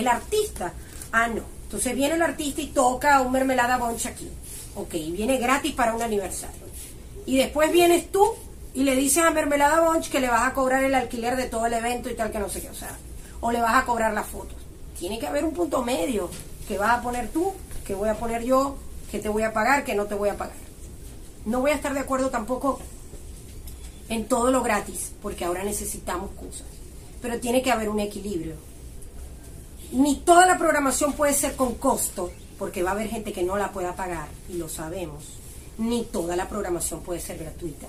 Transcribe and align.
El 0.00 0.08
artista, 0.08 0.72
ah, 1.12 1.28
no. 1.28 1.42
Entonces 1.64 1.94
viene 1.94 2.14
el 2.14 2.22
artista 2.22 2.60
y 2.60 2.68
toca 2.68 3.20
un 3.20 3.32
mermelada 3.32 3.78
bunch 3.78 4.06
aquí. 4.06 4.28
Ok, 4.74 4.92
viene 4.92 5.38
gratis 5.38 5.72
para 5.72 5.94
un 5.94 6.02
aniversario. 6.02 6.66
Y 7.26 7.36
después 7.36 7.70
vienes 7.70 8.10
tú 8.10 8.34
y 8.74 8.84
le 8.84 8.96
dices 8.96 9.22
a 9.22 9.30
Mermelada 9.30 9.80
Bunch 9.80 10.10
que 10.10 10.20
le 10.20 10.28
vas 10.28 10.48
a 10.48 10.54
cobrar 10.54 10.84
el 10.84 10.94
alquiler 10.94 11.36
de 11.36 11.46
todo 11.46 11.66
el 11.66 11.72
evento 11.72 12.08
y 12.08 12.14
tal 12.14 12.30
que 12.30 12.38
no 12.38 12.48
sé 12.48 12.60
qué, 12.60 12.70
o 12.70 12.74
sea, 12.74 12.96
o 13.40 13.50
le 13.50 13.60
vas 13.60 13.74
a 13.74 13.84
cobrar 13.84 14.12
las 14.12 14.26
fotos. 14.26 14.56
Tiene 14.98 15.18
que 15.18 15.26
haber 15.26 15.44
un 15.44 15.52
punto 15.52 15.82
medio 15.82 16.30
que 16.68 16.78
vas 16.78 16.98
a 16.98 17.02
poner 17.02 17.28
tú, 17.30 17.52
que 17.84 17.94
voy 17.94 18.08
a 18.08 18.14
poner 18.14 18.42
yo, 18.42 18.76
que 19.10 19.18
te 19.18 19.28
voy 19.28 19.42
a 19.42 19.52
pagar, 19.52 19.84
que 19.84 19.94
no 19.94 20.06
te 20.06 20.14
voy 20.14 20.28
a 20.28 20.36
pagar. 20.36 20.56
No 21.44 21.60
voy 21.60 21.72
a 21.72 21.74
estar 21.74 21.94
de 21.94 22.00
acuerdo 22.00 22.30
tampoco 22.30 22.80
en 24.08 24.26
todo 24.26 24.50
lo 24.50 24.62
gratis, 24.62 25.12
porque 25.22 25.44
ahora 25.44 25.64
necesitamos 25.64 26.30
cosas. 26.32 26.66
Pero 27.22 27.40
tiene 27.40 27.62
que 27.62 27.72
haber 27.72 27.88
un 27.88 28.00
equilibrio. 28.00 28.54
Ni 29.92 30.16
toda 30.16 30.46
la 30.46 30.56
programación 30.56 31.14
puede 31.14 31.32
ser 31.32 31.56
con 31.56 31.74
costo, 31.74 32.30
porque 32.58 32.82
va 32.82 32.90
a 32.90 32.92
haber 32.94 33.08
gente 33.08 33.32
que 33.32 33.42
no 33.42 33.56
la 33.56 33.72
pueda 33.72 33.96
pagar, 33.96 34.28
y 34.48 34.54
lo 34.54 34.68
sabemos. 34.68 35.24
Ni 35.78 36.04
toda 36.04 36.36
la 36.36 36.48
programación 36.48 37.00
puede 37.00 37.20
ser 37.20 37.38
gratuita. 37.38 37.86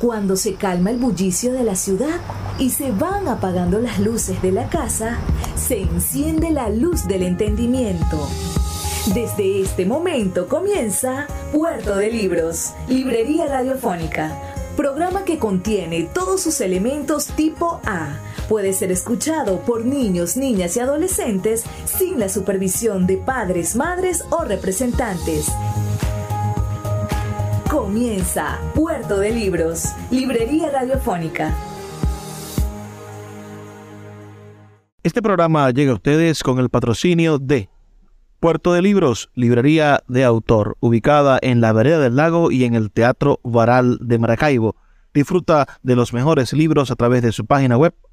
Cuando 0.00 0.36
se 0.36 0.54
calma 0.54 0.90
el 0.90 0.98
bullicio 0.98 1.52
de 1.52 1.64
la 1.64 1.74
ciudad 1.74 2.20
y 2.58 2.70
se 2.70 2.90
van 2.90 3.28
apagando 3.28 3.80
las 3.80 3.98
luces 3.98 4.40
de 4.40 4.52
la 4.52 4.68
casa, 4.68 5.18
se 5.56 5.82
enciende 5.82 6.50
la 6.50 6.70
luz 6.70 7.06
del 7.06 7.22
entendimiento. 7.22 8.28
Desde 9.12 9.60
este 9.60 9.84
momento 9.86 10.46
comienza 10.46 11.26
Puerto 11.52 11.96
de 11.96 12.10
Libros, 12.10 12.72
Librería 12.88 13.46
Radiofónica, 13.46 14.40
programa 14.76 15.24
que 15.24 15.38
contiene 15.38 16.08
todos 16.14 16.40
sus 16.40 16.60
elementos 16.60 17.26
tipo 17.26 17.80
A. 17.84 18.16
Puede 18.50 18.72
ser 18.72 18.90
escuchado 18.90 19.60
por 19.60 19.86
niños, 19.86 20.36
niñas 20.36 20.76
y 20.76 20.80
adolescentes 20.80 21.64
sin 21.84 22.18
la 22.18 22.28
supervisión 22.28 23.06
de 23.06 23.16
padres, 23.16 23.76
madres 23.76 24.24
o 24.30 24.42
representantes. 24.42 25.46
Comienza 27.70 28.58
Puerto 28.74 29.20
de 29.20 29.30
Libros, 29.30 29.90
Librería 30.10 30.68
Radiofónica. 30.68 31.54
Este 35.04 35.22
programa 35.22 35.70
llega 35.70 35.92
a 35.92 35.94
ustedes 35.94 36.42
con 36.42 36.58
el 36.58 36.70
patrocinio 36.70 37.38
de 37.38 37.68
Puerto 38.40 38.72
de 38.72 38.82
Libros, 38.82 39.30
librería 39.36 40.02
de 40.08 40.24
autor, 40.24 40.76
ubicada 40.80 41.38
en 41.40 41.60
la 41.60 41.72
vereda 41.72 42.00
del 42.00 42.16
lago 42.16 42.50
y 42.50 42.64
en 42.64 42.74
el 42.74 42.90
Teatro 42.90 43.38
Varal 43.44 43.98
de 44.00 44.18
Maracaibo. 44.18 44.74
Disfruta 45.14 45.68
de 45.84 45.94
los 45.94 46.12
mejores 46.12 46.52
libros 46.52 46.90
a 46.90 46.96
través 46.96 47.22
de 47.22 47.30
su 47.30 47.46
página 47.46 47.78
web 47.78 47.94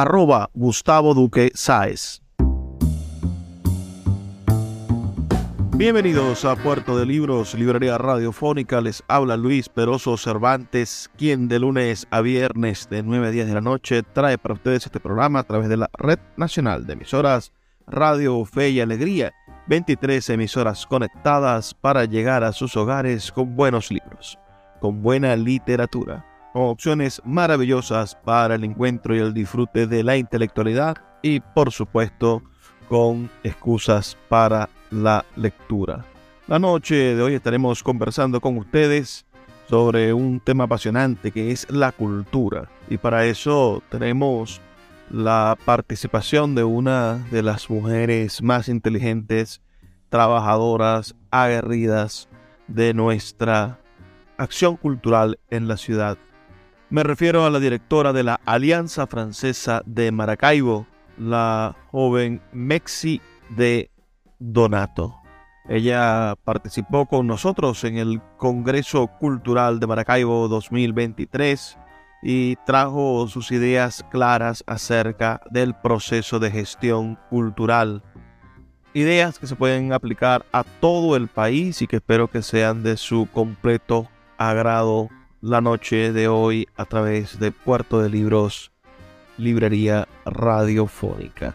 arroba 0.00 0.48
Gustavo 0.54 1.12
Duque 1.12 1.50
Sáez. 1.54 2.22
Bienvenidos 5.76 6.44
a 6.44 6.54
Puerto 6.54 6.96
de 6.96 7.04
Libros, 7.04 7.54
Librería 7.54 7.98
Radiofónica. 7.98 8.80
Les 8.80 9.02
habla 9.08 9.36
Luis 9.36 9.68
Peroso 9.68 10.16
Cervantes, 10.16 11.10
quien 11.16 11.48
de 11.48 11.58
lunes 11.58 12.06
a 12.10 12.20
viernes 12.20 12.88
de 12.88 13.02
9 13.02 13.26
a 13.26 13.30
10 13.30 13.46
de 13.48 13.54
la 13.54 13.60
noche 13.60 14.02
trae 14.04 14.38
para 14.38 14.54
ustedes 14.54 14.86
este 14.86 15.00
programa 15.00 15.40
a 15.40 15.44
través 15.44 15.68
de 15.68 15.76
la 15.76 15.90
Red 15.98 16.20
Nacional 16.36 16.86
de 16.86 16.92
Emisoras 16.92 17.52
Radio 17.86 18.44
Fe 18.44 18.70
y 18.70 18.80
Alegría 18.80 19.32
23 19.66 20.30
emisoras 20.30 20.86
conectadas 20.86 21.74
para 21.74 22.04
llegar 22.04 22.44
a 22.44 22.52
sus 22.52 22.76
hogares 22.76 23.32
con 23.32 23.54
buenos 23.56 23.90
libros, 23.90 24.38
con 24.80 25.02
buena 25.02 25.36
literatura, 25.36 26.24
con 26.58 26.70
opciones 26.70 27.22
maravillosas 27.24 28.16
para 28.16 28.56
el 28.56 28.64
encuentro 28.64 29.14
y 29.14 29.20
el 29.20 29.32
disfrute 29.32 29.86
de 29.86 30.02
la 30.02 30.16
intelectualidad 30.16 30.96
y 31.22 31.38
por 31.38 31.70
supuesto 31.70 32.42
con 32.88 33.30
excusas 33.44 34.18
para 34.28 34.68
la 34.90 35.24
lectura. 35.36 36.04
La 36.48 36.58
noche 36.58 37.14
de 37.14 37.22
hoy 37.22 37.34
estaremos 37.34 37.84
conversando 37.84 38.40
con 38.40 38.58
ustedes 38.58 39.24
sobre 39.68 40.12
un 40.12 40.40
tema 40.40 40.64
apasionante 40.64 41.30
que 41.30 41.52
es 41.52 41.70
la 41.70 41.92
cultura 41.92 42.68
y 42.90 42.96
para 42.98 43.24
eso 43.24 43.80
tenemos 43.88 44.60
la 45.10 45.56
participación 45.64 46.56
de 46.56 46.64
una 46.64 47.24
de 47.30 47.44
las 47.44 47.70
mujeres 47.70 48.42
más 48.42 48.68
inteligentes, 48.68 49.62
trabajadoras, 50.08 51.14
aguerridas 51.30 52.28
de 52.66 52.94
nuestra 52.94 53.78
acción 54.38 54.76
cultural 54.76 55.38
en 55.50 55.68
la 55.68 55.76
ciudad. 55.76 56.18
Me 56.90 57.02
refiero 57.02 57.44
a 57.44 57.50
la 57.50 57.60
directora 57.60 58.14
de 58.14 58.22
la 58.22 58.40
Alianza 58.46 59.06
Francesa 59.06 59.82
de 59.84 60.10
Maracaibo, 60.10 60.86
la 61.18 61.76
joven 61.90 62.40
Mexi 62.52 63.20
de 63.50 63.90
Donato. 64.38 65.14
Ella 65.68 66.34
participó 66.44 67.04
con 67.04 67.26
nosotros 67.26 67.84
en 67.84 67.98
el 67.98 68.22
Congreso 68.38 69.06
Cultural 69.20 69.80
de 69.80 69.86
Maracaibo 69.86 70.48
2023 70.48 71.76
y 72.22 72.56
trajo 72.64 73.28
sus 73.28 73.52
ideas 73.52 74.02
claras 74.10 74.64
acerca 74.66 75.42
del 75.50 75.74
proceso 75.74 76.38
de 76.38 76.50
gestión 76.50 77.18
cultural. 77.28 78.02
Ideas 78.94 79.38
que 79.38 79.46
se 79.46 79.56
pueden 79.56 79.92
aplicar 79.92 80.46
a 80.52 80.64
todo 80.64 81.16
el 81.16 81.28
país 81.28 81.82
y 81.82 81.86
que 81.86 81.96
espero 81.96 82.28
que 82.28 82.40
sean 82.40 82.82
de 82.82 82.96
su 82.96 83.28
completo 83.30 84.08
agrado 84.38 85.10
la 85.40 85.60
noche 85.60 86.12
de 86.12 86.28
hoy 86.28 86.68
a 86.76 86.84
través 86.84 87.38
de 87.38 87.52
Puerto 87.52 88.00
de 88.00 88.08
Libros, 88.08 88.72
Librería 89.36 90.08
Radiofónica. 90.24 91.54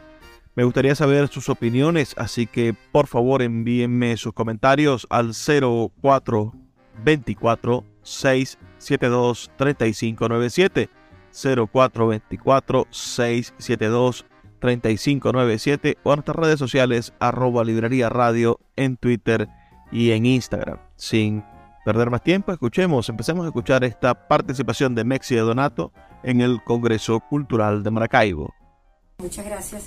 Me 0.55 0.63
gustaría 0.63 0.93
saber 0.95 1.27
sus 1.29 1.49
opiniones, 1.49 2.13
así 2.17 2.45
que 2.45 2.75
por 2.91 3.07
favor 3.07 3.41
envíenme 3.41 4.15
sus 4.17 4.33
comentarios 4.33 5.07
al 5.09 5.31
0424 5.33 7.83
672 8.03 9.49
3597 9.57 10.89
0424 11.31 12.87
672 12.91 14.25
3597 14.59 15.97
o 16.03 16.13
en 16.13 16.17
nuestras 16.17 16.37
redes 16.37 16.59
sociales 16.59 17.13
arroba 17.19 17.65
librería 17.65 18.09
radio 18.09 18.59
en 18.75 18.95
Twitter 18.95 19.49
y 19.91 20.11
en 20.11 20.25
Instagram. 20.25 20.77
Sin 20.95 21.43
perder 21.83 22.09
más 22.09 22.23
tiempo, 22.23 22.51
escuchemos, 22.51 23.09
empecemos 23.09 23.45
a 23.45 23.47
escuchar 23.47 23.83
esta 23.83 24.27
participación 24.27 24.95
de 24.95 25.03
Mexi 25.03 25.35
de 25.35 25.41
Donato 25.41 25.91
en 26.23 26.41
el 26.41 26.63
Congreso 26.63 27.19
Cultural 27.19 27.83
de 27.83 27.91
Maracaibo. 27.91 28.53
Muchas 29.19 29.45
gracias 29.45 29.83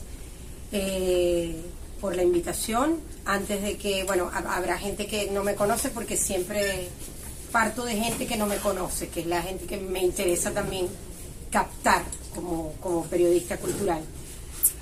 eh, 0.73 1.61
por 2.01 2.15
la 2.15 2.23
invitación. 2.23 3.01
Antes 3.25 3.63
de 3.63 3.77
que, 3.77 4.05
bueno, 4.05 4.31
habrá 4.33 4.79
gente 4.79 5.07
que 5.07 5.31
no 5.31 5.43
me 5.43 5.55
conoce 5.55 5.91
porque 5.91 6.17
siempre 6.17 6.89
parto 7.51 7.85
de 7.85 7.97
gente 7.97 8.27
que 8.27 8.37
no 8.37 8.47
me 8.47 8.57
conoce, 8.57 9.09
que 9.09 9.21
es 9.21 9.27
la 9.27 9.43
gente 9.43 9.67
que 9.67 9.79
me 9.79 10.03
interesa 10.03 10.53
también 10.53 10.89
captar 11.51 12.03
como, 12.35 12.73
como 12.81 13.05
periodista 13.05 13.57
cultural. 13.57 14.03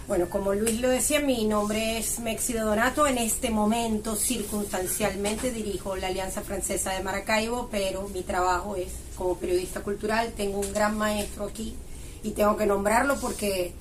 Bueno, 0.07 0.29
como 0.29 0.53
Luis 0.53 0.83
lo 0.83 0.91
decía, 0.91 1.21
mi 1.21 1.47
nombre 1.47 1.97
es 1.97 2.19
Mexi 2.19 2.53
de 2.53 2.61
Donato. 2.61 3.07
En 3.07 3.17
este 3.17 3.49
momento, 3.49 4.17
circunstancialmente, 4.17 5.51
dirijo 5.51 5.97
la 5.97 6.09
Alianza 6.09 6.43
Francesa 6.43 6.93
de 6.93 7.03
Maracaibo, 7.03 7.71
pero 7.71 8.07
mi 8.09 8.21
trabajo 8.21 8.77
es 8.77 8.93
como 9.17 9.39
periodista 9.39 9.81
cultural. 9.81 10.35
Tengo 10.37 10.59
un 10.59 10.75
gran 10.75 10.99
maestro 10.99 11.47
aquí 11.47 11.75
y 12.23 12.33
tengo 12.33 12.55
que 12.59 12.67
nombrarlo 12.67 13.19
porque 13.19 13.73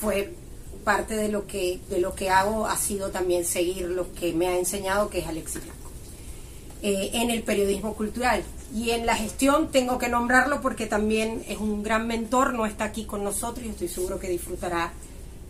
fue 0.00 0.34
parte 0.82 1.14
de 1.14 1.28
lo 1.28 1.46
que 1.46 1.78
de 1.88 2.00
lo 2.00 2.16
que 2.16 2.30
hago 2.30 2.66
ha 2.66 2.76
sido 2.76 3.10
también 3.10 3.44
seguir 3.44 3.82
lo 3.90 4.12
que 4.12 4.32
me 4.32 4.48
ha 4.48 4.58
enseñado, 4.58 5.08
que 5.08 5.20
es 5.20 5.28
Alexis 5.28 5.62
Blanco, 5.62 5.90
eh, 6.82 7.10
en 7.12 7.30
el 7.30 7.44
periodismo 7.44 7.94
cultural. 7.94 8.42
Y 8.74 8.90
en 8.90 9.06
la 9.06 9.14
gestión 9.14 9.70
tengo 9.70 9.98
que 9.98 10.08
nombrarlo 10.08 10.60
porque 10.62 10.86
también 10.86 11.44
es 11.46 11.58
un 11.58 11.84
gran 11.84 12.08
mentor, 12.08 12.54
no 12.54 12.66
está 12.66 12.86
aquí 12.86 13.04
con 13.04 13.22
nosotros 13.22 13.64
y 13.64 13.68
estoy 13.68 13.88
seguro 13.88 14.18
que 14.18 14.28
disfrutará 14.28 14.92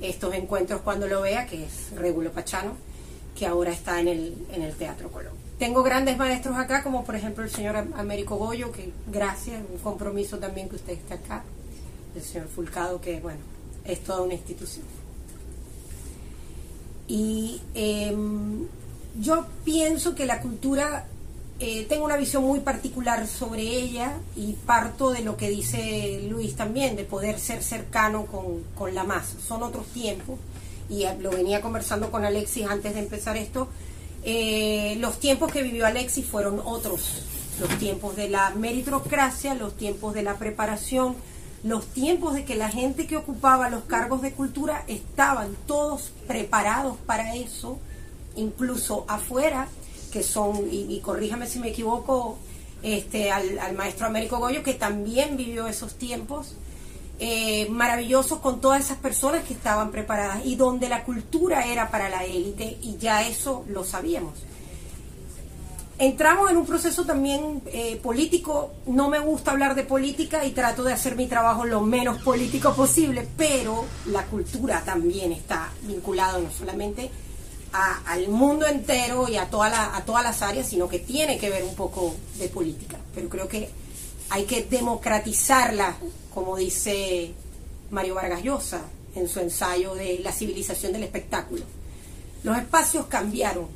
estos 0.00 0.34
encuentros 0.34 0.80
cuando 0.82 1.06
lo 1.06 1.20
vea, 1.22 1.46
que 1.46 1.64
es 1.64 1.90
Regulo 1.96 2.32
Pachano, 2.32 2.74
que 3.34 3.46
ahora 3.46 3.72
está 3.72 4.00
en 4.00 4.08
el, 4.08 4.46
en 4.52 4.62
el 4.62 4.74
Teatro 4.74 5.10
Colón. 5.10 5.32
Tengo 5.58 5.82
grandes 5.82 6.16
maestros 6.16 6.56
acá, 6.56 6.82
como 6.82 7.04
por 7.04 7.16
ejemplo 7.16 7.44
el 7.44 7.50
señor 7.50 7.76
Américo 7.76 8.36
Goyo, 8.36 8.72
que 8.72 8.92
gracias, 9.06 9.62
un 9.70 9.78
compromiso 9.78 10.38
también 10.38 10.68
que 10.68 10.76
usted 10.76 10.94
esté 10.94 11.14
acá, 11.14 11.44
el 12.14 12.22
señor 12.22 12.48
Fulcado, 12.48 13.00
que 13.00 13.20
bueno, 13.20 13.40
es 13.84 14.02
toda 14.02 14.22
una 14.22 14.34
institución. 14.34 14.86
Y 17.06 17.60
em, 17.74 18.66
yo 19.20 19.46
pienso 19.64 20.14
que 20.14 20.24
la 20.24 20.40
cultura, 20.40 21.06
eh, 21.60 21.84
tengo 21.88 22.06
una 22.06 22.16
visión 22.16 22.42
muy 22.42 22.60
particular 22.60 23.26
sobre 23.26 23.62
ella 23.62 24.14
y 24.34 24.54
parto 24.54 25.10
de 25.10 25.20
lo 25.20 25.36
que 25.36 25.50
dice 25.50 26.26
Luis 26.28 26.56
también, 26.56 26.96
de 26.96 27.04
poder 27.04 27.38
ser 27.38 27.62
cercano 27.62 28.24
con, 28.26 28.64
con 28.74 28.94
la 28.94 29.04
masa. 29.04 29.38
Son 29.46 29.62
otros 29.62 29.86
tiempos 29.88 30.38
y 30.88 31.04
lo 31.20 31.30
venía 31.30 31.60
conversando 31.60 32.10
con 32.10 32.24
Alexis 32.24 32.66
antes 32.66 32.94
de 32.94 33.00
empezar 33.00 33.36
esto. 33.36 33.68
Eh, 34.24 34.96
los 35.00 35.20
tiempos 35.20 35.52
que 35.52 35.62
vivió 35.62 35.86
Alexis 35.86 36.26
fueron 36.26 36.60
otros, 36.64 37.22
los 37.60 37.70
tiempos 37.78 38.16
de 38.16 38.28
la 38.28 38.50
meritocracia, 38.50 39.54
los 39.54 39.76
tiempos 39.76 40.14
de 40.14 40.22
la 40.22 40.36
preparación, 40.36 41.14
los 41.62 41.86
tiempos 41.86 42.34
de 42.34 42.44
que 42.44 42.54
la 42.54 42.70
gente 42.70 43.06
que 43.06 43.16
ocupaba 43.16 43.70
los 43.70 43.84
cargos 43.84 44.22
de 44.22 44.32
cultura 44.32 44.84
estaban 44.88 45.54
todos 45.66 46.12
preparados 46.26 46.96
para 47.06 47.34
eso, 47.36 47.78
incluso 48.34 49.04
afuera, 49.08 49.68
que 50.10 50.22
son, 50.22 50.68
y, 50.70 50.98
corríjame 51.00 51.46
si 51.46 51.58
me 51.58 51.68
equivoco, 51.68 52.38
este, 52.82 53.30
al, 53.30 53.74
maestro 53.76 54.06
Américo 54.06 54.38
Goyo, 54.38 54.62
que 54.62 54.74
también 54.74 55.36
vivió 55.36 55.66
esos 55.66 55.94
tiempos 55.94 56.54
eh, 57.18 57.68
maravillosos 57.70 58.40
con 58.40 58.60
todas 58.60 58.84
esas 58.84 58.96
personas 58.98 59.44
que 59.44 59.52
estaban 59.52 59.90
preparadas 59.90 60.44
y 60.44 60.56
donde 60.56 60.88
la 60.88 61.04
cultura 61.04 61.66
era 61.66 61.90
para 61.90 62.08
la 62.08 62.24
élite 62.24 62.78
y 62.80 62.96
ya 62.96 63.26
eso 63.26 63.64
lo 63.68 63.84
sabíamos 63.84 64.34
entramos 66.00 66.50
en 66.50 66.56
un 66.56 66.66
proceso 66.66 67.04
también 67.04 67.62
eh, 67.66 68.00
político. 68.02 68.72
No 68.86 69.10
me 69.10 69.18
gusta 69.18 69.50
hablar 69.50 69.74
de 69.74 69.84
política 69.84 70.44
y 70.46 70.52
trato 70.52 70.82
de 70.82 70.94
hacer 70.94 71.14
mi 71.14 71.26
trabajo 71.26 71.64
lo 71.66 71.82
menos 71.82 72.22
político 72.22 72.74
posible, 72.74 73.28
pero 73.36 73.84
la 74.06 74.24
cultura 74.24 74.82
también 74.82 75.30
está 75.30 75.70
vinculada 75.82 76.38
no 76.38 76.50
solamente 76.50 77.10
al 77.72 78.28
mundo 78.28 78.66
entero 78.66 79.28
y 79.28 79.36
a, 79.36 79.48
toda 79.48 79.96
a 79.96 80.04
todas 80.04 80.24
las 80.24 80.42
áreas, 80.42 80.68
sino 80.68 80.88
que 80.88 80.98
tiene 80.98 81.38
que 81.38 81.50
ver 81.50 81.64
un 81.64 81.74
poco 81.74 82.14
de 82.38 82.48
política. 82.48 82.98
Pero 83.14 83.28
creo 83.28 83.48
que 83.48 83.70
hay 84.28 84.44
que 84.44 84.64
democratizarla, 84.64 85.96
como 86.34 86.56
dice 86.56 87.32
Mario 87.90 88.14
Vargas 88.14 88.42
Llosa 88.42 88.82
en 89.14 89.28
su 89.28 89.40
ensayo 89.40 89.94
de 89.94 90.20
la 90.20 90.32
civilización 90.32 90.92
del 90.92 91.04
espectáculo. 91.04 91.64
Los 92.42 92.56
espacios 92.56 93.06
cambiaron, 93.06 93.66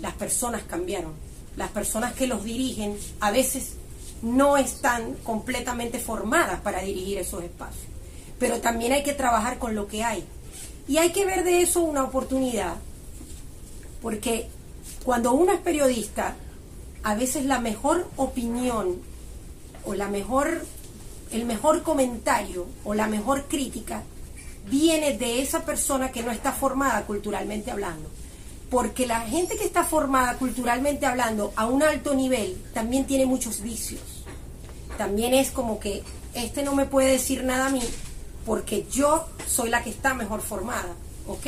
las 0.00 0.14
personas 0.14 0.62
cambiaron 0.62 1.26
las 1.56 1.70
personas 1.70 2.12
que 2.12 2.26
los 2.26 2.44
dirigen 2.44 2.96
a 3.20 3.30
veces 3.30 3.72
no 4.22 4.56
están 4.56 5.14
completamente 5.24 5.98
formadas 5.98 6.60
para 6.60 6.82
dirigir 6.82 7.18
esos 7.18 7.42
espacios. 7.42 7.86
Pero 8.38 8.60
también 8.60 8.92
hay 8.92 9.02
que 9.02 9.14
trabajar 9.14 9.58
con 9.58 9.74
lo 9.74 9.86
que 9.86 10.04
hay. 10.04 10.24
Y 10.86 10.98
hay 10.98 11.10
que 11.10 11.24
ver 11.24 11.42
de 11.44 11.62
eso 11.62 11.80
una 11.80 12.04
oportunidad, 12.04 12.76
porque 14.06 14.46
cuando 15.04 15.32
uno 15.32 15.50
es 15.50 15.58
periodista, 15.58 16.36
a 17.02 17.16
veces 17.16 17.44
la 17.44 17.58
mejor 17.58 18.08
opinión 18.14 19.00
o 19.84 19.94
la 19.94 20.06
mejor 20.06 20.64
el 21.32 21.44
mejor 21.44 21.82
comentario 21.82 22.68
o 22.84 22.94
la 22.94 23.08
mejor 23.08 23.46
crítica 23.48 24.04
viene 24.70 25.18
de 25.18 25.42
esa 25.42 25.64
persona 25.64 26.12
que 26.12 26.22
no 26.22 26.30
está 26.30 26.52
formada 26.52 27.04
culturalmente 27.04 27.72
hablando 27.72 28.08
porque 28.70 29.08
la 29.08 29.22
gente 29.22 29.56
que 29.56 29.64
está 29.64 29.82
formada 29.82 30.38
culturalmente 30.38 31.04
hablando 31.04 31.52
a 31.56 31.66
un 31.66 31.82
alto 31.82 32.14
nivel 32.14 32.62
también 32.72 33.06
tiene 33.06 33.26
muchos 33.26 33.60
vicios. 33.60 34.24
También 34.96 35.34
es 35.34 35.50
como 35.50 35.80
que 35.80 36.04
este 36.32 36.62
no 36.62 36.76
me 36.76 36.86
puede 36.86 37.10
decir 37.10 37.42
nada 37.42 37.66
a 37.66 37.70
mí 37.70 37.82
porque 38.44 38.86
yo 38.88 39.26
soy 39.48 39.68
la 39.68 39.82
que 39.82 39.90
está 39.90 40.14
mejor 40.14 40.42
formada, 40.42 40.94
¿ok? 41.26 41.46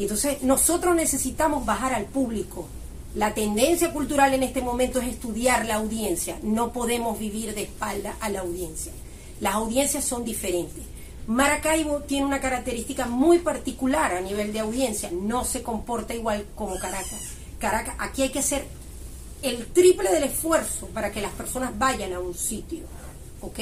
Y 0.00 0.04
entonces 0.04 0.40
nosotros 0.40 0.96
necesitamos 0.96 1.66
bajar 1.66 1.92
al 1.92 2.06
público. 2.06 2.66
La 3.14 3.34
tendencia 3.34 3.92
cultural 3.92 4.32
en 4.32 4.42
este 4.42 4.62
momento 4.62 4.98
es 4.98 5.08
estudiar 5.08 5.66
la 5.66 5.74
audiencia. 5.74 6.38
No 6.42 6.72
podemos 6.72 7.18
vivir 7.18 7.54
de 7.54 7.64
espalda 7.64 8.16
a 8.18 8.30
la 8.30 8.40
audiencia. 8.40 8.92
Las 9.40 9.56
audiencias 9.56 10.02
son 10.02 10.24
diferentes. 10.24 10.82
Maracaibo 11.26 12.00
tiene 12.00 12.24
una 12.24 12.40
característica 12.40 13.04
muy 13.04 13.40
particular 13.40 14.14
a 14.14 14.22
nivel 14.22 14.54
de 14.54 14.60
audiencia, 14.60 15.10
no 15.12 15.44
se 15.44 15.62
comporta 15.62 16.14
igual 16.14 16.46
como 16.54 16.78
Caracas. 16.78 17.20
Caracas, 17.58 17.94
aquí 17.98 18.22
hay 18.22 18.30
que 18.30 18.38
hacer 18.38 18.64
el 19.42 19.66
triple 19.66 20.10
del 20.10 20.24
esfuerzo 20.24 20.86
para 20.94 21.12
que 21.12 21.20
las 21.20 21.32
personas 21.32 21.78
vayan 21.78 22.14
a 22.14 22.20
un 22.20 22.32
sitio, 22.32 22.84
¿ok? 23.42 23.58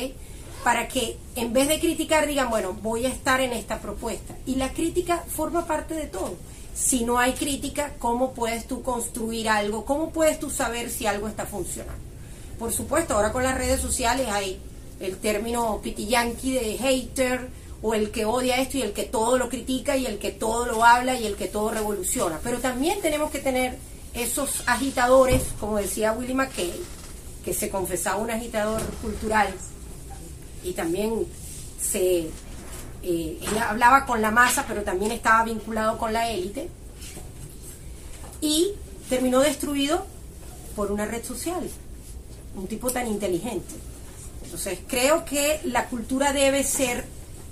Para 0.64 0.88
que 0.88 1.16
en 1.36 1.52
vez 1.52 1.68
de 1.68 1.80
criticar 1.80 2.26
digan, 2.26 2.50
bueno, 2.50 2.74
voy 2.74 3.06
a 3.06 3.08
estar 3.08 3.40
en 3.40 3.52
esta 3.52 3.78
propuesta. 3.78 4.34
Y 4.46 4.56
la 4.56 4.72
crítica 4.72 5.24
forma 5.28 5.66
parte 5.66 5.94
de 5.94 6.06
todo. 6.06 6.36
Si 6.74 7.04
no 7.04 7.18
hay 7.18 7.32
crítica, 7.32 7.94
¿cómo 7.98 8.32
puedes 8.32 8.66
tú 8.66 8.82
construir 8.82 9.48
algo? 9.48 9.84
¿Cómo 9.84 10.10
puedes 10.10 10.38
tú 10.38 10.50
saber 10.50 10.90
si 10.90 11.06
algo 11.06 11.26
está 11.26 11.46
funcionando? 11.46 12.02
Por 12.58 12.72
supuesto, 12.72 13.14
ahora 13.14 13.32
con 13.32 13.42
las 13.42 13.56
redes 13.56 13.80
sociales 13.80 14.28
hay 14.28 14.60
el 15.00 15.16
término 15.16 15.80
pitiyanqui 15.82 16.52
de 16.52 16.78
hater 16.78 17.48
o 17.82 17.94
el 17.94 18.10
que 18.10 18.24
odia 18.24 18.56
esto 18.56 18.78
y 18.78 18.82
el 18.82 18.92
que 18.92 19.04
todo 19.04 19.38
lo 19.38 19.48
critica 19.48 19.96
y 19.96 20.06
el 20.06 20.18
que 20.18 20.32
todo 20.32 20.66
lo 20.66 20.84
habla 20.84 21.14
y 21.14 21.26
el 21.26 21.36
que 21.36 21.46
todo 21.46 21.70
revoluciona. 21.70 22.40
Pero 22.42 22.58
también 22.58 23.00
tenemos 23.00 23.30
que 23.30 23.38
tener 23.38 23.78
esos 24.14 24.62
agitadores, 24.66 25.42
como 25.60 25.78
decía 25.78 26.12
Willie 26.12 26.34
McKay, 26.34 26.72
que 27.44 27.54
se 27.54 27.70
confesaba 27.70 28.16
un 28.16 28.30
agitador 28.30 28.82
cultural 29.00 29.48
y 30.68 30.72
también 30.72 31.26
se 31.80 32.30
eh, 33.02 33.40
hablaba 33.66 34.06
con 34.06 34.20
la 34.20 34.30
masa, 34.30 34.64
pero 34.66 34.82
también 34.82 35.12
estaba 35.12 35.44
vinculado 35.44 35.98
con 35.98 36.12
la 36.12 36.30
élite 36.30 36.68
y 38.40 38.72
terminó 39.08 39.40
destruido 39.40 40.06
por 40.76 40.92
una 40.92 41.06
red 41.06 41.24
social, 41.24 41.68
un 42.56 42.66
tipo 42.66 42.90
tan 42.90 43.06
inteligente. 43.06 43.74
Entonces, 44.44 44.78
creo 44.86 45.24
que 45.24 45.60
la 45.64 45.86
cultura 45.86 46.32
debe 46.32 46.62
ser 46.64 47.06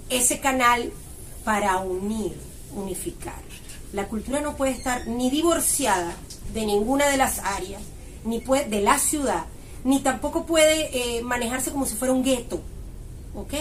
ese 0.09 0.41
canal 0.41 0.93
para 1.45 1.79
unir, 1.79 2.37
unificar. 2.75 3.41
La 3.93 4.09
cultura 4.09 4.41
no 4.41 4.57
puede 4.57 4.73
estar 4.73 5.07
ni 5.07 5.31
divorciada 5.31 6.15
de 6.53 6.67
ninguna 6.67 7.07
de 7.09 7.17
las 7.17 7.39
áreas, 7.41 7.83
ni 8.25 8.41
puede, 8.41 8.67
de 8.67 8.81
la 8.81 8.99
ciudad, 8.99 9.45
ni 9.85 10.01
tampoco 10.01 10.47
puede 10.47 11.19
eh, 11.19 11.23
manejarse 11.23 11.71
como 11.71 11.87
si 11.87 11.95
fuera 11.95 12.13
un 12.13 12.25
gueto. 12.25 12.61
¿Ok? 13.37 13.55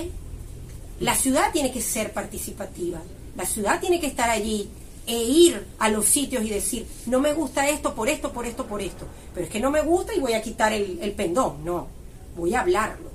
La 1.01 1.15
ciudad 1.15 1.51
tiene 1.51 1.71
que 1.71 1.81
ser 1.81 2.13
participativa. 2.13 3.01
La 3.35 3.45
ciudad 3.45 3.79
tiene 3.79 3.99
que 3.99 4.07
estar 4.07 4.29
allí 4.29 4.69
e 5.05 5.17
ir 5.17 5.67
a 5.77 5.89
los 5.89 6.05
sitios 6.05 6.43
y 6.43 6.49
decir, 6.49 6.87
no 7.05 7.19
me 7.19 7.33
gusta 7.33 7.69
esto 7.69 7.93
por 7.93 8.09
esto, 8.09 8.31
por 8.31 8.45
esto, 8.45 8.65
por 8.65 8.81
esto. 8.81 9.05
Pero 9.33 9.45
es 9.45 9.51
que 9.51 9.59
no 9.59 9.69
me 9.69 9.81
gusta 9.81 10.13
y 10.15 10.19
voy 10.19 10.33
a 10.33 10.41
quitar 10.41 10.73
el, 10.73 10.97
el 11.01 11.11
pendón. 11.11 11.63
No, 11.63 11.87
voy 12.35 12.55
a 12.55 12.61
hablarlo 12.61 13.11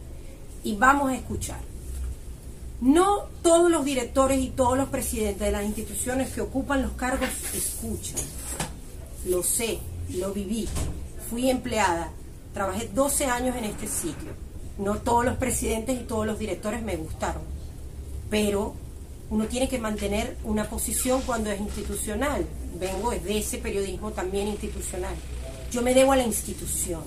y 0.63 0.77
vamos 0.77 1.11
a 1.11 1.17
escuchar. 1.17 1.61
No 2.81 3.25
todos 3.43 3.71
los 3.71 3.85
directores 3.85 4.41
y 4.41 4.49
todos 4.49 4.77
los 4.77 4.89
presidentes 4.89 5.41
de 5.41 5.53
las 5.53 5.65
instituciones 5.65 6.33
que 6.33 6.41
ocupan 6.41 6.83
los 6.83 6.93
cargos 6.93 7.29
escuchan. 7.55 8.21
Lo 9.27 9.43
sé, 9.43 9.79
lo 10.11 10.33
viví. 10.33 10.69
Fui 11.29 11.51
empleada, 11.51 12.11
trabajé 12.53 12.89
12 12.89 13.27
años 13.27 13.57
en 13.57 13.65
este 13.65 13.87
sitio. 13.87 14.50
No 14.81 14.97
todos 14.97 15.27
los 15.27 15.37
presidentes 15.37 16.01
y 16.01 16.05
todos 16.05 16.27
los 16.27 16.39
directores 16.39 16.83
me 16.83 16.97
gustaron, 16.97 17.43
pero 18.31 18.75
uno 19.29 19.45
tiene 19.45 19.69
que 19.69 19.79
mantener 19.79 20.39
una 20.43 20.71
posición 20.71 21.21
cuando 21.21 21.51
es 21.51 21.61
institucional. 21.61 22.47
Vengo 22.81 23.11
de 23.11 23.39
ese 23.39 23.59
periodismo 23.59 24.13
también 24.13 24.49
institucional. 24.49 25.15
Yo 25.71 25.83
me 25.83 25.93
debo 25.93 26.13
a 26.13 26.17
la 26.17 26.25
institución 26.25 27.03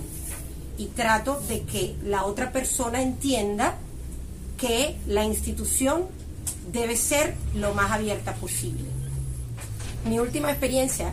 y 0.78 0.86
trato 0.86 1.40
de 1.48 1.62
que 1.62 1.96
la 2.04 2.24
otra 2.24 2.52
persona 2.52 3.02
entienda 3.02 3.76
que 4.56 4.94
la 5.08 5.24
institución 5.24 6.04
debe 6.72 6.96
ser 6.96 7.34
lo 7.56 7.74
más 7.74 7.90
abierta 7.90 8.34
posible. 8.34 8.84
Mi 10.08 10.20
última 10.20 10.50
experiencia 10.50 11.12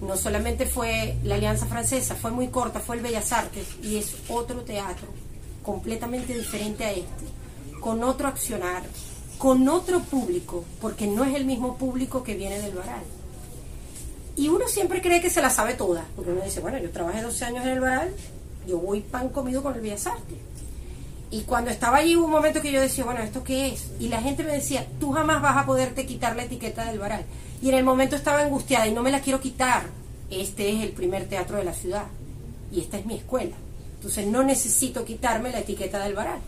no 0.00 0.16
solamente 0.16 0.66
fue 0.66 1.18
la 1.22 1.36
Alianza 1.36 1.66
Francesa, 1.66 2.16
fue 2.16 2.32
muy 2.32 2.48
corta, 2.48 2.80
fue 2.80 2.96
el 2.96 3.02
Bellas 3.02 3.32
Artes 3.32 3.68
y 3.80 3.96
es 3.96 4.16
otro 4.28 4.62
teatro 4.62 5.06
completamente 5.64 6.34
diferente 6.34 6.84
a 6.84 6.92
este, 6.92 7.24
con 7.80 8.04
otro 8.04 8.28
accionar, 8.28 8.82
con 9.38 9.68
otro 9.68 10.00
público, 10.00 10.64
porque 10.80 11.06
no 11.06 11.24
es 11.24 11.34
el 11.34 11.44
mismo 11.44 11.76
público 11.76 12.22
que 12.22 12.36
viene 12.36 12.60
del 12.60 12.74
Baral. 12.74 13.02
Y 14.36 14.48
uno 14.48 14.68
siempre 14.68 15.00
cree 15.00 15.20
que 15.20 15.30
se 15.30 15.42
la 15.42 15.50
sabe 15.50 15.74
toda, 15.74 16.04
porque 16.14 16.32
uno 16.32 16.42
dice, 16.42 16.60
bueno, 16.60 16.78
yo 16.78 16.90
trabajé 16.90 17.22
12 17.22 17.44
años 17.44 17.64
en 17.64 17.72
el 17.72 17.80
Baral, 17.80 18.12
yo 18.66 18.78
voy 18.78 19.00
pan 19.00 19.28
comido 19.28 19.62
con 19.62 19.74
el 19.74 19.80
Bellas 19.80 20.06
Artes. 20.06 20.38
Y 21.30 21.42
cuando 21.42 21.70
estaba 21.70 21.96
allí 21.96 22.16
hubo 22.16 22.26
un 22.26 22.30
momento 22.30 22.60
que 22.60 22.70
yo 22.70 22.80
decía, 22.80 23.04
bueno, 23.04 23.20
¿esto 23.20 23.42
qué 23.42 23.68
es? 23.68 23.90
Y 23.98 24.08
la 24.08 24.20
gente 24.22 24.44
me 24.44 24.52
decía, 24.52 24.86
tú 25.00 25.12
jamás 25.12 25.42
vas 25.42 25.56
a 25.56 25.66
poderte 25.66 26.06
quitar 26.06 26.36
la 26.36 26.44
etiqueta 26.44 26.84
del 26.84 26.98
varal. 26.98 27.24
Y 27.60 27.70
en 27.70 27.74
el 27.74 27.84
momento 27.84 28.14
estaba 28.14 28.42
angustiada 28.42 28.86
y 28.86 28.92
no 28.92 29.02
me 29.02 29.10
la 29.10 29.20
quiero 29.20 29.40
quitar. 29.40 29.84
Este 30.30 30.70
es 30.70 30.82
el 30.82 30.90
primer 30.90 31.28
teatro 31.28 31.56
de 31.56 31.64
la 31.64 31.74
ciudad 31.74 32.04
y 32.70 32.80
esta 32.80 32.98
es 32.98 33.06
mi 33.06 33.16
escuela. 33.16 33.56
Entonces 34.04 34.26
no 34.26 34.42
necesito 34.42 35.02
quitarme 35.02 35.50
la 35.50 35.60
etiqueta 35.60 36.04
del 36.04 36.12
varal. 36.12 36.38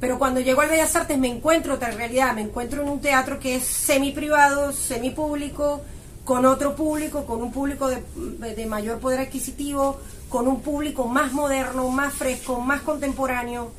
Pero 0.00 0.18
cuando 0.18 0.40
llego 0.40 0.62
al 0.62 0.70
Bellas 0.70 0.96
Artes 0.96 1.18
me 1.18 1.28
encuentro 1.28 1.74
otra 1.74 1.90
realidad, 1.90 2.34
me 2.34 2.40
encuentro 2.40 2.80
en 2.80 2.88
un 2.88 3.02
teatro 3.02 3.38
que 3.38 3.56
es 3.56 3.64
semi 3.64 4.10
privado, 4.10 4.72
semi 4.72 5.10
público, 5.10 5.82
con 6.24 6.46
otro 6.46 6.74
público, 6.74 7.26
con 7.26 7.42
un 7.42 7.52
público 7.52 7.90
de, 7.90 8.66
mayor 8.66 9.00
poder 9.00 9.20
adquisitivo, 9.20 10.00
con 10.30 10.48
un 10.48 10.62
público 10.62 11.06
más 11.08 11.34
moderno, 11.34 11.86
más 11.90 12.14
fresco, 12.14 12.58
más 12.58 12.80
contemporáneo 12.80 13.70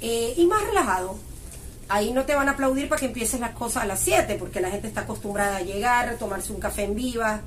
eh, 0.00 0.34
y 0.36 0.46
más 0.46 0.62
relajado. 0.62 1.16
Ahí 1.88 2.12
no 2.12 2.26
te 2.26 2.36
van 2.36 2.48
a 2.48 2.52
aplaudir 2.52 2.88
para 2.88 3.00
que 3.00 3.06
empieces 3.06 3.40
las 3.40 3.56
cosas 3.56 3.82
a 3.82 3.86
las 3.86 3.98
7, 3.98 4.36
porque 4.38 4.60
la 4.60 4.70
gente 4.70 4.86
está 4.86 5.00
acostumbrada 5.00 5.56
a 5.56 5.62
llegar, 5.62 6.16
tomarse 6.16 6.52
un 6.52 6.60
café 6.60 6.84
en 6.84 6.94
viva, 6.94 7.40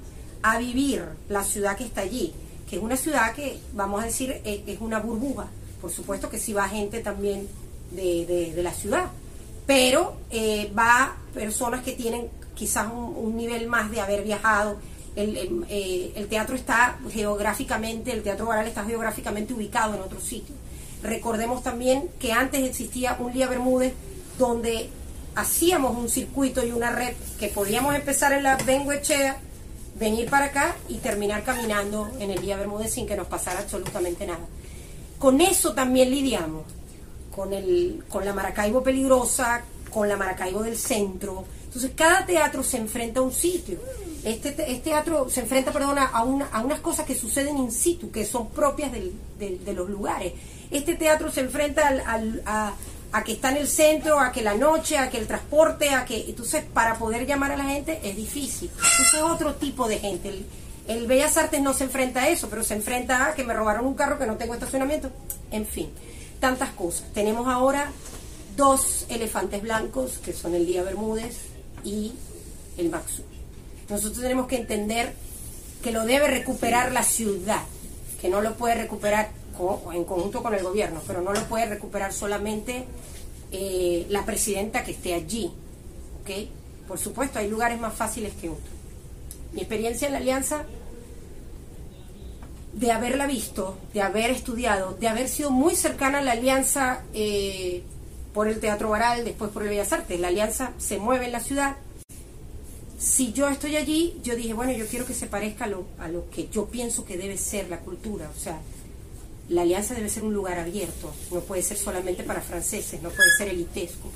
a 0.44 0.58
vivir 0.58 1.06
la 1.30 1.46
ciudad 1.46 1.78
que 1.78 1.86
está 1.86 2.02
allí, 2.02 2.34
que 2.70 2.78
es 2.78 2.82
una 2.82 2.96
ciudad 2.96 3.34
que, 3.34 3.60
vamos 3.74 4.02
a 4.02 4.06
decir, 4.06 4.42
e, 4.44 4.64
es, 4.68 4.80
una 4.80 5.00
burbuja. 5.00 5.48
Por 5.82 5.92
supuesto 5.92 6.30
que 6.30 6.38
sí 6.38 6.54
va 6.54 6.68
gente 6.70 7.00
también 7.00 7.48
de, 7.92 8.54
la 8.62 8.74
ciudad, 8.74 9.06
pero 9.66 10.18
eh, 10.30 10.72
va 10.78 11.16
personas 11.34 11.84
que 11.84 11.94
tienen 11.94 12.28
quizás 12.54 12.88
un, 12.92 13.36
nivel 13.36 13.68
más 13.68 13.90
de 13.90 14.02
haber 14.02 14.24
viajado. 14.24 14.78
El, 15.16 15.66
eh, 15.70 16.12
el, 16.16 16.28
teatro 16.28 16.56
está 16.56 17.00
geográficamente, 17.12 18.12
el 18.12 18.22
Teatro 18.22 18.46
Baral 18.46 18.68
está 18.68 18.84
geográficamente 18.86 19.54
ubicado 19.54 19.96
en 19.96 20.02
otro 20.02 20.20
sitio. 20.20 20.56
Recordemos 21.02 21.64
también 21.64 22.10
que 22.20 22.34
antes 22.34 22.62
existía 22.64 23.16
un 23.20 23.34
Lía 23.34 23.48
Bermúdez 23.48 23.94
donde 24.38 24.90
hacíamos 25.36 25.98
un 25.98 26.10
circuito 26.10 26.66
y 26.66 26.72
una 26.72 26.92
red 26.92 27.14
que 27.40 27.48
podíamos 27.48 27.96
empezar 27.96 28.34
en 28.34 28.44
la 28.44 28.58
Benguechea, 28.58 29.38
venir 30.00 30.30
para 30.30 30.46
acá 30.46 30.76
y 30.88 30.98
terminar 30.98 31.44
caminando 31.44 32.10
en 32.20 32.32
el 32.32 32.42
Lía 32.42 32.58
Bermúdez 32.58 32.94
sin 32.94 33.06
que 33.06 33.16
nos 33.16 33.28
pasara 33.28 33.60
absolutamente 33.60 34.26
nada. 34.26 34.46
Con 35.18 35.42
eso 35.42 35.74
también 35.74 36.10
lidiamos, 36.10 36.64
con, 37.36 37.54
el, 37.54 38.04
con 38.10 38.24
la 38.24 38.34
Maracaibo 38.34 38.82
peligrosa, 38.82 39.64
con 39.92 40.08
la 40.08 40.16
Maracaibo 40.16 40.64
del 40.64 40.78
centro. 40.78 41.44
Entonces 41.66 41.92
cada 41.96 42.26
teatro 42.26 42.64
se 42.64 42.78
enfrenta 42.78 43.20
a 43.20 43.24
un 43.24 43.34
sitio. 43.34 43.80
Este, 44.24 44.50
este 44.50 44.78
teatro 44.78 45.30
se 45.30 45.42
enfrenta, 45.42 45.72
perdona, 45.72 46.06
a, 46.06 46.24
una, 46.24 46.46
a 46.48 46.62
unas 46.62 46.80
cosas 46.80 47.06
que 47.06 47.16
suceden 47.16 47.58
in 47.58 47.72
situ, 47.72 48.12
que 48.12 48.26
son 48.26 48.50
propias 48.50 48.92
de 48.92 49.74
los 49.74 49.90
lugares. 49.90 50.34
Este 50.72 50.96
teatro 50.96 51.32
se 51.32 51.42
enfrenta 51.42 51.88
al, 51.88 52.42
a, 52.46 52.74
a, 53.12 53.24
que 53.24 53.34
está 53.34 53.52
en 53.52 53.58
el 53.58 53.68
centro, 53.68 54.20
a 54.20 54.32
que 54.32 54.42
la 54.42 54.56
noche, 54.56 54.98
a 54.98 55.10
que 55.10 55.18
el 55.18 55.28
transporte, 55.28 55.90
a 55.90 56.06
que... 56.06 56.26
Entonces, 56.30 56.64
para 56.74 56.96
poder 56.98 57.26
llamar 57.26 57.52
a 57.52 57.58
la 57.58 57.66
gente 57.66 58.00
es 58.04 58.16
difícil. 58.16 58.70
Entonces, 58.70 59.14
es 59.14 59.22
otro 59.22 59.56
tipo 59.56 59.88
de 59.88 60.00
gente. 60.00 60.30
El, 60.30 60.46
el 60.88 61.08
Bellas 61.08 61.38
Artes 61.38 61.62
no 61.62 61.74
se 61.74 61.86
enfrenta 61.86 62.24
a 62.24 62.30
eso, 62.30 62.50
pero 62.50 62.64
se 62.64 62.74
enfrenta 62.74 63.28
a 63.28 63.34
que 63.36 63.44
me 63.44 63.54
robaron 63.54 63.86
un 63.86 63.94
carro, 63.94 64.18
que 64.18 64.26
no 64.26 64.38
tengo 64.38 64.54
estacionamiento. 64.54 65.12
En 65.52 65.66
fin, 65.66 65.90
tantas 66.40 66.70
cosas. 66.72 67.12
Tenemos 67.14 67.48
ahora 67.48 67.92
dos 68.56 69.06
elefantes 69.10 69.62
blancos, 69.62 70.20
que 70.20 70.34
son 70.34 70.54
el 70.56 70.66
Día 70.66 70.84
Bermúdez 70.84 71.38
y 71.84 72.14
el 72.78 72.90
Maxu. 72.90 73.24
Nosotros 73.90 74.22
tenemos 74.22 74.48
que 74.48 74.58
entender 74.58 75.14
que 75.82 75.92
lo 75.92 76.06
debe 76.06 76.28
recuperar 76.28 76.92
la 76.92 77.04
ciudad, 77.04 77.64
que 78.22 78.30
no 78.30 78.42
lo 78.42 78.56
puede 78.56 78.76
recuperar 78.76 79.32
en 79.94 80.06
conjunto 80.06 80.42
con 80.42 80.54
el 80.54 80.64
gobierno, 80.64 81.02
pero 81.06 81.22
no 81.22 81.34
lo 81.34 81.44
puede 81.46 81.66
recuperar 81.66 82.14
solamente 82.14 82.86
eh, 83.52 84.06
la 84.10 84.26
presidenta 84.26 84.84
que 84.84 84.92
esté 84.92 85.14
allí. 85.14 85.52
¿okay? 86.22 86.50
Por 86.88 87.00
supuesto, 87.00 87.40
hay 87.40 87.50
lugares 87.50 87.80
más 87.80 87.94
fáciles 87.94 88.34
que 88.40 88.50
otros. 88.50 88.70
Mi 89.54 89.62
experiencia 89.62 90.08
en 90.08 90.14
la 90.14 90.20
alianza, 90.20 90.66
de 92.74 92.92
haberla 92.92 93.26
visto, 93.26 93.78
de 93.94 94.02
haber 94.02 94.30
estudiado, 94.30 94.94
de 95.00 95.08
haber 95.08 95.28
sido 95.28 95.52
muy 95.52 95.76
cercana 95.76 96.20
a 96.20 96.22
la 96.22 96.34
alianza 96.34 97.02
eh, 97.14 97.84
por 98.34 98.48
el 98.48 98.60
Teatro 98.60 98.90
Baral, 98.90 99.26
después 99.26 99.52
por 99.52 99.64
el 99.64 99.70
Bellas 99.70 99.92
Artes, 99.92 100.20
la 100.20 100.28
alianza 100.28 100.72
se 100.78 100.98
mueve 100.98 101.26
en 101.26 101.32
la 101.32 101.40
ciudad. 101.40 101.78
Si 102.98 103.34
yo 103.34 103.50
estoy 103.50 103.76
allí, 103.76 104.20
yo 104.24 104.36
dije, 104.36 104.54
bueno, 104.54 104.72
yo 104.74 104.86
quiero 104.86 105.06
que 105.06 105.14
se 105.14 105.26
parezca 105.26 105.66
a 105.66 105.68
lo, 105.68 105.86
a 106.00 106.08
lo 106.08 106.30
que 106.30 106.50
yo 106.50 106.66
pienso 106.66 107.06
que 107.06 107.18
debe 107.18 107.38
ser 107.38 107.70
la 107.70 107.80
cultura. 107.80 108.30
O 108.36 108.40
sea, 108.40 108.60
la 109.50 109.64
alianza 109.64 109.96
debe 109.96 110.10
ser 110.10 110.24
un 110.24 110.34
lugar 110.34 110.60
abierto, 110.60 111.12
no 111.32 111.42
puede 111.42 111.64
ser 111.64 111.78
solamente 111.78 112.24
para 112.24 112.42
franceses, 112.42 113.02
no 113.02 113.10
puede 113.10 113.32
ser 113.38 113.50
elitesco. 113.50 114.10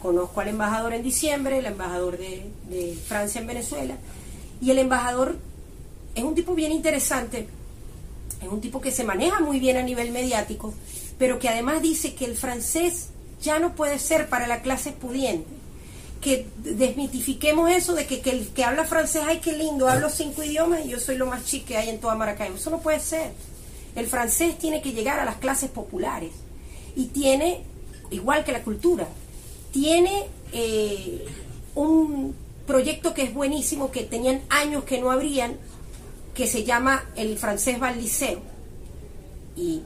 Conozco 0.00 0.40
al 0.40 0.48
embajador 0.48 0.92
en 0.92 1.02
diciembre, 1.02 1.58
el 1.58 1.66
embajador 1.66 2.18
de, 2.18 2.98
Francia 3.08 3.40
en 3.40 3.46
Venezuela, 3.46 3.96
y 4.60 4.70
el 4.70 4.78
embajador 4.78 5.36
es 6.14 6.22
un 6.22 6.34
tipo 6.34 6.54
bien 6.54 6.72
interesante, 6.72 7.48
es 8.42 8.48
un 8.48 8.60
tipo 8.60 8.80
que 8.80 8.90
se 8.90 9.04
maneja 9.04 9.40
muy 9.40 9.58
bien 9.58 9.78
a 9.78 9.82
nivel 9.82 10.10
mediático, 10.12 10.74
pero 11.18 11.38
que 11.38 11.48
además 11.48 11.80
dice 11.80 12.14
que 12.14 12.26
el 12.26 12.36
francés 12.36 13.08
ya 13.42 13.58
no 13.58 13.74
puede 13.74 13.98
ser 13.98 14.28
para 14.28 14.46
la 14.46 14.60
clase 14.60 14.92
pudiente. 14.92 15.48
Que 16.20 16.46
desmitifiquemos 16.56 17.70
eso 17.70 17.94
de 17.94 18.06
que, 18.06 18.22
el 18.30 18.48
que 18.48 18.64
habla 18.64 18.84
francés, 18.84 19.22
ay, 19.26 19.40
qué 19.40 19.52
lindo, 19.52 19.88
hablo 19.88 20.08
cinco 20.08 20.42
idiomas 20.42 20.84
y 20.84 20.90
yo 20.90 20.98
soy 20.98 21.16
lo 21.16 21.26
más 21.26 21.44
chique 21.44 21.66
que 21.66 21.76
hay 21.76 21.90
en 21.90 22.00
toda 22.00 22.14
Maracaibo. 22.14 22.56
Eso 22.56 22.70
no 22.70 22.80
puede 22.80 23.00
ser. 23.00 23.32
El 23.94 24.06
francés 24.06 24.58
tiene 24.58 24.82
que 24.82 24.92
llegar 24.92 25.20
a 25.20 25.24
las 25.24 25.36
clases 25.36 25.70
populares 25.70 26.32
y 26.96 27.06
tiene, 27.06 27.62
igual 28.10 28.44
que 28.44 28.52
la 28.52 28.62
cultura, 28.62 29.06
tiene 29.72 30.26
eh, 30.52 31.24
un 31.74 32.34
proyecto 32.66 33.14
que 33.14 33.22
es 33.22 33.34
buenísimo, 33.34 33.90
que 33.90 34.02
tenían 34.02 34.42
años 34.48 34.84
que 34.84 35.00
no 35.00 35.10
abrían, 35.10 35.56
que 36.34 36.46
se 36.46 36.64
llama 36.64 37.04
el 37.16 37.38
francés 37.38 37.78
Val 37.78 38.00
Liceo. 38.00 38.40
Y 39.56 39.82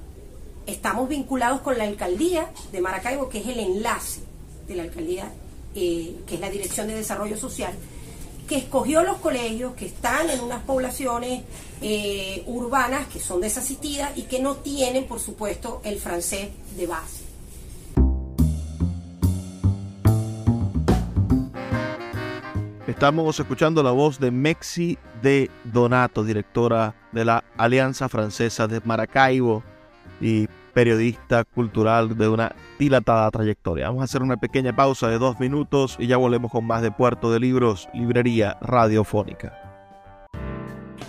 estamos 0.67 1.09
vinculados 1.09 1.61
con 1.61 1.77
la 1.77 1.85
alcaldía 1.85 2.51
de 2.73 2.81
Maracaibo, 2.81 3.29
que 3.29 3.39
es 3.41 3.47
el 3.47 3.59
enlace 3.59 4.21
de 4.67 4.77
la 4.77 4.85
alcaldía, 4.85 5.33
eh, 5.75 6.17
que 6.27 6.37
es 6.37 6.41
la 6.41 6.51
Dirección 6.51 6.89
de 6.89 6.95
Desarrollo 6.95 7.37
Social 7.37 7.75
que 8.49 8.57
escogió 8.57 9.03
los 9.03 9.19
colegios 9.19 9.75
que 9.75 9.87
están 9.87 10.31
en 10.31 10.41
unas 10.41 10.63
poblaciones 10.63 11.43
eh, 11.83 12.43
urbanas 12.47 13.07
que 13.07 13.21
son 13.21 13.41
desasistidas 13.41 14.17
y 14.17 14.23
que 14.23 14.41
no 14.41 14.57
tienen, 14.57 15.07
por 15.07 15.21
supuesto, 15.21 15.81
el 15.85 15.99
francés 15.99 16.49
de 16.77 16.87
base. 16.87 17.25
Estamos 22.87 23.39
escuchando 23.39 23.83
la 23.83 23.91
voz 23.91 24.19
de 24.19 24.31
Mexi 24.31 24.99
de 25.23 25.51
Donato, 25.65 26.25
directora 26.25 26.95
de 27.13 27.27
la 27.27 27.45
Alianza 27.59 28.09
Francesa 28.09 28.67
de 28.67 28.81
Maracaibo 28.83 29.63
y 30.23 30.49
periodista 30.79 31.43
cultural 31.43 32.17
de 32.17 32.29
una 32.29 32.55
dilatada 32.79 33.29
trayectoria. 33.33 33.89
Vamos 33.89 34.03
a 34.03 34.05
hacer 34.05 34.23
una 34.23 34.37
pequeña 34.37 34.77
pausa 34.77 35.09
de 35.09 35.19
dos 35.19 35.41
minutos 35.41 35.97
y 35.99 36.07
ya 36.07 36.17
volvemos 36.17 36.53
con 36.53 36.65
más 36.65 36.83
de 36.83 36.93
Puerto 36.93 37.33
de 37.33 37.41
Libros, 37.41 37.89
Librería 37.93 38.57
Radiofónica. 38.61 39.59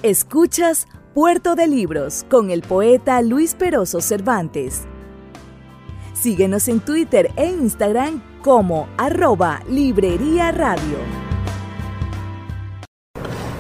Escuchas 0.02 0.88
Puerto 1.14 1.54
de 1.54 1.68
Libros 1.68 2.26
con 2.32 2.50
el 2.50 2.64
poeta 2.64 3.22
Luis 3.22 3.54
Peroso 3.54 4.02
Cervantes. 4.02 4.88
Síguenos 6.14 6.68
en 6.68 6.80
Twitter 6.80 7.30
e 7.36 7.46
Instagram 7.46 8.24
como 8.42 8.88
arroba 8.98 9.62
Librería 9.70 10.52
Radio. 10.52 10.98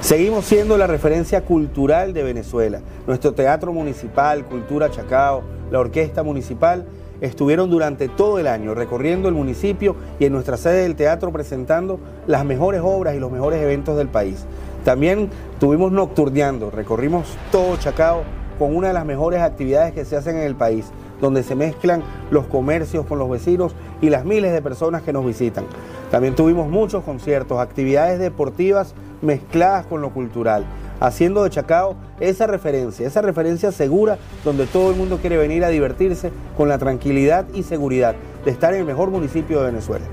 Seguimos 0.01 0.46
siendo 0.46 0.75
la 0.75 0.88
referencia 0.88 1.46
cultural 1.46 2.13
de 2.16 2.24
Venezuela. 2.24 2.82
Nuestro 3.06 3.34
teatro 3.34 3.72
municipal, 3.72 4.44
Cultura 4.46 4.89
Chacao, 4.89 5.59
la 5.72 5.80
Orquesta 5.80 6.24
Municipal 6.24 6.86
estuvieron 7.22 7.70
durante 7.70 8.08
todo 8.08 8.40
el 8.40 8.48
año 8.48 8.74
recorriendo 8.74 9.28
el 9.28 9.36
municipio 9.36 9.96
y 10.20 10.26
en 10.26 10.34
nuestra 10.34 10.58
sede 10.58 10.84
del 10.84 10.96
teatro 10.96 11.32
presentando 11.32 12.00
las 12.28 12.46
mejores 12.46 12.82
obras 12.84 13.16
y 13.16 13.20
los 13.20 13.32
mejores 13.32 13.62
eventos 13.62 13.98
del 13.98 14.08
país. 14.08 14.46
También 14.86 15.30
tuvimos 15.60 15.92
nocturneando, 15.92 16.72
recorrimos 16.72 17.36
todo 17.52 17.76
Chacao 17.78 18.24
con 18.58 18.76
una 18.76 18.90
de 18.90 18.94
las 18.94 19.06
mejores 19.06 19.42
actividades 19.42 19.94
que 19.94 20.06
se 20.06 20.16
hacen 20.16 20.38
en 20.38 20.44
el 20.44 20.56
país, 20.56 20.86
donde 21.22 21.44
se 21.44 21.56
mezclan 21.56 22.04
los 22.32 22.46
comercios 22.48 23.06
con 23.06 23.20
los 23.20 23.30
vecinos 23.30 23.76
y 24.02 24.10
las 24.10 24.26
miles 24.26 24.54
de 24.54 24.62
personas 24.62 25.02
que 25.02 25.14
nos 25.14 25.26
visitan. 25.26 25.66
También 26.12 26.36
tuvimos 26.36 26.70
muchos 26.70 27.04
conciertos, 27.04 27.60
actividades 27.60 28.20
deportivas 28.20 28.94
mezcladas 29.22 29.86
con 29.86 30.02
lo 30.02 30.12
cultural 30.12 30.66
haciendo 31.00 31.44
de 31.44 31.50
Chacao 31.50 31.96
esa 32.20 32.48
referencia, 32.48 33.08
esa 33.08 33.22
referencia 33.22 33.72
segura 33.72 34.18
donde 34.44 34.65
todo 34.68 34.91
el 34.91 34.98
mundo 34.98 35.18
quiere 35.18 35.38
venir 35.38 35.63
a 35.63 35.70
divertirse 35.70 36.32
con 36.58 36.70
la 36.70 36.77
tranquilidad 36.77 37.48
y 37.53 37.63
seguridad 37.63 38.15
de 38.46 38.51
estar 38.51 38.74
en 38.74 38.82
el 38.82 38.86
mejor 38.86 39.10
municipio 39.10 39.60
de 39.60 39.68
Venezuela. 39.68 40.06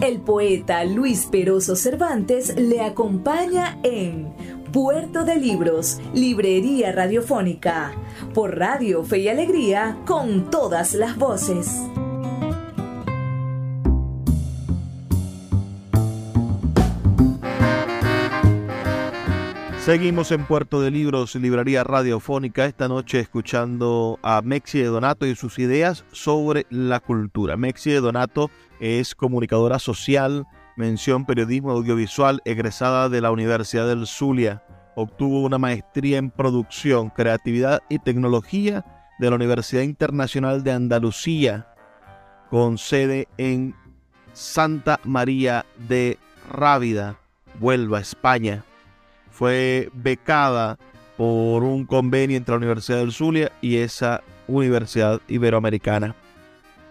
El 0.00 0.20
poeta 0.20 0.84
Luis 0.84 1.26
Peroso 1.26 1.74
Cervantes 1.74 2.54
le 2.56 2.82
acompaña 2.82 3.78
en 3.82 4.32
Puerto 4.72 5.24
de 5.24 5.36
Libros, 5.36 5.98
Librería 6.12 6.92
Radiofónica, 6.92 7.92
por 8.34 8.58
Radio 8.58 9.02
Fe 9.04 9.20
y 9.20 9.28
Alegría, 9.28 9.96
con 10.04 10.50
todas 10.50 10.92
las 10.92 11.16
voces. 11.16 11.80
Seguimos 19.86 20.32
en 20.32 20.44
Puerto 20.44 20.80
de 20.80 20.90
Libros, 20.90 21.36
librería 21.36 21.84
radiofónica, 21.84 22.64
esta 22.64 22.88
noche 22.88 23.20
escuchando 23.20 24.18
a 24.20 24.42
Mexi 24.42 24.80
de 24.80 24.86
Donato 24.86 25.26
y 25.26 25.36
sus 25.36 25.60
ideas 25.60 26.04
sobre 26.10 26.66
la 26.70 26.98
cultura. 26.98 27.56
Mexi 27.56 27.92
de 27.92 28.00
Donato 28.00 28.50
es 28.80 29.14
comunicadora 29.14 29.78
social, 29.78 30.44
mención 30.76 31.24
periodismo 31.24 31.70
audiovisual, 31.70 32.42
egresada 32.44 33.08
de 33.08 33.20
la 33.20 33.30
Universidad 33.30 33.86
del 33.86 34.08
Zulia. 34.08 34.64
Obtuvo 34.96 35.42
una 35.42 35.58
maestría 35.58 36.18
en 36.18 36.32
producción, 36.32 37.10
creatividad 37.10 37.80
y 37.88 38.00
tecnología 38.00 38.84
de 39.20 39.30
la 39.30 39.36
Universidad 39.36 39.82
Internacional 39.82 40.64
de 40.64 40.72
Andalucía, 40.72 41.68
con 42.50 42.76
sede 42.76 43.28
en 43.38 43.76
Santa 44.32 44.98
María 45.04 45.64
de 45.88 46.18
Rábida, 46.50 47.20
Huelva, 47.60 48.00
España 48.00 48.64
fue 49.36 49.90
becada 49.92 50.78
por 51.18 51.62
un 51.62 51.84
convenio 51.84 52.38
entre 52.38 52.54
la 52.54 52.58
Universidad 52.58 52.98
del 52.98 53.12
Zulia 53.12 53.52
y 53.60 53.76
esa 53.76 54.22
Universidad 54.48 55.20
Iberoamericana. 55.28 56.14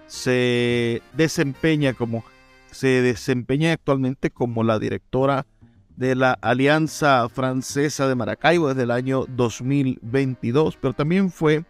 Se 0.05 1.01
desempeña 1.13 1.93
como 1.93 2.23
se 2.69 3.01
desempeña 3.01 3.73
actualmente 3.73 4.29
como 4.29 4.63
la 4.63 4.77
directora 4.77 5.47
de 5.95 6.13
la 6.13 6.33
Alianza 6.33 7.27
Francesa 7.29 8.07
de 8.07 8.15
Maracaibo 8.15 8.67
desde 8.67 8.83
el 8.83 8.91
año 8.91 9.25
2022, 9.27 10.77
pero 10.79 10.93
también 10.93 11.31
fue 11.31 11.63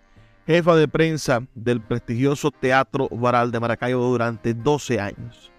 jefa 0.45 0.75
de 0.75 0.89
prensa 0.89 1.47
del 1.53 1.79
prestigioso 1.79 2.51
Teatro 2.51 3.07
Varal 3.11 3.51
de 3.51 3.61
Maracaibo 3.61 4.09
durante 4.09 4.53
12 4.53 4.99
años. 4.99 5.51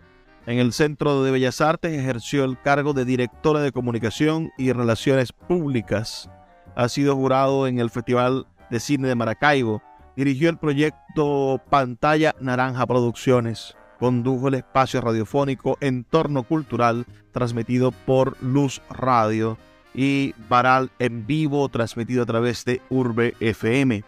En 0.46 0.58
el 0.60 0.72
Centro 0.72 1.24
de 1.24 1.32
Bellas 1.32 1.60
Artes 1.60 1.92
ejerció 1.92 2.44
el 2.44 2.60
cargo 2.60 2.92
de 2.92 3.04
directora 3.04 3.60
de 3.60 3.72
comunicación 3.72 4.52
y 4.56 4.70
relaciones 4.70 5.32
públicas. 5.32 6.30
Ha 6.76 6.88
sido 6.88 7.16
jurado 7.16 7.66
en 7.66 7.80
el 7.80 7.90
Festival 7.90 8.46
de 8.70 8.78
Cine 8.78 9.08
de 9.08 9.16
Maracaibo. 9.16 9.82
Dirigió 10.14 10.48
el 10.48 10.58
proyecto 10.58 11.60
Pantalla 11.68 12.36
Naranja 12.40 12.86
Producciones. 12.86 13.76
Condujo 13.98 14.46
el 14.46 14.54
espacio 14.54 15.00
radiofónico 15.00 15.78
Entorno 15.80 16.44
Cultural, 16.44 17.06
transmitido 17.32 17.90
por 17.90 18.40
Luz 18.40 18.80
Radio, 18.88 19.58
y 19.96 20.34
Varal 20.48 20.90
en 21.00 21.26
vivo, 21.26 21.68
transmitido 21.70 22.22
a 22.22 22.26
través 22.26 22.64
de 22.64 22.80
Urbe 22.90 23.34
FM. 23.40 24.04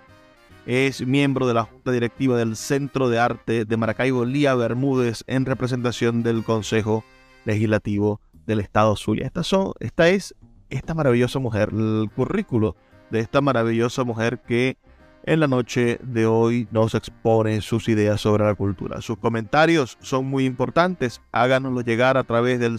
Es 0.69 1.01
miembro 1.07 1.47
de 1.49 1.55
la 1.55 1.63
Junta 1.63 1.93
Directiva 1.93 2.37
del 2.37 2.55
Centro 2.55 3.09
de 3.09 3.19
Arte 3.19 3.65
de 3.65 3.77
Maracaibo, 3.79 4.27
Lía 4.27 4.55
Bermúdez, 4.55 5.25
en 5.27 5.47
representación 5.47 6.23
del 6.23 6.45
Consejo 6.45 7.05
Legislativo 7.47 8.21
del 8.45 8.61
Estado 8.61 8.95
Zulia. 8.95 9.25
Esta, 9.25 9.43
son, 9.45 9.73
esta 9.81 10.11
es 10.11 10.35
esta 10.69 10.93
maravillosa 10.93 11.39
mujer, 11.39 11.71
el 11.73 12.11
currículo 12.15 12.77
de 13.09 13.21
esta 13.21 13.41
maravillosa 13.41 14.05
mujer 14.05 14.41
que 14.43 14.77
en 15.25 15.41
la 15.41 15.49
noche 15.49 15.99
de 16.03 16.27
hoy 16.27 16.69
nos 16.71 16.95
expone 16.95 17.63
sus 17.63 17.89
ideas 17.89 18.21
sobre 18.21 18.45
la 18.45 18.55
cultura. 18.55 19.01
Sus 19.01 19.17
comentarios 19.17 19.97
son 20.03 20.27
muy 20.27 20.45
importantes. 20.45 21.23
Háganoslo 21.33 21.81
llegar 21.81 22.19
a 22.19 22.25
través 22.25 22.61
del 22.61 22.79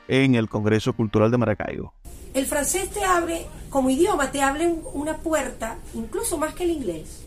en 0.08 0.34
el 0.34 0.48
Congreso 0.48 0.94
Cultural 0.94 1.30
de 1.30 1.38
Maracaibo. 1.38 1.94
El 2.32 2.46
francés 2.46 2.90
te 2.90 3.04
abre, 3.04 3.46
como 3.70 3.90
idioma, 3.90 4.30
te 4.30 4.40
abre 4.42 4.74
una 4.92 5.18
puerta, 5.18 5.78
incluso 5.94 6.38
más 6.38 6.54
que 6.54 6.64
el 6.64 6.70
inglés. 6.70 7.24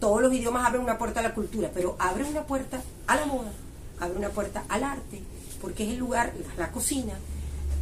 Todos 0.00 0.20
los 0.20 0.32
idiomas 0.32 0.66
abren 0.66 0.82
una 0.82 0.98
puerta 0.98 1.20
a 1.20 1.22
la 1.22 1.34
cultura, 1.34 1.70
pero 1.72 1.94
abre 1.98 2.24
una 2.24 2.42
puerta 2.42 2.82
a 3.06 3.16
la 3.16 3.26
moda 3.26 3.52
abre 4.00 4.18
una 4.18 4.30
puerta 4.30 4.64
al 4.68 4.84
arte, 4.84 5.20
porque 5.60 5.84
es 5.84 5.90
el 5.90 5.98
lugar, 5.98 6.32
la 6.56 6.70
cocina, 6.70 7.14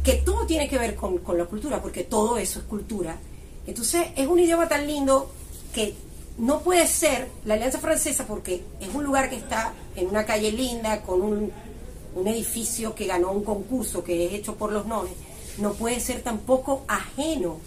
que 0.03 0.13
todo 0.13 0.45
tiene 0.45 0.69
que 0.69 0.77
ver 0.77 0.95
con, 0.95 1.21
la 1.37 1.45
cultura, 1.45 1.81
porque 1.81 2.03
todo 2.03 2.37
eso 2.37 2.59
es 2.59 2.65
cultura. 2.65 3.17
Entonces 3.65 4.07
es 4.15 4.27
un 4.27 4.39
idioma 4.39 4.67
tan 4.67 4.85
lindo 4.87 5.31
que 5.73 5.95
no 6.37 6.61
puede 6.61 6.87
ser 6.87 7.29
la 7.45 7.55
Alianza 7.55 7.79
Francesa 7.79 8.27
porque 8.27 8.63
es 8.79 8.93
un 8.93 9.03
lugar 9.03 9.29
que 9.29 9.37
está 9.37 9.73
en 9.95 10.07
una 10.07 10.25
calle 10.25 10.51
linda, 10.51 11.01
con 11.01 11.21
un, 11.21 11.51
un 12.15 12.27
edificio 12.27 12.93
que 12.93 13.07
ganó 13.07 13.31
un 13.31 13.43
concurso 13.43 14.03
que 14.03 14.25
es 14.25 14.33
hecho 14.33 14.55
por 14.55 14.71
los 14.71 14.85
nones, 14.85 15.13
no 15.57 15.73
puede 15.73 15.99
ser 15.99 16.21
tampoco 16.21 16.83
ajeno 16.87 17.57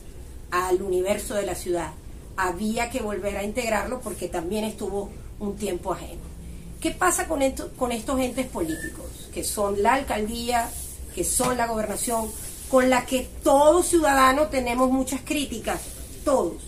al 0.51 0.83
universo 0.83 1.35
de 1.35 1.47
la 1.47 1.55
ciudad. 1.55 1.93
Había 2.37 2.91
que 2.91 3.01
volver 3.01 3.37
a 3.37 3.43
integrarlo 3.43 4.01
porque 4.01 4.29
también 4.29 4.65
estuvo 4.65 5.11
un 5.41 5.57
tiempo 5.57 5.93
ajeno. 5.93 6.38
¿Qué 6.81 6.93
pasa 6.93 7.27
con, 7.27 7.41
con 7.77 7.93
estos 7.93 8.21
entes 8.21 8.47
políticos, 8.47 9.29
que 9.33 9.43
son 9.43 9.83
la 9.83 9.95
alcaldía, 9.95 10.71
que 11.15 11.25
son 11.25 11.57
la 11.57 11.67
gobernación, 11.67 12.31
con 12.71 12.89
la 12.89 13.05
que 13.05 13.29
todos 13.43 13.87
ciudadanos 13.87 14.51
tenemos 14.51 14.91
muchas 14.91 15.21
críticas, 15.25 15.81
todos? 16.25 16.63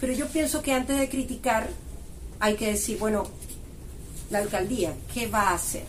Pero 0.00 0.12
yo 0.12 0.26
pienso 0.28 0.62
que 0.62 0.72
antes 0.72 0.98
de 0.98 1.08
criticar 1.08 1.68
hay 2.40 2.56
que 2.56 2.72
decir, 2.72 2.98
bueno, 2.98 3.24
la 4.30 4.38
alcaldía, 4.38 4.94
¿qué 5.14 5.28
va 5.28 5.50
a 5.50 5.54
hacer? 5.54 5.84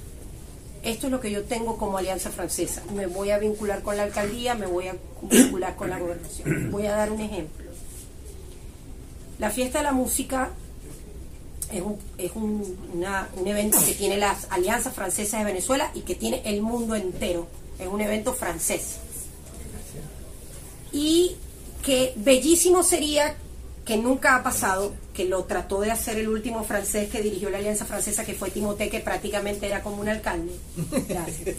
Esto 0.84 1.08
es 1.08 1.12
lo 1.12 1.20
que 1.20 1.32
yo 1.32 1.44
tengo 1.44 1.78
como 1.78 1.98
alianza 1.98 2.30
francesa. 2.30 2.84
Me 2.94 3.08
voy 3.08 3.32
a 3.32 3.40
vincular 3.40 3.82
con 3.82 3.98
la 3.98 4.04
alcaldía, 4.04 4.54
me 4.54 4.68
voy 4.68 4.88
a 4.88 4.96
vincular 5.24 5.76
con 5.76 5.90
la 5.90 6.00
gobernación. 6.00 6.72
Voy 6.72 6.86
a 6.86 6.96
dar 6.96 7.12
un 7.12 7.20
ejemplo. 7.20 7.66
La 9.40 9.50
fiesta 9.50 9.80
de 9.80 9.84
la 9.84 9.92
música 9.92 10.52
es, 11.72 11.82
un, 11.82 11.98
es 12.18 12.32
un, 12.36 12.78
un, 12.94 13.48
evento 13.48 13.78
que 13.86 13.94
tiene 13.94 14.18
las 14.18 14.48
alianzas 14.50 14.94
francesas 14.94 15.40
de 15.40 15.46
Venezuela 15.46 15.92
y 15.94 16.02
que 16.02 16.16
tiene 16.16 16.42
el 16.46 16.62
mundo 16.62 16.96
entero. 16.96 17.48
Es 17.80 17.88
un 17.88 18.02
evento 18.02 18.34
francés. 18.34 18.98
Y 20.92 21.36
que 21.84 22.14
bellísimo 22.16 22.84
sería, 22.84 23.36
que 23.86 23.98
nunca 23.98 24.36
ha 24.36 24.44
pasado, 24.44 24.94
que 25.14 25.26
lo 25.26 25.44
trató 25.44 25.82
de 25.82 25.92
hacer 25.92 26.18
el 26.18 26.30
último 26.30 26.64
francés 26.64 27.10
que 27.10 27.22
dirigió 27.22 27.50
la 27.50 27.58
alianza 27.58 27.86
francesa, 27.86 28.26
que 28.26 28.34
fue 28.34 28.50
Timothée, 28.50 28.90
que 28.90 29.00
prácticamente 29.00 29.68
era 29.68 29.84
como 29.84 30.02
un 30.02 30.10
alcalde. 30.10 30.54
Gracias. 31.08 31.56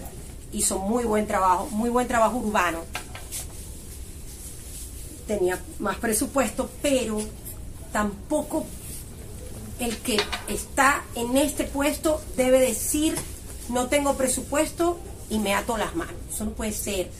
Hizo 0.52 0.78
muy 0.78 1.04
buen 1.04 1.26
trabajo, 1.26 1.68
muy 1.70 1.88
buen 1.88 2.08
trabajo 2.08 2.36
urbano. 2.38 2.80
Tenía 5.26 5.58
más 5.78 5.96
presupuesto, 5.96 6.68
pero 6.82 7.18
tampoco 7.92 8.66
el 9.82 9.98
que 9.98 10.20
está 10.48 11.02
en 11.14 11.36
este 11.36 11.64
puesto 11.64 12.20
debe 12.36 12.60
decir 12.60 13.14
no 13.68 13.86
tengo 13.86 14.16
presupuesto 14.16 14.98
y 15.30 15.38
me 15.38 15.54
ato 15.54 15.76
las 15.76 15.94
manos. 15.96 16.14
Eso 16.32 16.44
no 16.44 16.52
puede 16.52 16.72
ser. 16.72 17.10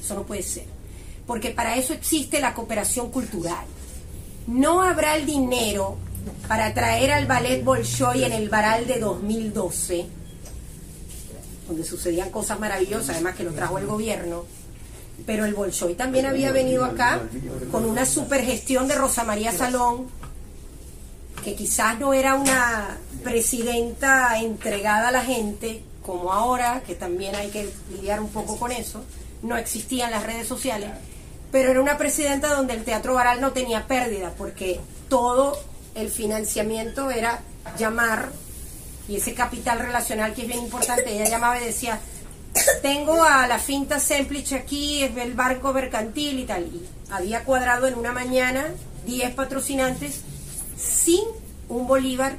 Eso 0.00 0.14
no 0.14 0.22
puede 0.22 0.42
ser. 0.42 0.64
Porque 1.26 1.50
para 1.50 1.76
eso 1.76 1.92
existe 1.92 2.40
la 2.40 2.54
cooperación 2.54 3.10
cultural. 3.10 3.64
No 4.46 4.82
habrá 4.82 5.16
el 5.16 5.26
dinero 5.26 5.96
para 6.46 6.72
traer 6.72 7.10
al 7.12 7.26
ballet 7.26 7.62
Bolshoi 7.62 8.24
en 8.24 8.32
el 8.32 8.48
Baral 8.48 8.86
de 8.86 8.98
2012, 8.98 10.06
donde 11.66 11.84
sucedían 11.84 12.30
cosas 12.30 12.58
maravillosas, 12.58 13.10
además 13.10 13.34
que 13.34 13.44
lo 13.44 13.52
trajo 13.52 13.78
el 13.78 13.86
gobierno. 13.86 14.44
Pero 15.26 15.44
el 15.44 15.54
Bolshoi 15.54 15.94
también 15.94 16.26
había 16.26 16.52
venido 16.52 16.84
acá 16.84 17.20
con 17.72 17.84
una 17.84 18.06
supergestión 18.06 18.88
de 18.88 18.94
Rosa 18.94 19.24
María 19.24 19.52
Salón, 19.52 20.06
que 21.48 21.54
quizás 21.54 21.98
no 21.98 22.12
era 22.12 22.34
una 22.34 22.98
presidenta 23.24 24.38
entregada 24.38 25.08
a 25.08 25.12
la 25.12 25.24
gente, 25.24 25.82
como 26.02 26.30
ahora, 26.30 26.82
que 26.86 26.94
también 26.94 27.34
hay 27.34 27.48
que 27.48 27.70
lidiar 27.90 28.20
un 28.20 28.28
poco 28.28 28.58
con 28.58 28.70
eso, 28.70 29.02
no 29.42 29.56
existían 29.56 30.10
las 30.10 30.24
redes 30.24 30.46
sociales, 30.46 30.90
pero 31.50 31.70
era 31.70 31.80
una 31.80 31.96
presidenta 31.96 32.48
donde 32.48 32.74
el 32.74 32.84
Teatro 32.84 33.14
Baral 33.14 33.40
no 33.40 33.52
tenía 33.52 33.86
pérdida, 33.86 34.34
porque 34.36 34.78
todo 35.08 35.58
el 35.94 36.10
financiamiento 36.10 37.10
era 37.10 37.40
llamar, 37.78 38.28
y 39.08 39.16
ese 39.16 39.32
capital 39.32 39.78
relacional 39.78 40.34
que 40.34 40.42
es 40.42 40.48
bien 40.48 40.60
importante, 40.60 41.14
ella 41.14 41.30
llamaba 41.30 41.58
y 41.58 41.64
decía, 41.64 41.98
tengo 42.82 43.24
a 43.24 43.46
la 43.46 43.58
finta 43.58 44.00
Semplich 44.00 44.52
aquí, 44.52 45.02
es 45.02 45.16
el 45.16 45.32
barco 45.32 45.72
mercantil 45.72 46.40
y 46.40 46.44
tal, 46.44 46.64
y 46.64 46.86
había 47.10 47.44
cuadrado 47.44 47.86
en 47.86 47.94
una 47.94 48.12
mañana 48.12 48.66
10 49.06 49.34
patrocinantes 49.34 50.24
sin 50.78 51.24
un 51.68 51.86
bolívar 51.86 52.36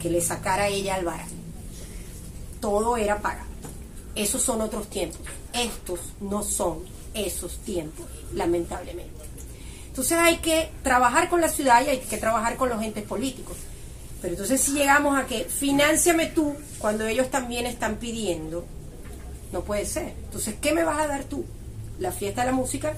que 0.00 0.10
le 0.10 0.20
sacara 0.20 0.68
ella 0.68 0.94
al. 0.94 1.06
Todo 2.60 2.96
era 2.96 3.20
pagado. 3.20 3.48
Esos 4.14 4.42
son 4.42 4.60
otros 4.60 4.88
tiempos. 4.88 5.20
Estos 5.52 6.00
no 6.20 6.42
son 6.42 6.78
esos 7.14 7.58
tiempos, 7.58 8.06
lamentablemente. 8.34 9.10
Entonces 9.88 10.16
hay 10.18 10.38
que 10.38 10.70
trabajar 10.82 11.28
con 11.28 11.40
la 11.40 11.48
ciudad 11.48 11.84
y 11.84 11.90
hay 11.90 11.98
que 11.98 12.16
trabajar 12.16 12.56
con 12.56 12.68
los 12.68 12.82
entes 12.82 13.04
políticos. 13.04 13.56
Pero 14.22 14.34
entonces 14.34 14.60
si 14.60 14.72
llegamos 14.72 15.18
a 15.18 15.26
que 15.26 15.44
financiame 15.44 16.26
tú 16.26 16.54
cuando 16.78 17.06
ellos 17.06 17.30
también 17.30 17.66
están 17.66 17.96
pidiendo, 17.96 18.64
no 19.52 19.62
puede 19.62 19.84
ser. 19.84 20.14
Entonces, 20.24 20.54
¿qué 20.60 20.72
me 20.72 20.84
vas 20.84 21.00
a 21.00 21.08
dar 21.08 21.24
tú? 21.24 21.44
La 21.98 22.12
fiesta 22.12 22.42
de 22.42 22.48
la 22.48 22.52
música, 22.52 22.94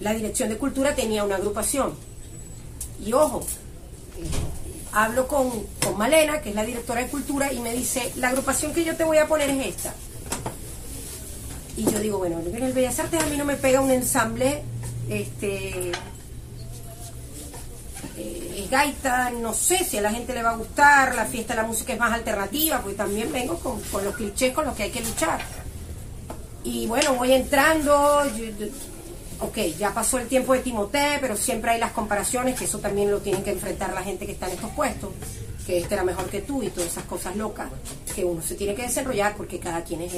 la 0.00 0.14
dirección 0.14 0.48
de 0.48 0.56
cultura 0.56 0.94
tenía 0.94 1.24
una 1.24 1.36
agrupación. 1.36 1.94
Y 3.08 3.12
ojo, 3.14 3.42
hablo 4.92 5.26
con, 5.26 5.50
con 5.82 5.96
Malena, 5.96 6.42
que 6.42 6.50
es 6.50 6.54
la 6.54 6.62
directora 6.62 7.00
de 7.00 7.06
cultura, 7.06 7.50
y 7.50 7.58
me 7.58 7.72
dice, 7.72 8.12
la 8.16 8.28
agrupación 8.28 8.74
que 8.74 8.84
yo 8.84 8.96
te 8.96 9.04
voy 9.04 9.16
a 9.16 9.26
poner 9.26 9.48
es 9.48 9.68
esta. 9.68 9.94
Y 11.78 11.84
yo 11.84 12.00
digo, 12.00 12.18
bueno, 12.18 12.38
en 12.38 12.62
el 12.62 12.74
Bellas 12.74 12.98
Artes 12.98 13.22
a 13.22 13.26
mí 13.28 13.38
no 13.38 13.46
me 13.46 13.56
pega 13.56 13.80
un 13.80 13.90
ensamble, 13.90 14.62
este, 15.08 15.92
eh, 18.18 18.62
es 18.62 18.70
gaita, 18.70 19.30
no 19.30 19.54
sé 19.54 19.84
si 19.84 19.96
a 19.96 20.02
la 20.02 20.10
gente 20.10 20.34
le 20.34 20.42
va 20.42 20.50
a 20.50 20.56
gustar, 20.56 21.14
la 21.14 21.24
fiesta 21.24 21.54
de 21.54 21.62
la 21.62 21.66
música 21.66 21.94
es 21.94 21.98
más 21.98 22.12
alternativa, 22.12 22.82
pues 22.82 22.94
también 22.94 23.32
vengo 23.32 23.58
con, 23.58 23.80
con 23.84 24.04
los 24.04 24.14
clichés 24.16 24.52
con 24.52 24.66
los 24.66 24.76
que 24.76 24.82
hay 24.82 24.90
que 24.90 25.00
luchar. 25.00 25.40
Y 26.62 26.86
bueno, 26.86 27.14
voy 27.14 27.32
entrando, 27.32 28.22
ok, 29.40 29.58
ya 29.78 29.94
pasó 29.94 30.18
el 30.18 30.28
tiempo 30.28 30.52
de 30.52 30.60
Timoté, 30.60 31.18
pero 31.20 31.36
siempre 31.36 31.72
hay 31.72 31.80
las 31.80 31.92
comparaciones, 31.92 32.58
que 32.58 32.64
eso 32.64 32.78
también 32.78 33.10
lo 33.10 33.20
tienen 33.20 33.42
que 33.42 33.50
enfrentar 33.50 33.92
la 33.92 34.02
gente 34.02 34.26
que 34.26 34.32
está 34.32 34.46
en 34.46 34.54
estos 34.54 34.70
puestos, 34.72 35.10
que 35.66 35.78
este 35.78 35.94
era 35.94 36.04
mejor 36.04 36.28
que 36.28 36.40
tú 36.40 36.62
y 36.62 36.70
todas 36.70 36.90
esas 36.90 37.04
cosas 37.04 37.36
locas, 37.36 37.68
que 38.14 38.24
uno 38.24 38.42
se 38.42 38.54
tiene 38.54 38.74
que 38.74 38.82
desarrollar 38.82 39.36
porque 39.36 39.58
cada 39.58 39.84
quien 39.84 40.02
es, 40.02 40.12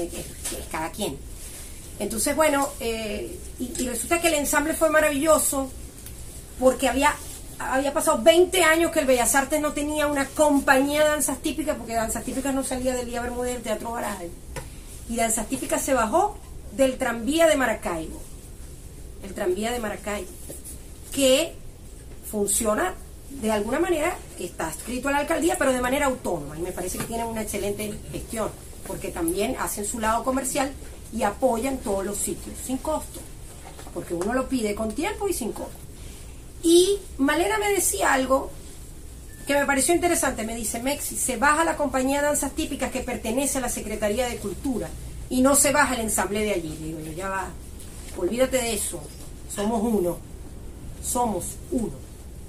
cada 0.71 0.89
quien. 0.91 1.17
Entonces, 1.99 2.35
bueno, 2.35 2.69
eh, 2.79 3.37
y, 3.59 3.87
resulta 3.87 4.19
que 4.19 4.29
el 4.29 4.35
ensamble 4.35 4.73
fue 4.73 4.89
maravilloso 4.89 5.69
porque 6.59 6.87
había 6.87 7.13
había 7.59 7.93
pasado 7.93 8.19
20 8.23 8.63
años 8.63 8.91
que 8.91 9.01
el 9.01 9.05
Bellas 9.05 9.35
Artes 9.35 9.61
no 9.61 9.71
tenía 9.71 10.07
una 10.07 10.25
compañía 10.25 11.03
de 11.03 11.09
danzas 11.09 11.37
típicas, 11.43 11.77
porque 11.77 11.93
danzas 11.93 12.23
típicas 12.23 12.55
no 12.55 12.63
salía 12.63 12.95
del 12.95 13.05
Día 13.05 13.21
Bermúdez 13.21 13.53
del 13.53 13.61
Teatro 13.61 13.91
Baraje. 13.91 14.31
Y 15.07 15.15
danzas 15.15 15.45
típicas 15.45 15.79
se 15.79 15.93
bajó 15.93 16.37
del 16.71 16.97
tranvía 16.97 17.45
de 17.45 17.57
Maracaibo. 17.57 18.30
El 19.23 19.33
tranvía 19.33 19.71
de 19.71 19.79
Maracaibo. 19.79 20.29
Que 21.11 21.53
funciona 22.29 22.95
de 23.29 23.51
alguna 23.51 23.79
manera, 23.79 24.15
está 24.39 24.69
escrito 24.69 25.07
a 25.07 25.11
la 25.11 25.19
alcaldía, 25.19 25.55
pero 25.57 25.71
de 25.71 25.81
manera 25.81 26.07
autónoma. 26.07 26.57
Y 26.57 26.61
me 26.61 26.71
parece 26.71 26.97
que 26.97 27.05
tienen 27.05 27.27
una 27.27 27.41
excelente 27.41 27.93
gestión, 28.11 28.49
porque 28.85 29.09
también 29.09 29.55
hacen 29.59 29.85
su 29.85 29.99
lado 29.99 30.23
comercial 30.23 30.71
y 31.13 31.23
apoyan 31.23 31.77
todos 31.77 32.05
los 32.05 32.17
sitios, 32.17 32.55
sin 32.65 32.77
costo. 32.77 33.19
Porque 33.93 34.13
uno 34.13 34.33
lo 34.33 34.47
pide 34.47 34.75
con 34.75 34.93
tiempo 34.93 35.27
y 35.27 35.33
sin 35.33 35.51
costo. 35.51 35.71
Y 36.63 36.99
Malena 37.17 37.57
me 37.57 37.71
decía 37.71 38.13
algo 38.13 38.51
que 39.47 39.55
me 39.55 39.65
pareció 39.65 39.95
interesante. 39.95 40.43
Me 40.43 40.55
dice, 40.55 40.81
Mexi, 40.81 41.17
se 41.17 41.37
baja 41.37 41.63
la 41.63 41.75
compañía 41.75 42.21
de 42.21 42.27
danzas 42.27 42.51
típicas 42.51 42.91
que 42.91 43.01
pertenece 43.01 43.57
a 43.57 43.61
la 43.61 43.69
Secretaría 43.69 44.27
de 44.27 44.37
Cultura 44.37 44.89
y 45.29 45.41
no 45.41 45.55
se 45.55 45.71
baja 45.71 45.95
el 45.95 46.01
ensamble 46.01 46.43
de 46.43 46.51
allí. 46.51 46.77
Le 46.79 46.87
digo 46.87 46.99
yo, 46.99 47.11
ya 47.13 47.29
va, 47.29 47.47
olvídate 48.17 48.57
de 48.57 48.73
eso. 48.73 49.01
Somos 49.53 49.81
uno. 49.81 50.17
Somos 51.03 51.57
uno. 51.71 51.93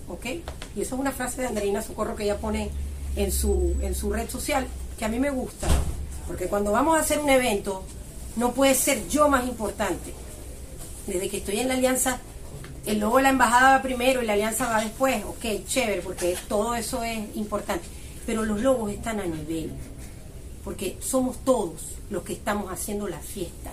¿Ok? 0.09 0.27
Y 0.77 0.83
eso 0.83 0.95
es 0.95 1.01
una 1.01 1.13
frase 1.13 1.43
de 1.43 1.49
Andreina 1.49 1.83
Socorro 1.83 2.17
que 2.17 2.25
ella 2.25 2.39
pone 2.39 2.71
en 3.17 3.33
su, 3.33 3.75
en 3.81 3.95
su 3.95 4.13
red 4.13 4.29
social, 4.29 4.67
que 4.99 5.05
a 5.05 5.09
mí 5.09 5.19
me 5.19 5.31
gusta. 5.31 5.69
Porque 6.27 6.47
cuando 6.47 6.73
vamos 6.73 6.97
a 6.97 7.01
hacer 7.01 7.19
un 7.19 7.31
evento, 7.31 7.85
no 8.37 8.53
puede 8.53 8.75
ser 8.75 9.09
yo 9.09 9.29
más 9.29 9.47
importante. 9.47 10.13
Desde 11.07 11.29
que 11.29 11.39
estoy 11.39 11.61
en 11.61 11.69
la 11.69 11.75
alianza 11.75 12.21
el 12.87 12.99
logo 12.99 13.19
de 13.19 13.25
la 13.25 13.29
embajada 13.29 13.77
va 13.77 13.83
primero 13.83 14.23
y 14.23 14.27
la 14.27 14.33
alianza 14.33 14.69
va 14.69 14.81
después, 14.81 15.23
ok, 15.25 15.67
chévere, 15.67 16.03
porque 16.03 16.37
todo 16.49 16.75
eso 16.75 17.03
es 17.05 17.19
importante. 17.37 17.87
Pero 18.27 18.45
los 18.45 18.61
logos 18.61 18.91
están 18.91 19.21
a 19.21 19.25
nivel, 19.25 19.73
porque 20.65 20.97
somos 21.01 21.45
todos 21.45 21.81
los 22.11 22.23
que 22.25 22.33
estamos 22.33 22.73
haciendo 22.73 23.09
la 23.09 23.21
fiesta. 23.21 23.71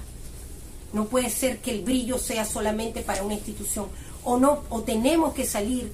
No 0.93 1.05
puede 1.05 1.29
ser 1.29 1.59
que 1.59 1.71
el 1.71 1.81
brillo 1.81 2.17
sea 2.17 2.45
solamente 2.45 3.01
para 3.01 3.23
una 3.23 3.35
institución, 3.35 3.87
o 4.23 4.37
no, 4.37 4.63
o 4.69 4.81
tenemos 4.81 5.33
que 5.33 5.45
salir 5.45 5.91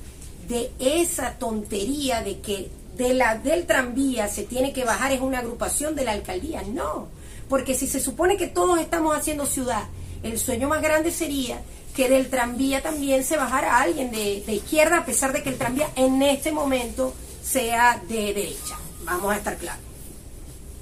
de 0.48 0.72
esa 0.80 1.34
tontería 1.34 2.22
de 2.22 2.40
que 2.40 2.70
de 2.98 3.14
la 3.14 3.38
del 3.38 3.66
tranvía 3.66 4.28
se 4.28 4.44
tiene 4.44 4.72
que 4.72 4.86
bajar 4.86 5.12
es 5.12 5.22
una 5.22 5.40
agrupación 5.40 5.96
de 5.96 6.06
la 6.06 6.14
alcaldía. 6.14 6.64
No, 6.64 7.08
porque 7.50 7.76
si 7.76 7.88
se 7.88 8.00
supone 8.00 8.38
que 8.38 8.48
todos 8.48 8.80
estamos 8.80 9.16
haciendo 9.16 9.46
ciudad, 9.46 9.84
el 10.24 10.40
sueño 10.40 10.70
más 10.70 10.82
grande 10.82 11.12
sería 11.12 11.62
que 11.96 12.10
del 12.10 12.30
tranvía 12.30 12.82
también 12.82 13.24
se 13.24 13.38
bajara 13.38 13.80
alguien 13.80 14.12
de, 14.12 14.44
izquierda, 14.54 15.00
a 15.00 15.06
pesar 15.06 15.32
de 15.32 15.42
que 15.42 15.50
el 15.50 15.58
tranvía 15.58 15.90
en 15.96 16.22
este 16.22 16.52
momento 16.52 17.14
sea 17.42 18.02
de 18.08 18.34
derecha. 18.34 18.78
Vamos 19.06 19.32
a 19.32 19.38
estar 19.38 19.58
claros. 19.58 19.82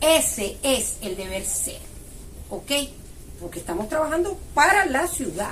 Ese 0.02 0.58
es 0.64 0.98
el 1.02 1.16
deber 1.16 1.46
ser. 1.46 1.80
¿Ok? 2.50 2.72
Porque 3.44 3.60
estamos 3.60 3.90
trabajando 3.90 4.40
para 4.54 4.86
la 4.86 5.06
ciudad. 5.06 5.52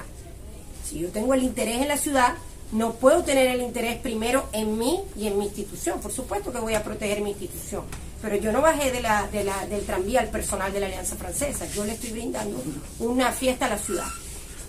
Si 0.87 0.99
yo 0.99 1.09
tengo 1.09 1.33
el 1.33 1.43
interés 1.43 1.81
en 1.81 1.89
la 1.89 1.97
ciudad, 1.97 2.35
no 2.71 2.93
puedo 2.93 3.21
tener 3.21 3.47
el 3.47 3.61
interés 3.61 3.97
primero 3.97 4.47
en 4.53 4.77
mí 4.77 5.01
y 5.17 5.27
en 5.27 5.37
mi 5.37 5.43
institución. 5.45 5.99
Por 5.99 6.13
supuesto 6.13 6.53
que 6.53 6.59
voy 6.59 6.73
a 6.73 6.83
proteger 6.83 7.19
mi 7.19 7.31
institución. 7.31 7.83
Pero 8.21 8.37
yo 8.37 8.53
no 8.53 8.61
bajé 8.61 8.91
del 8.91 9.85
tranvía 9.85 10.21
al 10.21 10.29
personal 10.29 10.71
de 10.71 10.79
la 10.79 10.85
Alianza 10.85 11.17
Francesa. 11.17 11.65
Yo 11.65 11.83
le 11.83 11.91
estoy 11.91 12.11
brindando 12.11 12.63
una 12.99 13.33
fiesta 13.33 13.65
a 13.65 13.69
la 13.69 13.77
ciudad. 13.77 14.07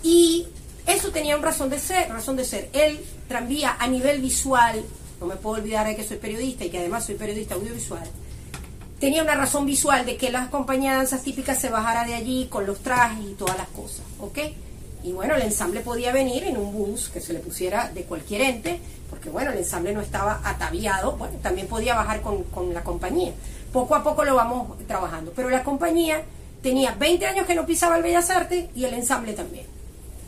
Y 0.03 0.45
eso 0.85 1.11
tenía 1.11 1.37
un 1.37 1.43
razón 1.43 1.69
de 1.69 1.79
ser, 1.79 2.09
razón 2.09 2.35
de 2.35 2.43
ser. 2.43 2.69
El 2.73 2.99
tranvía 3.29 3.77
a 3.79 3.87
nivel 3.87 4.21
visual, 4.21 4.83
no 5.21 5.27
me 5.27 5.37
puedo 5.37 5.61
olvidar 5.61 5.87
de 5.87 5.95
que 5.95 6.03
soy 6.03 6.17
periodista 6.17 6.65
y 6.65 6.69
que 6.69 6.79
además 6.79 7.05
soy 7.05 7.15
periodista 7.15 7.55
audiovisual, 7.55 8.03
tenía 9.03 9.21
una 9.21 9.35
razón 9.35 9.65
visual 9.65 10.05
de 10.05 10.15
que 10.15 10.31
las 10.31 10.47
compañías 10.47 10.93
de 10.93 10.97
danzas 10.99 11.23
típicas 11.23 11.59
se 11.59 11.69
bajara 11.69 12.05
de 12.05 12.13
allí 12.13 12.47
con 12.49 12.65
los 12.65 12.79
trajes 12.79 13.31
y 13.31 13.33
todas 13.33 13.57
las 13.57 13.67
cosas, 13.67 13.99
¿ok? 14.17 14.39
Y 15.03 15.11
bueno, 15.11 15.35
el 15.35 15.41
ensamble 15.41 15.81
podía 15.81 16.13
venir 16.13 16.45
en 16.45 16.55
un 16.55 16.71
bus 16.71 17.09
que 17.09 17.19
se 17.19 17.33
le 17.33 17.39
pusiera 17.39 17.89
de 17.89 18.03
cualquier 18.03 18.39
ente, 18.43 18.79
porque 19.09 19.29
bueno, 19.29 19.51
el 19.51 19.57
ensamble 19.57 19.93
no 19.93 19.99
estaba 19.99 20.39
ataviado, 20.45 21.17
bueno, 21.17 21.37
también 21.43 21.67
podía 21.67 21.95
bajar 21.95 22.21
con, 22.21 22.43
con 22.43 22.73
la 22.73 22.81
compañía. 22.81 23.33
Poco 23.73 23.93
a 23.93 24.03
poco 24.05 24.23
lo 24.23 24.35
vamos 24.35 24.77
trabajando, 24.87 25.33
pero 25.35 25.49
la 25.49 25.65
compañía 25.65 26.21
tenía 26.61 26.95
20 26.95 27.25
años 27.25 27.45
que 27.45 27.55
no 27.55 27.65
pisaba 27.65 27.97
el 27.97 28.03
Bellas 28.03 28.29
Artes 28.29 28.69
y 28.73 28.85
el 28.85 28.93
ensamble 28.93 29.33
también. 29.33 29.65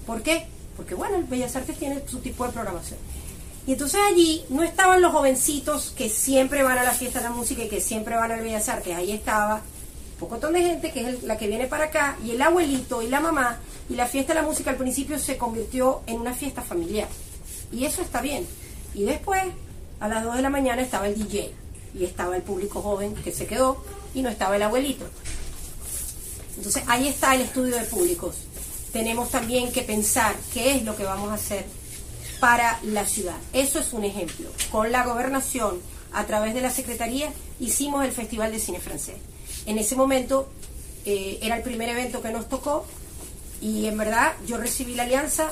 ¿Por 0.05 0.21
qué? 0.21 0.47
Porque 0.75 0.95
bueno, 0.95 1.15
el 1.15 1.23
Bellas 1.23 1.55
Artes 1.55 1.77
tiene 1.77 2.01
su 2.05 2.19
tipo 2.19 2.45
de 2.45 2.51
programación. 2.51 2.99
Y 3.67 3.73
entonces 3.73 3.99
allí 4.07 4.45
no 4.49 4.63
estaban 4.63 5.01
los 5.01 5.11
jovencitos 5.11 5.93
que 5.97 6.09
siempre 6.09 6.61
van 6.63 6.77
a 6.77 6.83
la 6.83 6.91
fiesta 6.91 7.19
de 7.19 7.25
la 7.25 7.31
música 7.31 7.63
y 7.63 7.69
que 7.69 7.81
siempre 7.81 8.15
van 8.15 8.31
al 8.31 8.41
Bellas 8.41 8.69
Artes. 8.69 8.95
Ahí 8.95 9.11
estaba 9.11 9.61
un 10.21 10.29
montón 10.29 10.53
de 10.53 10.61
gente 10.61 10.91
que 10.91 11.09
es 11.09 11.23
la 11.23 11.37
que 11.37 11.47
viene 11.47 11.67
para 11.67 11.85
acá 11.85 12.17
y 12.23 12.31
el 12.31 12.41
abuelito 12.41 13.01
y 13.01 13.07
la 13.07 13.19
mamá. 13.19 13.59
Y 13.89 13.95
la 13.95 14.05
fiesta 14.07 14.33
de 14.33 14.41
la 14.41 14.47
música 14.47 14.69
al 14.69 14.77
principio 14.77 15.17
se 15.17 15.37
convirtió 15.37 16.01
en 16.05 16.19
una 16.19 16.33
fiesta 16.33 16.61
familiar. 16.61 17.07
Y 17.71 17.85
eso 17.85 18.01
está 18.01 18.21
bien. 18.21 18.45
Y 18.93 19.03
después, 19.03 19.43
a 19.99 20.07
las 20.07 20.23
2 20.23 20.35
de 20.35 20.41
la 20.41 20.49
mañana, 20.49 20.81
estaba 20.81 21.07
el 21.07 21.15
DJ. 21.15 21.51
Y 21.93 22.05
estaba 22.05 22.35
el 22.35 22.43
público 22.43 22.81
joven 22.81 23.15
que 23.15 23.31
se 23.31 23.47
quedó 23.47 23.83
y 24.13 24.21
no 24.21 24.29
estaba 24.29 24.55
el 24.55 24.63
abuelito. 24.63 25.05
Entonces 26.57 26.83
ahí 26.87 27.07
está 27.07 27.35
el 27.35 27.41
estudio 27.41 27.75
de 27.75 27.83
públicos 27.83 28.35
tenemos 28.95 29.29
también 29.29 29.73
que 29.73 29.81
pensar 29.81 30.33
qué 30.53 30.77
es 30.77 30.83
lo 30.85 30.95
que 30.95 31.03
vamos 31.03 31.29
a 31.29 31.33
hacer 31.33 31.65
para 32.39 32.79
la 32.83 33.05
ciudad. 33.05 33.37
Eso 33.53 33.79
es 33.79 33.93
un 33.93 34.03
ejemplo. 34.03 34.49
Con 34.71 34.91
la 34.91 35.05
gobernación, 35.05 35.79
a 36.13 36.25
través 36.25 36.53
de 36.53 36.61
la 36.61 36.69
Secretaría, 36.69 37.31
hicimos 37.59 38.03
el 38.05 38.11
Festival 38.11 38.51
de 38.51 38.59
Cine 38.59 38.79
Francés. 38.79 39.15
En 39.65 39.77
ese 39.77 39.95
momento 39.95 40.49
eh, 41.05 41.39
era 41.41 41.57
el 41.57 41.63
primer 41.63 41.89
evento 41.89 42.21
que 42.21 42.31
nos 42.31 42.47
tocó 42.49 42.85
y 43.61 43.85
en 43.85 43.97
verdad 43.97 44.33
yo 44.45 44.57
recibí 44.57 44.95
la 44.95 45.03
alianza 45.03 45.51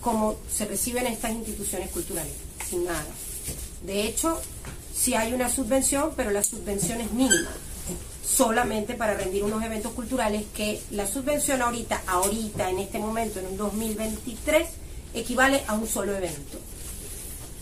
como 0.00 0.36
se 0.50 0.64
reciben 0.66 1.06
estas 1.06 1.32
instituciones 1.32 1.90
culturales, 1.90 2.32
sin 2.68 2.84
nada. 2.84 3.06
De 3.84 4.04
hecho, 4.04 4.40
sí 4.94 5.14
hay 5.14 5.32
una 5.32 5.48
subvención, 5.48 6.12
pero 6.16 6.30
la 6.30 6.42
subvención 6.42 7.00
es 7.00 7.12
mínima 7.12 7.50
solamente 8.24 8.94
para 8.94 9.14
rendir 9.14 9.42
unos 9.42 9.62
eventos 9.62 9.92
culturales 9.92 10.44
que 10.54 10.80
la 10.90 11.06
subvención 11.06 11.60
ahorita, 11.60 12.02
ahorita, 12.06 12.70
en 12.70 12.78
este 12.78 12.98
momento, 12.98 13.40
en 13.40 13.46
un 13.46 13.56
2023, 13.56 14.68
equivale 15.14 15.62
a 15.66 15.74
un 15.74 15.86
solo 15.86 16.16
evento. 16.16 16.58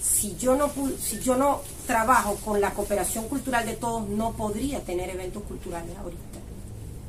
Si 0.03 0.37
yo 0.37 0.55
no, 0.57 0.71
si 1.01 1.19
yo 1.21 1.37
no 1.37 1.63
trabajo 1.87 2.37
con 2.37 2.61
la 2.61 2.73
cooperación 2.73 3.29
cultural 3.29 3.67
de 3.67 3.75
todos, 3.75 4.09
no 4.09 4.33
podría 4.33 4.81
tener 4.81 5.11
eventos 5.11 5.43
culturales 5.45 5.97
ahorita. 5.97 6.21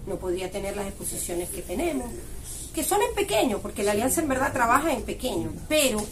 No 0.07 0.15
podría 0.15 0.49
tener 0.49 0.75
las 0.75 0.87
exposiciones 0.87 1.49
que 1.49 1.61
tenemos, 1.61 2.07
que 2.73 2.83
son 2.83 3.01
en 3.01 3.13
pequeño, 3.13 3.59
porque 3.59 3.83
la 3.83 3.91
Alianza 3.91 4.21
en 4.21 4.27
verdad 4.27 4.51
trabaja 4.51 4.91
en 4.93 5.03
pequeño, 5.03 5.51
pero 5.67 6.03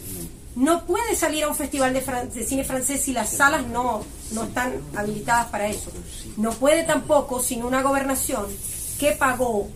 no 0.56 0.84
puede 0.84 1.16
salir 1.16 1.44
a 1.44 1.48
un 1.48 1.54
festival 1.54 1.94
de, 1.94 2.44
cine 2.44 2.64
francés 2.64 3.02
si 3.02 3.12
las 3.12 3.30
salas 3.30 3.66
no, 3.66 4.04
no 4.32 4.44
están 4.44 4.80
habilitadas 4.94 5.46
para 5.46 5.68
eso. 5.68 5.90
No 6.36 6.52
puede 6.52 6.84
tampoco 6.84 7.40
sin 7.40 7.64
una 7.64 7.82
gobernación 7.82 8.46
que 8.98 9.12
pagó 9.12 9.68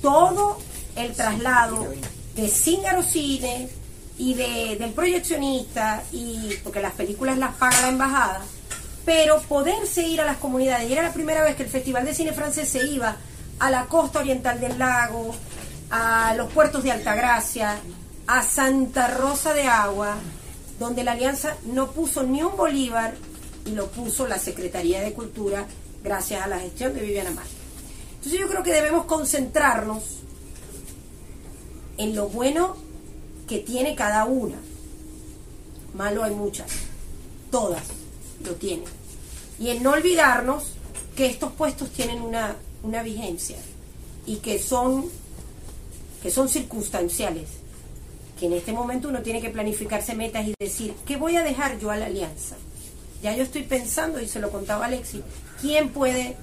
todo 0.00 0.58
el 0.96 1.12
traslado 1.12 1.86
de 2.40 2.48
Cíngaro 2.48 3.02
Cine 3.02 3.68
y 4.18 4.34
de, 4.34 4.76
del 4.78 4.92
proyeccionista, 4.92 6.02
y 6.12 6.54
porque 6.62 6.80
las 6.80 6.92
películas 6.92 7.38
las 7.38 7.54
paga 7.54 7.82
la 7.82 7.88
embajada, 7.88 8.40
pero 9.04 9.40
poderse 9.42 10.02
ir 10.02 10.20
a 10.20 10.24
las 10.24 10.36
comunidades, 10.36 10.88
y 10.88 10.92
era 10.92 11.02
la 11.02 11.12
primera 11.12 11.42
vez 11.42 11.56
que 11.56 11.62
el 11.62 11.68
Festival 11.68 12.04
de 12.04 12.14
Cine 12.14 12.32
Francés 12.32 12.68
se 12.68 12.86
iba 12.86 13.16
a 13.58 13.70
la 13.70 13.86
costa 13.86 14.20
oriental 14.20 14.60
del 14.60 14.78
lago, 14.78 15.34
a 15.90 16.34
los 16.36 16.52
puertos 16.52 16.82
de 16.82 16.92
Altagracia, 16.92 17.78
a 18.26 18.42
Santa 18.42 19.08
Rosa 19.08 19.52
de 19.54 19.64
Agua, 19.64 20.16
donde 20.78 21.04
la 21.04 21.12
alianza 21.12 21.56
no 21.64 21.90
puso 21.90 22.22
ni 22.22 22.42
un 22.42 22.56
bolívar 22.56 23.14
y 23.66 23.70
lo 23.70 23.88
puso 23.88 24.26
la 24.26 24.38
Secretaría 24.38 25.00
de 25.00 25.12
Cultura 25.12 25.66
gracias 26.02 26.42
a 26.42 26.46
la 26.46 26.58
gestión 26.58 26.94
de 26.94 27.02
Viviana 27.02 27.30
Márquez. 27.30 27.54
Entonces 28.16 28.40
yo 28.40 28.48
creo 28.48 28.62
que 28.62 28.72
debemos 28.72 29.04
concentrarnos 29.04 30.19
en 32.00 32.16
lo 32.16 32.28
bueno 32.28 32.76
que 33.46 33.58
tiene 33.58 33.94
cada 33.94 34.24
una. 34.24 34.56
Malo 35.92 36.24
hay 36.24 36.34
muchas, 36.34 36.70
todas 37.50 37.82
lo 38.42 38.54
tienen. 38.54 38.86
Y 39.58 39.68
en 39.68 39.82
no 39.82 39.90
olvidarnos 39.90 40.72
que 41.14 41.26
estos 41.26 41.52
puestos 41.52 41.90
tienen 41.90 42.22
una, 42.22 42.56
una 42.82 43.02
vigencia 43.02 43.58
y 44.24 44.36
que 44.36 44.58
son, 44.58 45.10
que 46.22 46.30
son 46.30 46.48
circunstanciales, 46.48 47.48
que 48.38 48.46
en 48.46 48.54
este 48.54 48.72
momento 48.72 49.08
uno 49.08 49.20
tiene 49.20 49.42
que 49.42 49.50
planificarse 49.50 50.14
metas 50.14 50.46
y 50.46 50.54
decir, 50.58 50.94
¿qué 51.04 51.18
voy 51.18 51.36
a 51.36 51.42
dejar 51.42 51.78
yo 51.78 51.90
a 51.90 51.98
la 51.98 52.06
alianza? 52.06 52.56
Ya 53.22 53.36
yo 53.36 53.42
estoy 53.42 53.64
pensando, 53.64 54.22
y 54.22 54.26
se 54.26 54.40
lo 54.40 54.50
contaba 54.50 54.86
Alexi, 54.86 55.22
¿quién 55.60 55.90
puede 55.90 56.38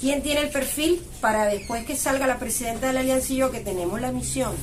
¿Quién 0.00 0.22
tiene 0.22 0.42
el 0.42 0.50
perfil 0.50 1.02
para 1.20 1.46
después 1.46 1.86
que 1.86 1.96
salga 1.96 2.26
la 2.26 2.38
presidenta 2.38 2.88
de 2.88 2.92
la 2.92 3.00
Alianza 3.00 3.32
y 3.32 3.36
yo, 3.36 3.50
que 3.50 3.60
tenemos 3.60 4.00
la 4.00 4.12
misión 4.12 4.54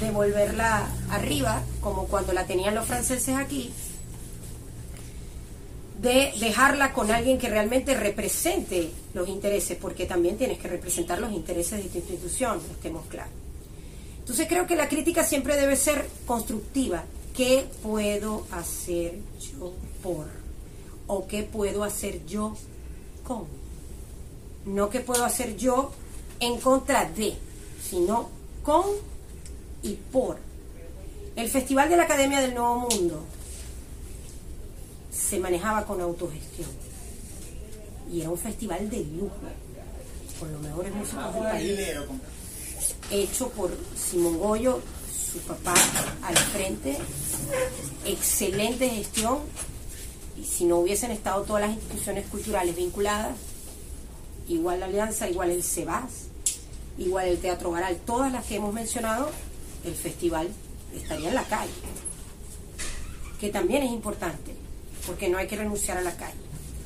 de 0.00 0.10
volverla 0.10 0.88
arriba, 1.10 1.62
como 1.80 2.06
cuando 2.06 2.32
la 2.32 2.46
tenían 2.46 2.74
los 2.74 2.86
franceses 2.86 3.36
aquí, 3.36 3.72
de 6.02 6.32
dejarla 6.40 6.92
con 6.92 7.10
alguien 7.12 7.38
que 7.38 7.48
realmente 7.48 7.94
represente 7.94 8.90
los 9.14 9.28
intereses, 9.28 9.78
porque 9.80 10.04
también 10.04 10.36
tienes 10.36 10.58
que 10.58 10.68
representar 10.68 11.20
los 11.20 11.32
intereses 11.32 11.82
de 11.82 11.88
tu 11.88 11.98
institución, 11.98 12.60
estemos 12.72 13.06
claros. 13.06 13.32
Entonces 14.18 14.46
creo 14.48 14.66
que 14.66 14.76
la 14.76 14.88
crítica 14.88 15.24
siempre 15.24 15.56
debe 15.56 15.76
ser 15.76 16.08
constructiva. 16.26 17.04
¿Qué 17.36 17.66
puedo 17.82 18.46
hacer 18.50 19.14
yo 19.38 19.72
por? 20.02 20.26
¿O 21.06 21.26
qué 21.26 21.44
puedo 21.44 21.82
hacer 21.82 22.26
yo 22.26 22.56
con? 23.24 23.61
No 24.64 24.90
que 24.90 25.00
puedo 25.00 25.24
hacer 25.24 25.56
yo 25.56 25.92
en 26.40 26.60
contra 26.60 27.04
de, 27.04 27.34
sino 27.82 28.30
con 28.62 28.84
y 29.82 29.94
por. 29.94 30.38
El 31.36 31.48
Festival 31.48 31.88
de 31.88 31.96
la 31.96 32.04
Academia 32.04 32.40
del 32.40 32.54
Nuevo 32.54 32.88
Mundo 32.90 33.24
se 35.10 35.38
manejaba 35.38 35.84
con 35.84 36.00
autogestión. 36.00 36.68
Y 38.12 38.20
era 38.20 38.30
un 38.30 38.38
festival 38.38 38.90
de 38.90 39.04
lujo, 39.04 39.34
con 40.38 40.52
los 40.52 40.60
mejores 40.60 40.94
músicos 40.94 41.34
del 41.34 41.42
país, 41.44 41.78
hecho 43.10 43.48
por 43.50 43.70
Simón 43.96 44.38
Goyo, 44.38 44.80
su 45.32 45.38
papá 45.40 45.74
al 46.22 46.36
frente, 46.36 46.98
excelente 48.04 48.88
gestión, 48.90 49.38
y 50.36 50.44
si 50.44 50.64
no 50.64 50.78
hubiesen 50.78 51.10
estado 51.10 51.42
todas 51.44 51.62
las 51.62 51.70
instituciones 51.70 52.26
culturales 52.26 52.76
vinculadas, 52.76 53.36
igual 54.54 54.80
la 54.80 54.86
Alianza, 54.86 55.28
igual 55.28 55.50
el 55.50 55.62
CEBAS, 55.62 56.28
igual 56.98 57.28
el 57.28 57.38
Teatro 57.38 57.70
Baral, 57.70 57.96
todas 58.04 58.32
las 58.32 58.44
que 58.44 58.56
hemos 58.56 58.72
mencionado, 58.72 59.30
el 59.84 59.94
festival 59.94 60.48
estaría 60.94 61.28
en 61.28 61.34
la 61.34 61.44
calle, 61.44 61.72
que 63.40 63.50
también 63.50 63.82
es 63.82 63.90
importante, 63.90 64.54
porque 65.06 65.28
no 65.28 65.38
hay 65.38 65.46
que 65.46 65.56
renunciar 65.56 65.98
a 65.98 66.02
la 66.02 66.16
calle. 66.16 66.38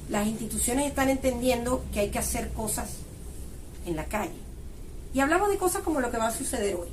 Las 0.09 0.27
instituciones 0.27 0.87
están 0.87 1.11
entendiendo 1.11 1.85
que 1.93 2.01
hay 2.01 2.11
que 2.11 2.19
hacer 2.19 2.53
cosas 2.53 2.89
en 3.85 3.97
la 3.97 4.05
calle. 4.05 4.35
Y 5.13 5.21
hablamos 5.21 5.51
de 5.51 5.57
cosas 5.57 5.83
como 5.83 6.01
lo 6.01 6.11
que 6.11 6.19
va 6.19 6.29
a 6.29 6.37
suceder 6.37 6.77
hoy. 6.77 6.89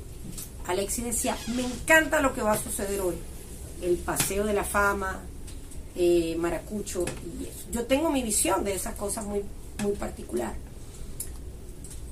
Alexis 0.66 1.04
decía, 1.04 1.36
me 1.54 1.62
encanta 1.62 2.20
lo 2.20 2.34
que 2.34 2.42
va 2.42 2.52
a 2.52 2.58
suceder 2.58 3.00
hoy. 3.00 3.16
El 3.82 3.96
paseo 3.98 4.44
de 4.44 4.54
la 4.54 4.64
fama, 4.64 5.20
eh, 5.94 6.34
Maracucho 6.38 7.04
y 7.38 7.44
eso. 7.44 7.66
Yo 7.70 7.84
tengo 7.84 8.10
mi 8.10 8.22
visión 8.22 8.64
de 8.64 8.74
esas 8.74 8.94
cosas 8.94 9.24
muy 9.24 9.42
muy 9.82 9.92
particular. 9.92 10.54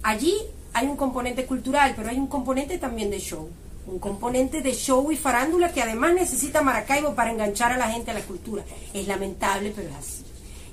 Allí 0.02 0.34
hay 0.72 0.86
un 0.86 0.96
componente 0.96 1.46
cultural, 1.46 1.94
pero 1.96 2.08
hay 2.08 2.18
un 2.18 2.26
componente 2.26 2.78
también 2.78 3.10
de 3.10 3.20
show. 3.20 3.48
Un 3.86 3.98
componente 3.98 4.60
de 4.60 4.74
show 4.74 5.10
y 5.12 5.16
farándula 5.16 5.72
que 5.72 5.82
además 5.82 6.14
necesita 6.14 6.62
Maracaibo 6.62 7.14
para 7.14 7.30
enganchar 7.30 7.72
a 7.72 7.76
la 7.76 7.88
gente 7.88 8.10
a 8.10 8.14
la 8.14 8.22
cultura. 8.22 8.64
Es 8.94 9.06
lamentable, 9.06 9.72
pero 9.74 9.88
es 9.88 9.94
así. 9.96 10.24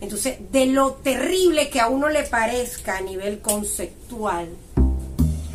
Entonces, 0.01 0.37
de 0.51 0.67
lo 0.67 0.93
terrible 0.93 1.69
que 1.69 1.79
a 1.79 1.89
uno 1.89 2.09
le 2.09 2.23
parezca 2.23 2.97
a 2.97 3.01
nivel 3.01 3.39
conceptual, 3.39 4.47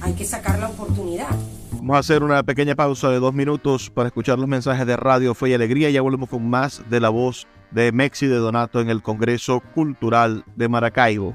hay 0.02 0.12
que 0.12 0.24
sacar 0.24 0.58
la 0.58 0.68
oportunidad. 0.68 1.30
Vamos 1.72 1.96
a 1.96 2.00
hacer 2.00 2.22
una 2.22 2.42
pequeña 2.42 2.74
pausa 2.74 3.08
de 3.10 3.18
dos 3.18 3.34
minutos 3.34 3.90
para 3.90 4.08
escuchar 4.08 4.38
los 4.38 4.48
mensajes 4.48 4.86
de 4.86 4.96
Radio 4.96 5.34
Fe 5.34 5.50
y 5.50 5.54
Alegría. 5.54 5.90
Ya 5.90 6.02
volvemos 6.02 6.28
con 6.28 6.48
más 6.48 6.82
de 6.90 7.00
la 7.00 7.08
voz 7.08 7.46
de 7.70 7.90
Mexi 7.92 8.26
de 8.26 8.36
Donato 8.36 8.80
en 8.80 8.90
el 8.90 9.02
Congreso 9.02 9.62
Cultural 9.74 10.44
de 10.56 10.68
Maracaibo. 10.68 11.34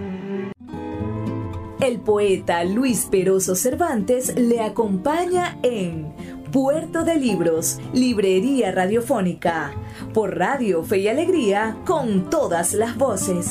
El 1.81 1.99
poeta 1.99 2.63
Luis 2.63 3.07
Peroso 3.09 3.55
Cervantes 3.55 4.35
le 4.37 4.61
acompaña 4.61 5.57
en 5.63 6.13
Puerto 6.51 7.03
de 7.03 7.15
Libros, 7.15 7.79
Librería 7.91 8.71
Radiofónica, 8.71 9.73
por 10.13 10.37
Radio 10.37 10.83
Fe 10.83 10.99
y 10.99 11.07
Alegría, 11.07 11.75
con 11.87 12.29
todas 12.29 12.75
las 12.75 12.95
voces. 12.97 13.47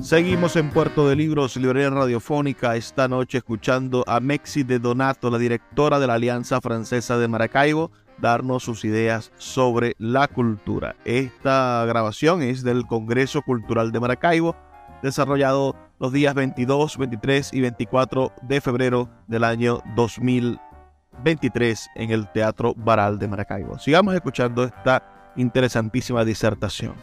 Seguimos 0.00 0.56
en 0.56 0.70
Puerto 0.70 1.06
de 1.06 1.14
Libros, 1.14 1.54
librería 1.56 1.90
radiofónica, 1.90 2.76
esta 2.76 3.08
noche 3.08 3.38
escuchando 3.38 4.04
a 4.06 4.20
Mexi 4.20 4.62
de 4.62 4.78
Donato, 4.78 5.30
la 5.30 5.36
directora 5.36 6.00
de 6.00 6.06
la 6.06 6.14
Alianza 6.14 6.62
Francesa 6.62 7.18
de 7.18 7.28
Maracaibo, 7.28 7.90
darnos 8.20 8.62
sus 8.62 8.84
ideas 8.84 9.32
sobre 9.38 9.94
la 9.98 10.28
cultura. 10.28 10.96
Esta 11.04 11.84
grabación 11.86 12.42
es 12.42 12.62
del 12.62 12.86
Congreso 12.86 13.42
Cultural 13.42 13.92
de 13.92 14.00
Maracaibo, 14.00 14.56
desarrollado 15.02 15.76
los 15.98 16.12
días 16.12 16.34
22, 16.34 16.98
23 16.98 17.52
y 17.52 17.60
24 17.60 18.32
de 18.42 18.60
febrero 18.60 19.08
del 19.26 19.44
año 19.44 19.82
2023 19.96 21.88
en 21.96 22.10
el 22.10 22.30
Teatro 22.32 22.74
Baral 22.76 23.18
de 23.18 23.28
Maracaibo. 23.28 23.78
Sigamos 23.78 24.14
escuchando 24.14 24.64
esta 24.64 25.32
interesantísima 25.36 26.24
disertación 26.24 26.94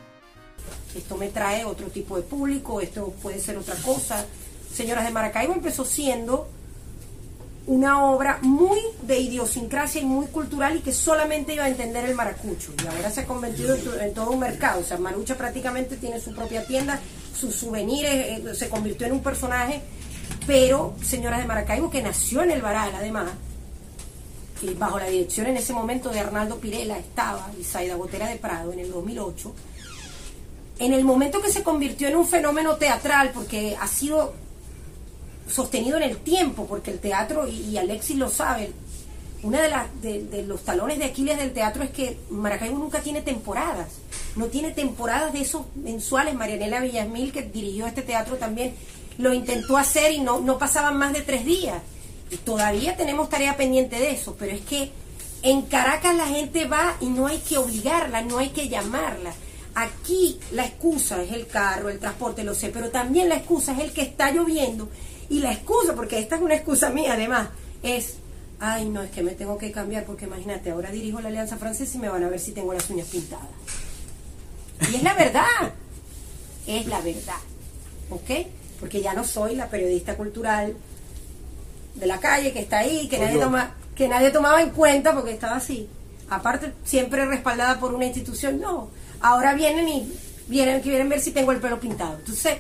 esto 0.97 1.17
me 1.17 1.30
trae 1.30 1.63
otro 1.63 1.88
tipo 1.88 2.17
de 2.17 2.23
público, 2.23 2.82
esto 2.82 3.13
puede 3.21 3.39
ser 3.39 3.58
otra 3.58 3.75
cosa. 3.75 4.25
Señoras 4.71 5.06
de 5.06 5.12
Maracaibo 5.12 5.53
empezó 5.53 5.86
siendo 5.86 6.49
una 7.67 8.06
obra 8.06 8.39
muy 8.41 8.80
de 9.01 9.19
idiosincrasia 9.19 10.01
y 10.01 10.06
muy 10.06 10.27
cultural 10.27 10.77
y 10.77 10.80
que 10.80 10.93
solamente 10.93 11.53
iba 11.53 11.65
a 11.65 11.69
entender 11.69 12.06
el 12.06 12.15
maracucho. 12.15 12.71
Y 12.82 12.88
ahora 12.88 13.12
se 13.12 13.21
ha 13.21 13.25
convertido 13.25 13.77
en, 13.99 14.13
todo 14.13 14.32
un 14.32 14.39
mercado. 14.39 14.80
O 14.80 14.84
sea, 14.84 14.97
Marucha 14.97 15.36
prácticamente 15.36 15.97
tiene 15.97 16.19
su 16.21 16.34
propia 16.34 16.65
tienda, 16.65 16.99
sus 17.38 17.53
souvenirs, 17.53 18.10
eh, 18.10 18.43
se 18.56 18.69
convirtió 18.69 19.06
en 19.06 19.13
un 19.13 19.19
personaje. 19.21 19.82
Pero, 20.47 20.95
señoras 21.03 21.39
de 21.39 21.45
Maracaibo, 21.45 21.89
que 21.89 22.01
nació 22.01 22.41
en 22.41 22.51
el 22.51 22.62
Baral, 22.62 22.91
además, 22.95 23.32
eh, 24.63 24.73
bajo 24.80 24.97
la 24.97 25.08
dirección 25.08 25.47
en 25.47 25.58
ese 25.58 25.73
momento 25.73 26.10
de 26.10 26.21
Arnaldo 26.21 26.58
Pirela 26.60 26.97
estaba 26.97 27.51
Isaida 27.60 27.97
Botera 27.97 28.30
de 28.30 28.38
Prado 28.38 28.71
en 28.71 28.80
el 28.80 28.91
2008. 28.91 29.53
En 30.80 30.93
el 30.93 31.03
momento 31.03 31.41
que 31.41 31.51
se 31.51 31.63
convirtió 31.63 32.08
en 32.08 32.15
un 32.15 32.25
fenómeno 32.25 32.77
teatral, 32.77 33.32
porque 33.34 33.75
ha 33.77 33.88
sido 33.88 34.47
sostenido 35.50 35.98
en 35.98 36.04
el 36.04 36.18
tiempo, 36.18 36.66
porque 36.68 36.92
el 36.92 37.00
teatro, 37.00 37.48
y, 37.48 37.78
Alexis 37.78 38.18
lo 38.18 38.30
sabe, 38.30 38.72
una 39.44 39.62
de, 39.62 39.70
las 39.70 40.02
de, 40.02 40.44
los 40.48 40.64
talones 40.64 40.98
de 40.98 41.06
Aquiles 41.06 41.38
del 41.38 41.54
teatro 41.54 41.84
es 41.84 41.92
que 41.92 42.18
Maracaibo 42.30 42.78
nunca 42.78 43.02
tiene 43.02 43.22
temporadas, 43.22 43.88
no 44.36 44.48
tiene 44.48 44.72
temporadas 44.72 45.32
de 45.32 45.42
esos 45.42 45.66
mensuales. 45.76 46.34
Marianela 46.34 46.80
Villasmil, 46.80 47.32
que 47.32 47.44
dirigió 47.44 47.88
este 47.88 48.02
teatro 48.02 48.38
también, 48.38 48.74
lo 49.18 49.34
intentó 49.34 49.78
hacer 49.78 50.12
y 50.12 50.20
no, 50.20 50.40
no 50.40 50.58
pasaban 50.58 50.98
más 50.98 51.14
de 51.14 51.22
tres 51.22 51.46
días. 51.46 51.82
Y 52.30 52.38
todavía 52.38 52.98
tenemos 52.98 53.30
tarea 53.30 53.56
pendiente 53.56 53.98
de 54.00 54.12
eso, 54.12 54.36
pero 54.38 54.54
es 54.54 54.62
que 54.62 54.92
en 55.44 55.62
Caracas 55.64 56.16
la 56.16 56.28
gente 56.28 56.66
va 56.66 56.98
y 57.00 57.06
no 57.06 57.28
hay 57.28 57.38
que 57.38 57.58
obligarla, 57.58 58.22
no 58.22 58.40
hay 58.40 58.50
que 58.50 58.68
llamarla. 58.70 59.34
Aquí 59.76 60.40
la 60.52 60.66
excusa 60.66 61.22
es 61.22 61.32
el 61.32 61.46
carro, 61.46 61.90
el 61.90 62.00
transporte, 62.00 62.44
lo 62.44 62.56
sé, 62.56 62.70
pero 62.70 62.90
también 62.90 63.30
la 63.30 63.36
excusa 63.36 63.74
es 63.74 63.80
el 63.80 63.92
que 63.92 64.02
está 64.02 64.32
lloviendo 64.32 64.90
y 65.30 65.40
la 65.40 65.52
excusa, 65.52 65.94
porque 65.94 66.20
esta 66.20 66.36
es 66.36 66.42
una 66.42 66.56
excusa 66.56 66.90
mía 66.90 67.13
además, 67.13 67.50
es, 67.84 68.16
ay 68.60 68.90
no, 68.90 69.02
es 69.02 69.12
que 69.12 69.24
me 69.24 69.32
tengo 69.32 69.58
que 69.58 69.72
cambiar 69.72 70.06
porque 70.06 70.26
imagínate, 70.26 70.72
ahora 70.72 70.92
dirijo 70.92 71.22
la 71.22 71.30
Alianza 71.30 71.58
Francesa 71.58 71.98
y 71.98 72.00
me 72.00 72.10
van 72.10 72.24
a 72.24 72.30
ver 72.30 72.40
si 72.40 72.52
tengo 72.52 72.74
las 72.74 72.90
uñas 72.90 73.08
pintadas. 73.08 73.48
Y 74.92 74.96
es 74.96 75.04
la 75.04 75.13
verdad, 75.13 75.74
es 76.66 76.86
la 76.86 77.02
verdad, 77.02 77.40
¿ok? 78.10 78.48
Porque 78.80 79.02
ya 79.02 79.13
no 79.13 79.24
soy 79.24 79.56
la 79.56 79.70
periodista 79.70 80.16
cultural 80.16 80.76
de 81.96 82.06
la 82.06 82.20
calle 82.20 82.54
que 82.54 82.60
está 82.60 82.80
ahí, 82.80 83.08
que 83.08 83.18
nadie, 83.18 83.40
toma, 83.40 83.76
que 83.96 84.08
nadie 84.08 84.30
tomaba 84.30 84.62
en 84.62 84.70
cuenta 84.70 85.13
porque 85.13 85.32
estaba 85.32 85.56
así. 85.56 85.90
Aparte, 86.30 86.74
siempre 86.84 87.26
respaldada 87.26 87.80
por 87.80 87.94
una 87.94 88.06
institución, 88.06 88.60
no. 88.60 88.90
Ahora 89.20 89.54
vienen 89.56 89.88
y 89.88 90.13
vienen, 90.48 90.82
quieren 90.82 91.10
ver 91.10 91.22
si 91.22 91.32
tengo 91.32 91.52
el 91.52 91.60
pelo 91.60 91.80
pintado. 91.80 92.18
Entonces, 92.18 92.58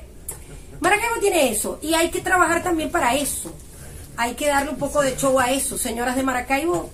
Maracaibo 0.79 1.19
tiene 1.19 1.49
eso 1.49 1.79
y 1.81 1.93
hay 1.93 2.09
que 2.09 2.21
trabajar 2.21 2.63
también 2.63 2.91
para 2.91 3.15
eso. 3.15 3.51
Hay 4.15 4.33
que 4.33 4.47
darle 4.47 4.71
un 4.71 4.77
poco 4.77 5.01
de 5.01 5.15
show 5.15 5.39
a 5.39 5.51
eso. 5.51 5.77
Señoras 5.77 6.15
de 6.15 6.23
Maracaibo, 6.23 6.89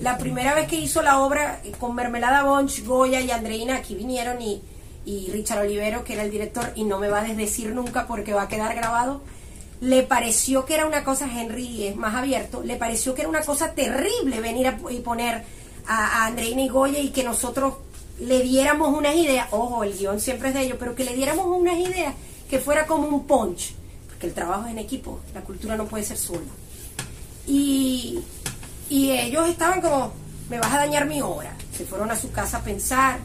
la 0.00 0.18
primera 0.18 0.54
vez 0.54 0.66
que 0.66 0.76
hizo 0.76 1.02
la 1.02 1.20
obra 1.20 1.60
eh, 1.64 1.72
con 1.78 1.94
Mermelada 1.94 2.42
Bonch, 2.44 2.84
Goya 2.84 3.20
y 3.20 3.30
Andreina, 3.30 3.76
aquí 3.76 3.94
vinieron 3.94 4.40
y, 4.40 4.62
y 5.04 5.30
Richard 5.30 5.60
Olivero, 5.60 6.04
que 6.04 6.14
era 6.14 6.22
el 6.22 6.30
director, 6.30 6.72
y 6.74 6.84
no 6.84 6.98
me 6.98 7.08
va 7.08 7.20
a 7.20 7.24
desdecir 7.24 7.70
nunca 7.70 8.06
porque 8.06 8.34
va 8.34 8.42
a 8.42 8.48
quedar 8.48 8.74
grabado, 8.74 9.22
le 9.80 10.02
pareció 10.02 10.64
que 10.64 10.74
era 10.74 10.86
una 10.86 11.04
cosa, 11.04 11.28
Henry 11.30 11.86
es 11.86 11.96
más 11.96 12.14
abierto, 12.14 12.62
le 12.62 12.76
pareció 12.76 13.14
que 13.14 13.22
era 13.22 13.28
una 13.28 13.42
cosa 13.42 13.72
terrible 13.72 14.40
venir 14.40 14.68
a, 14.68 14.78
y 14.90 15.00
poner 15.00 15.44
a, 15.86 16.22
a 16.22 16.26
Andreina 16.26 16.62
y 16.62 16.68
Goya 16.68 16.98
y 16.98 17.10
que 17.10 17.22
nosotros 17.22 17.74
le 18.18 18.40
diéramos 18.42 18.96
unas 18.96 19.14
ideas, 19.16 19.48
ojo, 19.50 19.84
el 19.84 19.96
guion 19.96 20.20
siempre 20.20 20.48
es 20.48 20.54
de 20.54 20.62
ellos, 20.62 20.76
pero 20.78 20.94
que 20.94 21.04
le 21.04 21.14
diéramos 21.14 21.46
unas 21.46 21.76
ideas 21.78 22.14
que 22.54 22.60
fuera 22.60 22.86
como 22.86 23.08
un 23.08 23.26
punch, 23.26 23.74
porque 24.06 24.28
el 24.28 24.32
trabajo 24.32 24.66
es 24.66 24.70
en 24.70 24.78
equipo, 24.78 25.18
la 25.34 25.40
cultura 25.40 25.76
no 25.76 25.86
puede 25.86 26.04
ser 26.04 26.16
sola. 26.16 26.52
Y, 27.48 28.20
y 28.88 29.10
ellos 29.10 29.48
estaban 29.48 29.80
como, 29.80 30.12
me 30.48 30.60
vas 30.60 30.72
a 30.72 30.78
dañar 30.78 31.04
mi 31.06 31.20
obra. 31.20 31.52
Se 31.76 31.84
fueron 31.84 32.12
a 32.12 32.16
su 32.16 32.30
casa 32.30 32.58
a 32.58 32.62
pensar. 32.62 33.18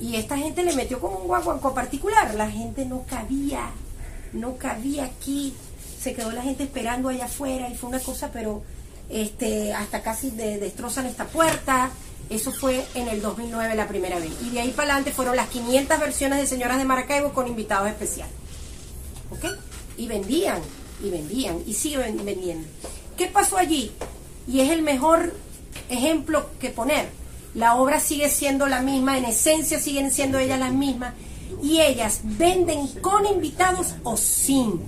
Y 0.00 0.16
esta 0.16 0.38
gente 0.38 0.64
le 0.64 0.74
metió 0.74 0.98
como 0.98 1.18
un 1.18 1.26
guaguanco 1.26 1.74
particular. 1.74 2.34
La 2.36 2.50
gente 2.50 2.86
no 2.86 3.02
cabía, 3.02 3.68
no 4.32 4.56
cabía 4.56 5.04
aquí. 5.04 5.52
Se 6.00 6.14
quedó 6.14 6.32
la 6.32 6.40
gente 6.40 6.62
esperando 6.62 7.10
allá 7.10 7.26
afuera 7.26 7.68
y 7.68 7.74
fue 7.74 7.90
una 7.90 8.00
cosa, 8.00 8.30
pero 8.32 8.62
este, 9.10 9.74
hasta 9.74 10.00
casi 10.00 10.30
destrozan 10.30 11.04
esta 11.04 11.26
puerta. 11.26 11.90
Eso 12.30 12.52
fue 12.52 12.84
en 12.94 13.08
el 13.08 13.20
2009 13.20 13.74
la 13.74 13.86
primera 13.86 14.18
vez. 14.18 14.32
Y 14.42 14.50
de 14.50 14.60
ahí 14.60 14.70
para 14.70 14.88
adelante 14.88 15.12
fueron 15.12 15.36
las 15.36 15.48
500 15.48 16.00
versiones 16.00 16.40
de 16.40 16.46
Señoras 16.46 16.78
de 16.78 16.84
Maracaibo 16.84 17.32
con 17.32 17.46
invitados 17.46 17.88
especiales. 17.88 18.34
¿Ok? 19.30 19.44
Y 19.96 20.06
vendían, 20.06 20.60
y 21.02 21.10
vendían, 21.10 21.62
y 21.66 21.74
siguen 21.74 22.24
vendiendo. 22.24 22.66
¿Qué 23.16 23.26
pasó 23.26 23.56
allí? 23.56 23.92
Y 24.48 24.60
es 24.60 24.70
el 24.70 24.82
mejor 24.82 25.34
ejemplo 25.88 26.50
que 26.58 26.70
poner. 26.70 27.08
La 27.54 27.76
obra 27.76 28.00
sigue 28.00 28.28
siendo 28.30 28.66
la 28.66 28.80
misma, 28.80 29.16
en 29.16 29.26
esencia 29.26 29.78
siguen 29.78 30.10
siendo 30.10 30.38
ellas 30.38 30.58
las 30.58 30.72
mismas. 30.72 31.14
Y 31.62 31.80
ellas 31.80 32.20
venden 32.24 32.88
con 33.00 33.26
invitados 33.26 33.94
o 34.02 34.16
sin. 34.16 34.80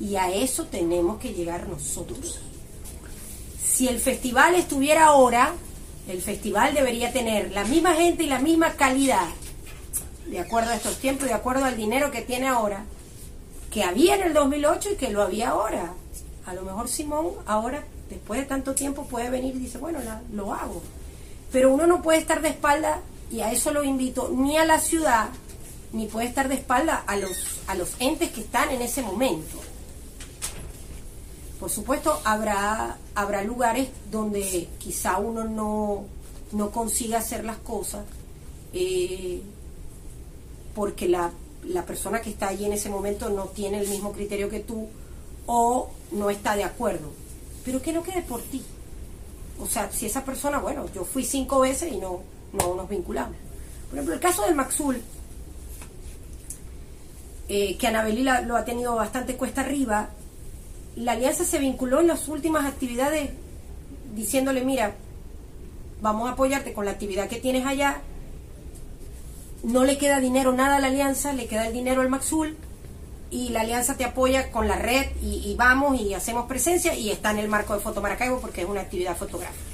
Y 0.00 0.16
a 0.16 0.32
eso 0.32 0.64
tenemos 0.64 1.18
que 1.18 1.32
llegar 1.32 1.68
nosotros. 1.68 2.40
Si 3.64 3.86
el 3.86 4.00
festival 4.00 4.54
estuviera 4.56 5.06
ahora, 5.06 5.54
el 6.08 6.20
festival 6.20 6.74
debería 6.74 7.12
tener 7.12 7.52
la 7.52 7.64
misma 7.64 7.94
gente 7.94 8.24
y 8.24 8.26
la 8.26 8.38
misma 8.38 8.72
calidad, 8.74 9.26
de 10.26 10.40
acuerdo 10.40 10.70
a 10.70 10.76
estos 10.76 10.98
tiempos, 10.98 11.28
de 11.28 11.34
acuerdo 11.34 11.64
al 11.64 11.76
dinero 11.76 12.10
que 12.10 12.22
tiene 12.22 12.48
ahora, 12.48 12.84
que 13.70 13.84
había 13.84 14.14
en 14.14 14.22
el 14.22 14.34
2008 14.34 14.92
y 14.92 14.96
que 14.96 15.10
lo 15.10 15.22
había 15.22 15.50
ahora. 15.50 15.94
A 16.46 16.54
lo 16.54 16.62
mejor 16.62 16.88
Simón 16.88 17.28
ahora, 17.46 17.84
después 18.10 18.40
de 18.40 18.46
tanto 18.46 18.74
tiempo, 18.74 19.06
puede 19.06 19.30
venir 19.30 19.56
y 19.56 19.60
dice, 19.60 19.78
bueno, 19.78 19.98
lo 20.32 20.52
hago. 20.52 20.82
Pero 21.50 21.72
uno 21.72 21.86
no 21.86 22.02
puede 22.02 22.18
estar 22.18 22.42
de 22.42 22.48
espalda, 22.48 23.00
y 23.30 23.40
a 23.40 23.50
eso 23.50 23.72
lo 23.72 23.82
invito, 23.82 24.30
ni 24.34 24.58
a 24.58 24.64
la 24.64 24.78
ciudad, 24.78 25.28
ni 25.92 26.06
puede 26.06 26.26
estar 26.26 26.48
de 26.48 26.56
espalda 26.56 27.02
a 27.06 27.16
los, 27.16 27.60
a 27.66 27.74
los 27.74 27.94
entes 27.98 28.30
que 28.30 28.42
están 28.42 28.70
en 28.70 28.82
ese 28.82 29.02
momento. 29.02 29.58
Por 31.58 31.70
supuesto, 31.70 32.20
habrá, 32.24 32.98
habrá 33.14 33.42
lugares 33.42 33.88
donde 34.10 34.68
quizá 34.78 35.18
uno 35.18 35.44
no, 35.44 36.04
no 36.52 36.70
consiga 36.70 37.18
hacer 37.18 37.44
las 37.44 37.58
cosas 37.58 38.04
eh, 38.72 39.40
porque 40.74 41.08
la, 41.08 41.30
la 41.64 41.86
persona 41.86 42.20
que 42.20 42.30
está 42.30 42.48
allí 42.48 42.64
en 42.64 42.72
ese 42.72 42.90
momento 42.90 43.30
no 43.30 43.44
tiene 43.44 43.78
el 43.78 43.88
mismo 43.88 44.12
criterio 44.12 44.50
que 44.50 44.60
tú 44.60 44.88
o 45.46 45.90
no 46.12 46.30
está 46.30 46.56
de 46.56 46.64
acuerdo. 46.64 47.12
Pero 47.64 47.80
que 47.80 47.92
no 47.92 48.02
quede 48.02 48.22
por 48.22 48.42
ti. 48.42 48.62
O 49.60 49.66
sea, 49.66 49.90
si 49.92 50.06
esa 50.06 50.24
persona, 50.24 50.58
bueno, 50.58 50.86
yo 50.92 51.04
fui 51.04 51.24
cinco 51.24 51.60
veces 51.60 51.92
y 51.92 51.98
no, 51.98 52.22
no 52.52 52.74
nos 52.74 52.88
vinculamos. 52.88 53.36
Por 53.88 53.98
ejemplo, 53.98 54.14
el 54.14 54.20
caso 54.20 54.42
del 54.42 54.54
Maxul, 54.54 55.00
eh, 57.48 57.76
que 57.76 57.86
Anabelí 57.86 58.24
lo 58.24 58.56
ha 58.56 58.64
tenido 58.64 58.96
bastante 58.96 59.36
cuesta 59.36 59.60
arriba, 59.60 60.10
la 60.96 61.12
alianza 61.12 61.44
se 61.44 61.58
vinculó 61.58 62.00
en 62.00 62.06
las 62.06 62.28
últimas 62.28 62.66
actividades 62.66 63.30
diciéndole, 64.14 64.64
mira, 64.64 64.94
vamos 66.00 66.28
a 66.28 66.32
apoyarte 66.32 66.72
con 66.72 66.84
la 66.84 66.92
actividad 66.92 67.28
que 67.28 67.40
tienes 67.40 67.66
allá, 67.66 68.00
no 69.62 69.84
le 69.84 69.98
queda 69.98 70.20
dinero 70.20 70.52
nada 70.52 70.76
a 70.76 70.80
la 70.80 70.88
alianza, 70.88 71.32
le 71.32 71.46
queda 71.46 71.66
el 71.66 71.72
dinero 71.72 72.02
al 72.02 72.10
Maxul 72.10 72.56
y 73.30 73.48
la 73.48 73.62
alianza 73.62 73.96
te 73.96 74.04
apoya 74.04 74.52
con 74.52 74.68
la 74.68 74.76
red 74.76 75.06
y, 75.20 75.54
vamos 75.58 76.00
y 76.00 76.14
hacemos 76.14 76.46
presencia 76.46 76.94
y 76.94 77.10
está 77.10 77.30
en 77.32 77.38
el 77.38 77.48
marco 77.48 77.74
de 77.74 77.80
Foto 77.80 78.00
Maracaibo 78.00 78.40
porque 78.40 78.62
es 78.62 78.68
una 78.68 78.82
actividad 78.82 79.16
fotográfica. 79.16 79.64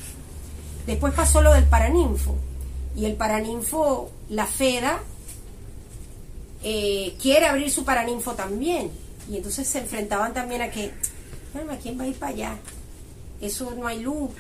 Después 0.86 1.12
pasó 1.12 1.42
lo 1.42 1.52
del 1.52 1.64
Paraninfo 1.64 2.34
y 2.96 3.04
el 3.04 3.14
Paraninfo, 3.14 4.10
la 4.30 4.46
FEDA, 4.46 5.00
eh, 6.62 7.16
quiere 7.20 7.46
abrir 7.46 7.70
su 7.70 7.84
Paraninfo 7.84 8.32
también 8.32 8.90
y 9.30 9.36
entonces 9.36 9.68
se 9.68 9.78
enfrentaban 9.78 10.34
también 10.34 10.60
a 10.62 10.70
que, 10.70 10.86
¿a 10.88 11.76
quién 11.76 11.98
va 11.98 12.04
a 12.04 12.08
ir 12.08 12.16
para 12.16 12.32
allá? 12.32 12.56
Eso 13.40 13.72
no 13.76 13.86
hay 13.86 14.00
luz, 14.00 14.30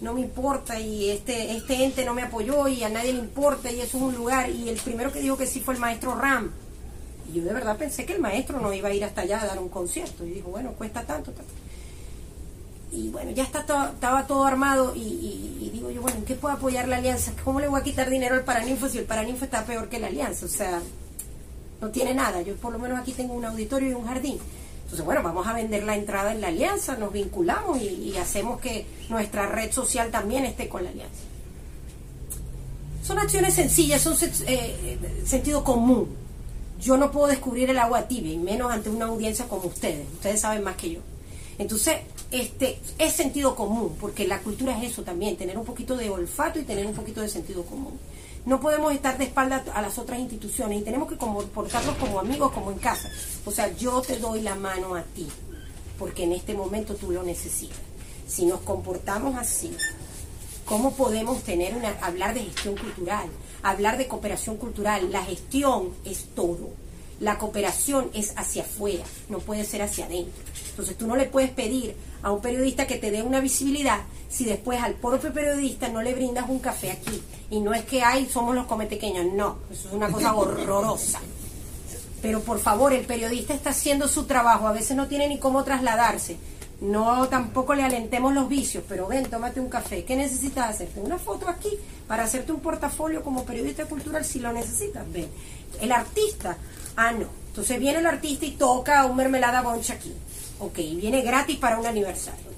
no 0.00 0.14
me 0.14 0.20
importa 0.20 0.80
y 0.80 1.10
este, 1.10 1.54
este 1.54 1.84
ente 1.84 2.04
no 2.04 2.14
me 2.14 2.22
apoyó 2.22 2.66
y 2.66 2.82
a 2.82 2.88
nadie 2.88 3.12
le 3.12 3.18
importa 3.18 3.70
y 3.70 3.80
eso 3.80 3.98
es 3.98 4.02
un 4.02 4.14
lugar. 4.14 4.50
Y 4.50 4.68
el 4.68 4.76
primero 4.78 5.12
que 5.12 5.20
dijo 5.20 5.36
que 5.36 5.46
sí 5.46 5.60
fue 5.60 5.74
el 5.74 5.80
maestro 5.80 6.14
Ram. 6.14 6.50
Y 7.28 7.36
yo 7.36 7.44
de 7.44 7.52
verdad 7.52 7.76
pensé 7.76 8.06
que 8.06 8.14
el 8.14 8.20
maestro 8.20 8.58
no 8.58 8.72
iba 8.72 8.88
a 8.88 8.94
ir 8.94 9.04
hasta 9.04 9.20
allá 9.20 9.42
a 9.42 9.46
dar 9.46 9.58
un 9.58 9.68
concierto. 9.68 10.24
Y 10.24 10.30
dijo, 10.30 10.48
bueno, 10.50 10.72
cuesta 10.72 11.02
tanto, 11.02 11.30
tanto. 11.32 11.52
Y 12.90 13.10
bueno, 13.10 13.32
ya 13.32 13.42
está 13.42 13.66
todo, 13.66 13.88
estaba 13.88 14.26
todo 14.26 14.44
armado 14.44 14.94
y, 14.96 15.70
digo 15.74 15.90
yo, 15.90 16.00
bueno, 16.00 16.16
¿en 16.16 16.24
qué 16.24 16.34
puedo 16.34 16.54
apoyar 16.54 16.88
la 16.88 16.96
alianza? 16.96 17.32
¿Cómo 17.44 17.60
le 17.60 17.68
voy 17.68 17.80
a 17.80 17.84
quitar 17.84 18.08
dinero 18.08 18.34
al 18.34 18.44
Paraninfo 18.44 18.88
si 18.88 18.96
el 18.96 19.04
Paraninfo 19.04 19.44
está 19.44 19.66
peor 19.66 19.90
que 19.90 19.98
la 19.98 20.06
alianza? 20.06 20.46
O 20.46 20.48
sea, 20.48 20.80
no 21.80 21.90
tiene 21.90 22.14
nada. 22.14 22.42
Yo 22.42 22.54
por 22.56 22.72
lo 22.72 22.78
menos 22.78 22.98
aquí 22.98 23.12
tengo 23.12 23.34
un 23.34 23.44
auditorio 23.44 23.90
y 23.90 23.94
un 23.94 24.06
jardín. 24.06 24.38
Entonces, 24.88 25.04
bueno, 25.04 25.22
vamos 25.22 25.46
a 25.46 25.52
vender 25.52 25.82
la 25.82 25.96
entrada 25.96 26.32
en 26.32 26.40
la 26.40 26.48
alianza, 26.48 26.96
nos 26.96 27.12
vinculamos 27.12 27.78
y, 27.82 28.16
hacemos 28.16 28.58
que 28.58 28.86
nuestra 29.10 29.46
red 29.46 29.70
social 29.70 30.10
también 30.10 30.46
esté 30.46 30.66
con 30.66 30.82
la 30.82 30.88
alianza. 30.88 31.20
Son 33.02 33.18
acciones 33.18 33.52
sencillas, 33.52 34.00
son 34.00 34.16
eh, 34.46 34.98
sentido 35.26 35.62
común. 35.62 36.08
Yo 36.80 36.96
no 36.96 37.10
puedo 37.10 37.26
descubrir 37.26 37.68
el 37.68 37.78
agua 37.78 38.08
tibia, 38.08 38.32
y 38.32 38.38
menos 38.38 38.72
ante 38.72 38.88
una 38.88 39.06
audiencia 39.06 39.46
como 39.46 39.66
ustedes. 39.66 40.06
Ustedes 40.14 40.40
saben 40.40 40.64
más 40.64 40.76
que 40.76 40.92
yo. 40.92 41.00
Entonces, 41.58 41.98
este 42.30 42.78
es 42.98 43.12
sentido 43.12 43.54
común, 43.54 43.94
porque 44.00 44.26
la 44.26 44.40
cultura 44.40 44.78
es 44.78 44.92
eso 44.92 45.02
también, 45.02 45.36
tener 45.36 45.58
un 45.58 45.66
poquito 45.66 45.96
de 45.96 46.08
olfato 46.08 46.58
y 46.58 46.62
tener 46.62 46.86
un 46.86 46.94
poquito 46.94 47.20
de 47.20 47.28
sentido 47.28 47.62
común. 47.64 47.98
No 48.48 48.60
podemos 48.60 48.94
estar 48.94 49.18
de 49.18 49.24
espalda 49.24 49.62
a 49.74 49.82
las 49.82 49.98
otras 49.98 50.18
instituciones 50.18 50.80
y 50.80 50.82
tenemos 50.82 51.06
que 51.06 51.18
comportarnos 51.18 51.94
como 51.96 52.18
amigos, 52.18 52.50
como 52.50 52.72
en 52.72 52.78
casa. 52.78 53.10
O 53.44 53.50
sea, 53.50 53.76
yo 53.76 54.00
te 54.00 54.18
doy 54.18 54.40
la 54.40 54.54
mano 54.54 54.94
a 54.94 55.02
ti, 55.02 55.28
porque 55.98 56.24
en 56.24 56.32
este 56.32 56.54
momento 56.54 56.94
tú 56.94 57.10
lo 57.10 57.22
necesitas. 57.22 57.76
si 58.26 58.46
nos 58.46 58.60
comportamos 58.60 59.36
así, 59.36 59.76
¿cómo 60.64 60.94
podemos 60.94 61.42
tener 61.42 61.74
una, 61.74 61.90
hablar 62.00 62.32
de 62.32 62.44
gestión 62.44 62.74
cultural, 62.78 63.28
hablar 63.62 63.98
de 63.98 64.08
cooperación 64.08 64.56
cultural? 64.56 65.12
La 65.12 65.26
gestión 65.26 65.90
es 66.06 66.24
todo. 66.34 66.70
La 67.20 67.38
cooperación 67.38 68.10
es 68.14 68.32
hacia 68.36 68.62
afuera, 68.62 69.04
no 69.28 69.38
puede 69.40 69.64
ser 69.64 69.82
hacia 69.82 70.06
adentro. 70.06 70.42
Entonces 70.70 70.96
tú 70.96 71.06
no 71.06 71.16
le 71.16 71.26
puedes 71.26 71.50
pedir 71.50 71.96
a 72.22 72.30
un 72.30 72.40
periodista 72.40 72.86
que 72.86 72.96
te 72.96 73.10
dé 73.10 73.22
una 73.22 73.40
visibilidad 73.40 74.00
si 74.28 74.44
después 74.44 74.80
al 74.80 74.94
propio 74.94 75.32
periodista 75.32 75.88
no 75.88 76.02
le 76.02 76.14
brindas 76.14 76.48
un 76.48 76.60
café 76.60 76.92
aquí. 76.92 77.22
Y 77.50 77.60
no 77.60 77.74
es 77.74 77.84
que 77.84 78.02
hay, 78.02 78.28
somos 78.28 78.54
los 78.54 78.66
cometequeños, 78.66 79.32
no, 79.32 79.58
eso 79.70 79.88
es 79.88 79.94
una 79.94 80.10
cosa 80.10 80.34
horrorosa. 80.34 81.20
Pero 82.20 82.40
por 82.40 82.58
favor, 82.58 82.92
el 82.92 83.06
periodista 83.06 83.54
está 83.54 83.70
haciendo 83.70 84.08
su 84.08 84.24
trabajo, 84.24 84.66
a 84.66 84.72
veces 84.72 84.96
no 84.96 85.08
tiene 85.08 85.28
ni 85.28 85.38
cómo 85.38 85.64
trasladarse. 85.64 86.36
No 86.80 87.26
tampoco 87.28 87.74
le 87.74 87.82
alentemos 87.82 88.32
los 88.32 88.48
vicios, 88.48 88.84
pero 88.88 89.08
ven, 89.08 89.28
tómate 89.28 89.58
un 89.58 89.68
café. 89.68 90.04
¿Qué 90.04 90.14
necesitas 90.14 90.70
hacerte? 90.70 91.00
Una 91.00 91.18
foto 91.18 91.48
aquí 91.48 91.70
para 92.06 92.22
hacerte 92.22 92.52
un 92.52 92.60
portafolio 92.60 93.24
como 93.24 93.44
periodista 93.44 93.86
cultural 93.86 94.24
si 94.24 94.38
lo 94.38 94.52
necesitas. 94.52 95.10
Ven. 95.10 95.28
El 95.80 95.90
artista, 95.90 96.56
ah, 96.98 97.12
no. 97.12 97.26
Entonces 97.48 97.78
viene 97.78 98.00
el 98.00 98.06
artista 98.06 98.44
y 98.44 98.52
toca 98.52 99.06
un 99.06 99.16
mermelada 99.16 99.62
boncha 99.62 99.94
aquí. 99.94 100.12
Ok, 100.58 100.76
viene 100.76 101.22
gratis 101.22 101.56
para 101.56 101.78
un 101.78 101.86
aniversario. 101.86 102.48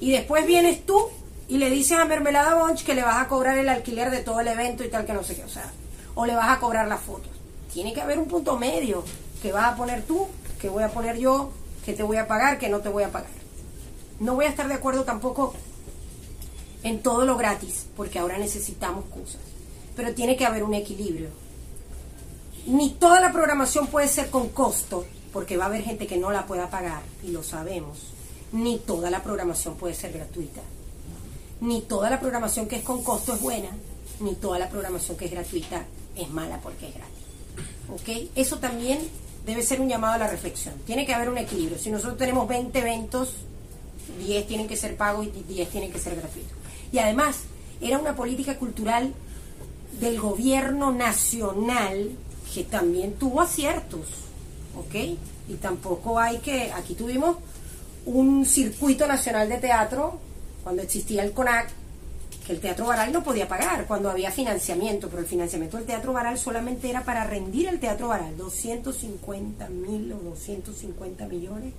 Y 0.00 0.12
después 0.12 0.46
vienes 0.46 0.84
tú 0.84 1.08
y 1.48 1.56
le 1.56 1.70
dices 1.70 1.98
a 1.98 2.04
Mermelada 2.04 2.54
Bonch 2.54 2.84
que 2.84 2.94
le 2.94 3.02
vas 3.02 3.16
a 3.16 3.26
cobrar 3.26 3.56
el 3.56 3.68
alquiler 3.68 4.10
de 4.10 4.20
todo 4.20 4.40
el 4.40 4.48
evento 4.48 4.84
y 4.84 4.88
tal, 4.88 5.06
que 5.06 5.14
no 5.14 5.24
sé 5.24 5.34
qué, 5.34 5.44
o 5.44 5.48
sea, 5.48 5.72
o 6.14 6.26
le 6.26 6.34
vas 6.34 6.50
a 6.50 6.60
cobrar 6.60 6.86
las 6.86 7.00
fotos. 7.00 7.30
Tiene 7.72 7.94
que 7.94 8.02
haber 8.02 8.18
un 8.18 8.26
punto 8.26 8.58
medio 8.58 9.02
que 9.40 9.50
vas 9.50 9.72
a 9.72 9.76
poner 9.76 10.02
tú, 10.02 10.26
que 10.60 10.68
voy 10.68 10.82
a 10.82 10.90
poner 10.90 11.16
yo, 11.16 11.50
que 11.84 11.94
te 11.94 12.02
voy 12.02 12.18
a 12.18 12.28
pagar, 12.28 12.58
que 12.58 12.68
no 12.68 12.80
te 12.80 12.90
voy 12.90 13.04
a 13.04 13.10
pagar. 13.10 13.30
No 14.20 14.34
voy 14.34 14.44
a 14.44 14.50
estar 14.50 14.68
de 14.68 14.74
acuerdo 14.74 15.04
tampoco 15.04 15.54
en 16.82 17.02
todo 17.02 17.24
lo 17.24 17.36
gratis, 17.36 17.86
porque 17.96 18.18
ahora 18.18 18.36
necesitamos 18.36 19.06
cosas. 19.06 19.40
Pero 19.96 20.14
tiene 20.14 20.36
que 20.36 20.44
haber 20.44 20.62
un 20.62 20.74
equilibrio. 20.74 21.30
Ni 22.68 22.90
toda 22.90 23.18
la 23.18 23.32
programación 23.32 23.86
puede 23.86 24.08
ser 24.08 24.28
con 24.28 24.50
costo, 24.50 25.06
porque 25.32 25.56
va 25.56 25.64
a 25.64 25.66
haber 25.68 25.82
gente 25.82 26.06
que 26.06 26.18
no 26.18 26.30
la 26.30 26.46
pueda 26.46 26.68
pagar, 26.68 27.00
y 27.24 27.30
lo 27.30 27.42
sabemos. 27.42 27.98
Ni 28.52 28.78
toda 28.78 29.08
la 29.08 29.22
programación 29.22 29.76
puede 29.76 29.94
ser 29.94 30.12
gratuita. 30.12 30.60
Ni 31.62 31.80
toda 31.80 32.10
la 32.10 32.20
programación 32.20 32.68
que 32.68 32.76
es 32.76 32.82
con 32.82 33.02
costo 33.02 33.32
es 33.32 33.40
buena, 33.40 33.70
ni 34.20 34.34
toda 34.34 34.58
la 34.58 34.68
programación 34.68 35.16
que 35.16 35.24
es 35.24 35.30
gratuita 35.30 35.86
es 36.14 36.28
mala 36.28 36.60
porque 36.60 36.88
es 36.88 36.94
gratis. 36.94 37.14
¿Ok? 37.90 38.30
Eso 38.34 38.58
también 38.58 38.98
debe 39.46 39.62
ser 39.62 39.80
un 39.80 39.88
llamado 39.88 40.12
a 40.14 40.18
la 40.18 40.28
reflexión. 40.28 40.74
Tiene 40.84 41.06
que 41.06 41.14
haber 41.14 41.30
un 41.30 41.38
equilibrio. 41.38 41.78
Si 41.78 41.90
nosotros 41.90 42.18
tenemos 42.18 42.46
20 42.48 42.78
eventos, 42.78 43.32
10 44.26 44.46
tienen 44.46 44.68
que 44.68 44.76
ser 44.76 44.94
pagos 44.94 45.26
y 45.26 45.30
10 45.30 45.70
tienen 45.70 45.90
que 45.90 45.98
ser 45.98 46.16
gratuitos. 46.16 46.52
Y 46.92 46.98
además, 46.98 47.44
era 47.80 47.98
una 47.98 48.14
política 48.14 48.58
cultural 48.58 49.14
del 50.00 50.20
gobierno 50.20 50.92
nacional 50.92 52.10
que 52.54 52.64
también 52.64 53.14
tuvo 53.14 53.40
aciertos, 53.40 54.06
¿ok? 54.76 54.94
Y 55.48 55.54
tampoco 55.54 56.18
hay 56.18 56.38
que, 56.38 56.72
aquí 56.72 56.94
tuvimos 56.94 57.36
un 58.06 58.44
circuito 58.46 59.06
nacional 59.06 59.48
de 59.48 59.58
teatro, 59.58 60.18
cuando 60.62 60.82
existía 60.82 61.22
el 61.22 61.32
CONAC, 61.32 61.70
que 62.46 62.54
el 62.54 62.60
Teatro 62.60 62.86
Baral 62.86 63.12
no 63.12 63.22
podía 63.22 63.46
pagar 63.46 63.86
cuando 63.86 64.10
había 64.10 64.30
financiamiento, 64.30 65.08
pero 65.08 65.20
el 65.20 65.28
financiamiento 65.28 65.76
del 65.76 65.84
Teatro 65.84 66.14
Baral 66.14 66.38
solamente 66.38 66.88
era 66.88 67.04
para 67.04 67.24
rendir 67.24 67.68
el 67.68 67.78
Teatro 67.78 68.08
Baral, 68.08 68.36
250 68.38 69.68
mil 69.68 70.10
o 70.12 70.18
250 70.18 71.26
millones 71.26 71.74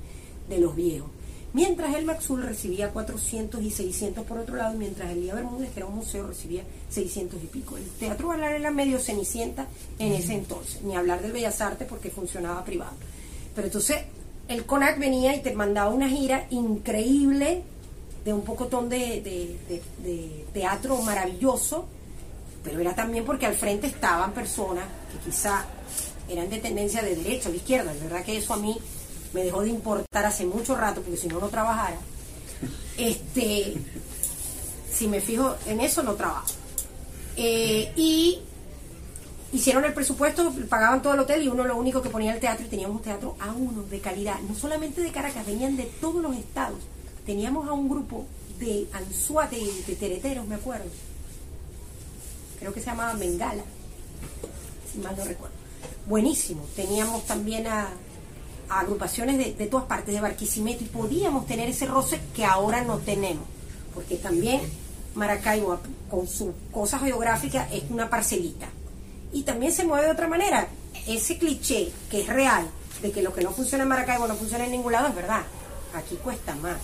de 0.48 0.60
los 0.60 0.76
viejos. 0.76 1.10
Mientras 1.52 1.96
el 1.96 2.06
Maxul 2.06 2.44
recibía 2.44 2.92
400 2.92 3.62
y 3.64 3.72
600 3.72 4.24
por 4.26 4.38
otro 4.38 4.56
lado, 4.56 4.78
mientras 4.78 5.10
el 5.12 5.22
Día 5.22 5.34
Bermúdez, 5.34 5.72
que 5.72 5.80
era 5.80 5.88
un 5.88 5.96
museo, 5.96 6.28
recibía 6.28 6.64
600 6.90 7.42
y 7.44 7.48
pico. 7.48 7.76
El 7.76 7.86
Teatro 7.86 8.28
Baral 8.28 8.54
era 8.54 8.70
medio 8.70 9.00
cenicienta 9.00 9.66
en 9.98 10.14
ese 10.14 10.34
entonces, 10.34 10.84
ni 10.84 10.96
hablar 10.96 11.22
del 11.22 11.32
Bellas 11.32 11.60
Artes 11.60 11.88
porque 11.88 12.12
funcionaba 12.12 12.64
privado. 12.64 12.94
Pero 13.56 13.66
entonces 13.66 13.98
el 14.48 14.66
CONAC 14.66 15.00
venía 15.00 15.36
y 15.36 15.42
te 15.42 15.54
mandaba 15.56 15.92
una 15.92 16.08
gira 16.08 16.46
increíble 16.52 17.64
de 18.24 18.34
un 18.34 18.42
pocotón 18.42 18.90
de, 18.90 19.22
de, 19.22 19.82
de, 20.04 20.46
teatro 20.54 20.98
maravilloso, 21.02 21.88
pero 22.64 22.80
era 22.80 22.94
también 22.94 23.26
porque 23.26 23.46
al 23.46 23.56
frente 23.56 23.88
estaban 23.88 24.34
personas 24.34 24.86
que 25.12 25.30
quizá 25.30 25.66
eran 26.28 26.50
de 26.50 26.60
tendencia 26.60 27.02
de 27.02 27.16
derecha 27.16 27.50
o 27.50 27.52
de 27.52 27.58
izquierda. 27.58 27.92
Es 27.92 28.04
verdad 28.04 28.24
que 28.24 28.38
eso 28.38 28.54
a 28.54 28.58
mí 28.58 28.78
me 29.34 29.44
dejó 29.44 29.62
de 29.62 29.70
importar 29.70 30.26
hace 30.26 30.46
mucho 30.46 30.76
rato, 30.76 31.02
porque 31.02 31.18
si 31.18 31.28
no, 31.28 31.40
no 31.40 31.50
trabajara. 31.50 31.98
Este, 32.98 33.76
si 34.92 35.08
me 35.08 35.22
fijo 35.22 35.56
en 35.66 35.80
eso, 35.80 36.04
no 36.04 36.16
trabajo. 36.16 36.48
Eh, 37.38 37.94
y 37.96 38.40
hicieron 39.54 39.86
el 39.86 39.94
presupuesto, 39.94 40.54
pagaban 40.68 41.02
todo 41.02 41.14
el 41.14 41.20
hotel 41.22 41.44
y 41.44 41.48
uno 41.48 41.64
lo 41.64 41.78
único 41.78 42.02
que 42.02 42.10
ponía 42.10 42.34
el 42.34 42.40
teatro 42.40 42.66
y 42.66 42.70
teníamos 42.70 42.98
un 42.98 43.04
teatro 43.04 43.36
a 43.40 43.52
uno 43.52 43.84
de 43.84 44.00
calidad, 44.00 44.40
no 44.42 44.56
solamente 44.56 45.02
de 45.02 45.12
Caracas, 45.12 45.46
venían 45.46 45.78
de 45.78 45.84
todos 45.84 46.22
los 46.22 46.36
estados. 46.36 46.80
Teníamos 47.26 47.68
a 47.68 47.74
un 47.74 47.88
grupo 47.88 48.26
de 48.60 48.88
anzuates 48.92 49.88
de 49.88 49.96
tereteros, 49.96 50.48
me 50.48 50.56
acuerdo. 50.56 50.90
Creo 52.60 52.74
que 52.74 52.82
se 52.82 52.88
llamaba 52.88 53.14
Mengala, 53.14 53.64
si 54.92 55.00
mal 55.00 55.16
no 55.16 55.24
recuerdo. 55.24 55.56
Buenísimo. 56.08 56.66
Teníamos 56.76 57.26
también 57.26 57.68
a, 57.68 57.90
agrupaciones 58.70 59.38
de, 59.38 59.54
de, 59.54 59.68
todas 59.68 59.86
partes 59.86 60.14
de 60.14 60.22
Barquisimeto 60.22 60.84
y 60.84 60.88
podíamos 60.88 61.48
tener 61.48 61.70
ese 61.70 61.86
roce 61.86 62.20
que 62.36 62.46
ahora 62.46 62.84
no 62.84 62.98
tenemos, 63.00 63.46
porque 63.94 64.18
también 64.18 64.62
Maracaibo, 65.16 65.80
con 66.10 66.28
su 66.28 66.54
cosa 66.72 67.00
geográfica, 67.00 67.68
es 67.72 67.84
una 67.90 68.10
parcelita. 68.10 68.68
Y 69.32 69.44
también 69.44 69.72
se 69.72 69.86
mueve 69.86 70.06
de 70.06 70.12
otra 70.12 70.28
manera. 70.28 70.68
Ese 71.08 71.38
cliché 71.38 71.92
que 72.10 72.22
es 72.22 72.28
real, 72.28 72.68
de 73.02 73.12
que 73.12 73.22
lo 73.22 73.34
que 73.34 73.42
no 73.42 73.52
funciona 73.52 73.84
en 73.84 73.90
Maracaibo 73.90 74.28
no 74.28 74.36
funciona 74.36 74.66
en 74.66 74.72
ningún 74.72 74.92
lado, 74.92 75.08
es 75.08 75.16
verdad. 75.16 75.44
Aquí 75.94 76.16
cuesta 76.16 76.56
más. 76.56 76.80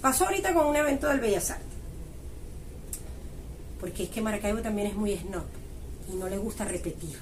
Pasó 0.00 0.24
ahorita 0.26 0.54
con 0.54 0.66
un 0.66 0.76
evento 0.76 1.08
del 1.08 1.20
Bellas 1.20 1.50
Artes. 1.50 1.66
Porque 3.80 4.04
es 4.04 4.10
que 4.10 4.20
Maracaibo 4.20 4.60
también 4.60 4.88
es 4.88 4.94
muy 4.94 5.16
snob 5.16 5.44
y 6.12 6.16
no 6.16 6.28
le 6.28 6.38
gusta 6.38 6.64
repetir. 6.64 7.18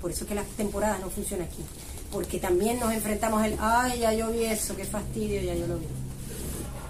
Por 0.00 0.10
eso 0.10 0.26
que 0.26 0.34
las 0.34 0.46
temporadas 0.48 1.00
no 1.00 1.10
funcionan 1.10 1.46
aquí 1.46 1.64
porque 2.14 2.38
también 2.38 2.78
nos 2.78 2.92
enfrentamos 2.92 3.44
el, 3.44 3.56
ay, 3.60 3.98
ya 3.98 4.12
yo 4.12 4.30
vi 4.30 4.44
eso, 4.44 4.76
qué 4.76 4.84
fastidio, 4.84 5.42
ya 5.42 5.52
yo 5.52 5.66
lo 5.66 5.78
vi. 5.78 5.86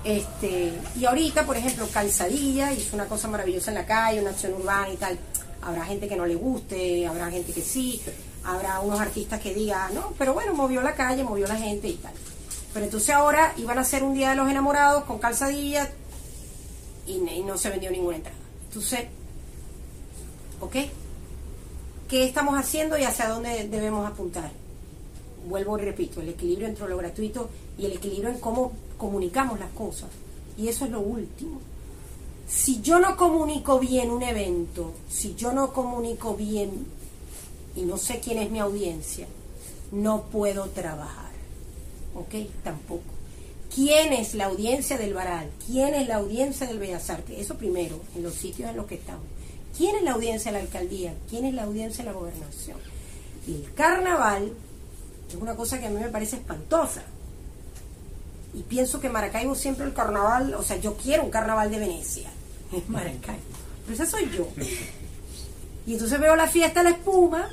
Este, 0.04 0.74
y 1.00 1.06
ahorita, 1.06 1.46
por 1.46 1.56
ejemplo, 1.56 1.88
Calzadilla 1.90 2.70
hizo 2.74 2.94
una 2.94 3.06
cosa 3.06 3.26
maravillosa 3.26 3.70
en 3.70 3.76
la 3.76 3.86
calle, 3.86 4.20
una 4.20 4.30
acción 4.30 4.52
urbana 4.52 4.90
y 4.90 4.96
tal. 4.98 5.18
Habrá 5.62 5.86
gente 5.86 6.06
que 6.08 6.16
no 6.16 6.26
le 6.26 6.34
guste, 6.34 7.06
habrá 7.06 7.30
gente 7.30 7.54
que 7.54 7.62
sí, 7.62 8.02
habrá 8.44 8.80
unos 8.80 9.00
artistas 9.00 9.40
que 9.40 9.54
digan, 9.54 9.94
no, 9.94 10.12
pero 10.18 10.34
bueno, 10.34 10.52
movió 10.52 10.82
la 10.82 10.94
calle, 10.94 11.24
movió 11.24 11.46
la 11.46 11.56
gente 11.56 11.88
y 11.88 11.94
tal. 11.94 12.12
Pero 12.74 12.84
entonces 12.84 13.14
ahora 13.14 13.54
iban 13.56 13.78
a 13.78 13.80
hacer 13.80 14.04
un 14.04 14.12
Día 14.12 14.28
de 14.28 14.36
los 14.36 14.50
Enamorados 14.50 15.04
con 15.04 15.18
Calzadilla 15.18 15.90
y, 17.06 17.12
y 17.12 17.42
no 17.42 17.56
se 17.56 17.70
vendió 17.70 17.90
ninguna 17.90 18.16
entrada. 18.16 18.36
Entonces, 18.66 19.06
¿ok? 20.60 20.76
¿Qué 22.10 22.24
estamos 22.26 22.58
haciendo 22.58 22.98
y 22.98 23.04
hacia 23.04 23.26
dónde 23.26 23.66
debemos 23.68 24.06
apuntar? 24.06 24.50
Vuelvo 25.48 25.78
y 25.78 25.82
repito, 25.82 26.20
el 26.20 26.30
equilibrio 26.30 26.68
entre 26.68 26.88
lo 26.88 26.96
gratuito 26.96 27.48
y 27.78 27.86
el 27.86 27.92
equilibrio 27.92 28.30
en 28.30 28.38
cómo 28.38 28.72
comunicamos 28.98 29.58
las 29.58 29.70
cosas. 29.72 30.10
Y 30.56 30.68
eso 30.68 30.84
es 30.84 30.90
lo 30.90 31.00
último. 31.00 31.60
Si 32.46 32.80
yo 32.80 32.98
no 32.98 33.16
comunico 33.16 33.78
bien 33.78 34.10
un 34.10 34.22
evento, 34.22 34.92
si 35.08 35.34
yo 35.34 35.52
no 35.52 35.72
comunico 35.72 36.34
bien 36.34 36.86
y 37.74 37.82
no 37.82 37.96
sé 37.96 38.20
quién 38.20 38.38
es 38.38 38.50
mi 38.50 38.58
audiencia, 38.58 39.26
no 39.92 40.22
puedo 40.24 40.68
trabajar. 40.68 41.32
¿Ok? 42.14 42.48
Tampoco. 42.62 43.02
¿Quién 43.74 44.12
es 44.12 44.34
la 44.34 44.46
audiencia 44.46 44.98
del 44.98 45.14
Baral? 45.14 45.50
¿Quién 45.66 45.94
es 45.94 46.06
la 46.06 46.16
audiencia 46.16 46.66
del 46.66 46.78
Bellas 46.78 47.10
Artes? 47.10 47.38
Eso 47.38 47.56
primero, 47.56 47.98
en 48.14 48.22
los 48.22 48.34
sitios 48.34 48.70
en 48.70 48.76
los 48.76 48.86
que 48.86 48.94
estamos. 48.96 49.24
¿Quién 49.76 49.96
es 49.96 50.02
la 50.02 50.12
audiencia 50.12 50.52
de 50.52 50.58
la 50.58 50.64
alcaldía? 50.64 51.14
¿Quién 51.28 51.44
es 51.46 51.54
la 51.54 51.64
audiencia 51.64 52.04
de 52.04 52.10
la 52.10 52.16
gobernación? 52.16 52.78
Y 53.48 53.54
el 53.56 53.74
carnaval 53.74 54.52
es 55.34 55.42
una 55.42 55.56
cosa 55.56 55.80
que 55.80 55.86
a 55.86 55.90
mí 55.90 56.00
me 56.00 56.08
parece 56.08 56.36
espantosa. 56.36 57.02
Y 58.54 58.62
pienso 58.62 59.00
que 59.00 59.08
Maracaibo 59.08 59.54
siempre 59.54 59.84
el 59.84 59.92
carnaval, 59.92 60.54
o 60.54 60.62
sea, 60.62 60.76
yo 60.76 60.96
quiero 60.96 61.24
un 61.24 61.30
carnaval 61.30 61.70
de 61.70 61.78
Venecia, 61.78 62.30
es 62.72 62.88
Maracaibo. 62.88 63.42
Pero 63.84 63.94
esa 63.94 64.06
soy 64.06 64.30
yo. 64.30 64.48
Y 65.86 65.92
entonces 65.94 66.18
veo 66.18 66.36
la 66.36 66.46
fiesta 66.46 66.82
de 66.82 66.90
la 66.90 66.96
espuma 66.96 67.48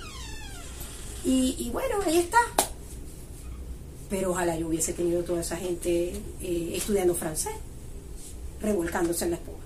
y, 1.25 1.69
bueno, 1.71 1.97
ahí 2.05 2.19
está. 2.19 2.37
Pero 4.09 4.31
ojalá 4.31 4.57
yo 4.57 4.67
hubiese 4.67 4.93
tenido 4.93 5.23
toda 5.23 5.41
esa 5.41 5.55
gente 5.55 6.13
eh, 6.41 6.73
estudiando 6.75 7.15
francés, 7.15 7.53
revolcándose 8.61 9.25
en 9.25 9.31
la 9.31 9.37
espuma. 9.37 9.57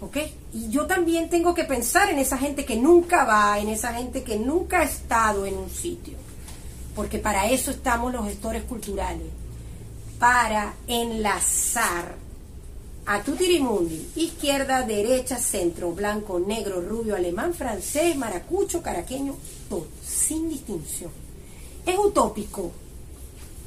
¿Ok? 0.00 0.16
Y 0.54 0.70
yo 0.70 0.86
también 0.86 1.28
tengo 1.28 1.54
que 1.54 1.64
pensar 1.64 2.08
en 2.08 2.18
esa 2.18 2.38
gente 2.38 2.64
que 2.64 2.76
nunca 2.76 3.24
va, 3.24 3.58
en 3.58 3.68
esa 3.68 3.92
gente 3.92 4.22
que 4.22 4.38
nunca 4.38 4.80
ha 4.80 4.84
estado 4.84 5.44
en 5.44 5.56
un 5.56 5.70
sitio 5.70 6.27
porque 6.98 7.20
para 7.20 7.48
eso 7.48 7.70
estamos 7.70 8.12
los 8.12 8.24
gestores 8.26 8.64
culturales, 8.64 9.28
para 10.18 10.74
enlazar 10.88 12.16
a 13.06 13.22
Tutirimundi, 13.22 14.10
izquierda, 14.16 14.82
derecha, 14.82 15.38
centro, 15.38 15.92
blanco, 15.92 16.40
negro, 16.40 16.80
rubio, 16.80 17.14
alemán, 17.14 17.54
francés, 17.54 18.16
maracucho, 18.16 18.82
caraqueño, 18.82 19.36
todo, 19.68 19.86
sin 20.04 20.48
distinción. 20.48 21.12
Es 21.86 21.96
utópico, 21.96 22.72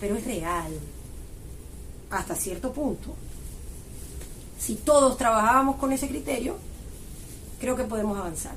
pero 0.02 0.18
es 0.18 0.26
real, 0.26 0.74
hasta 2.10 2.36
cierto 2.36 2.74
punto. 2.74 3.16
Si 4.60 4.76
todos 4.76 5.16
trabajábamos 5.18 5.78
con 5.78 5.94
ese 5.94 6.10
criterio, 6.10 6.58
creo 7.62 7.78
que 7.78 7.86
podemos 7.86 8.18
avanzar. 8.18 8.56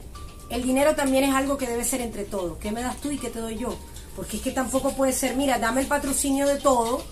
El 0.51 0.65
dinero 0.65 0.97
también 0.97 1.23
es 1.23 1.33
algo 1.33 1.57
que 1.57 1.69
debe 1.69 1.85
ser 1.85 2.01
entre 2.01 2.25
todos. 2.25 2.59
¿Qué 2.59 2.73
me 2.73 2.83
das 2.83 2.97
tú 2.97 3.13
y 3.13 3.19
qué 3.19 3.31
te 3.31 3.39
doy 3.39 3.57
yo? 3.57 3.77
Porque 4.17 4.37
es 4.37 4.43
que 4.43 4.53
tampoco 4.53 4.93
puede 4.93 5.13
ser, 5.13 5.37
mira, 5.37 5.59
dame 5.59 5.81
el 5.81 5.87
patrocinio 5.87 6.47
de 6.47 6.57
todo 6.57 7.03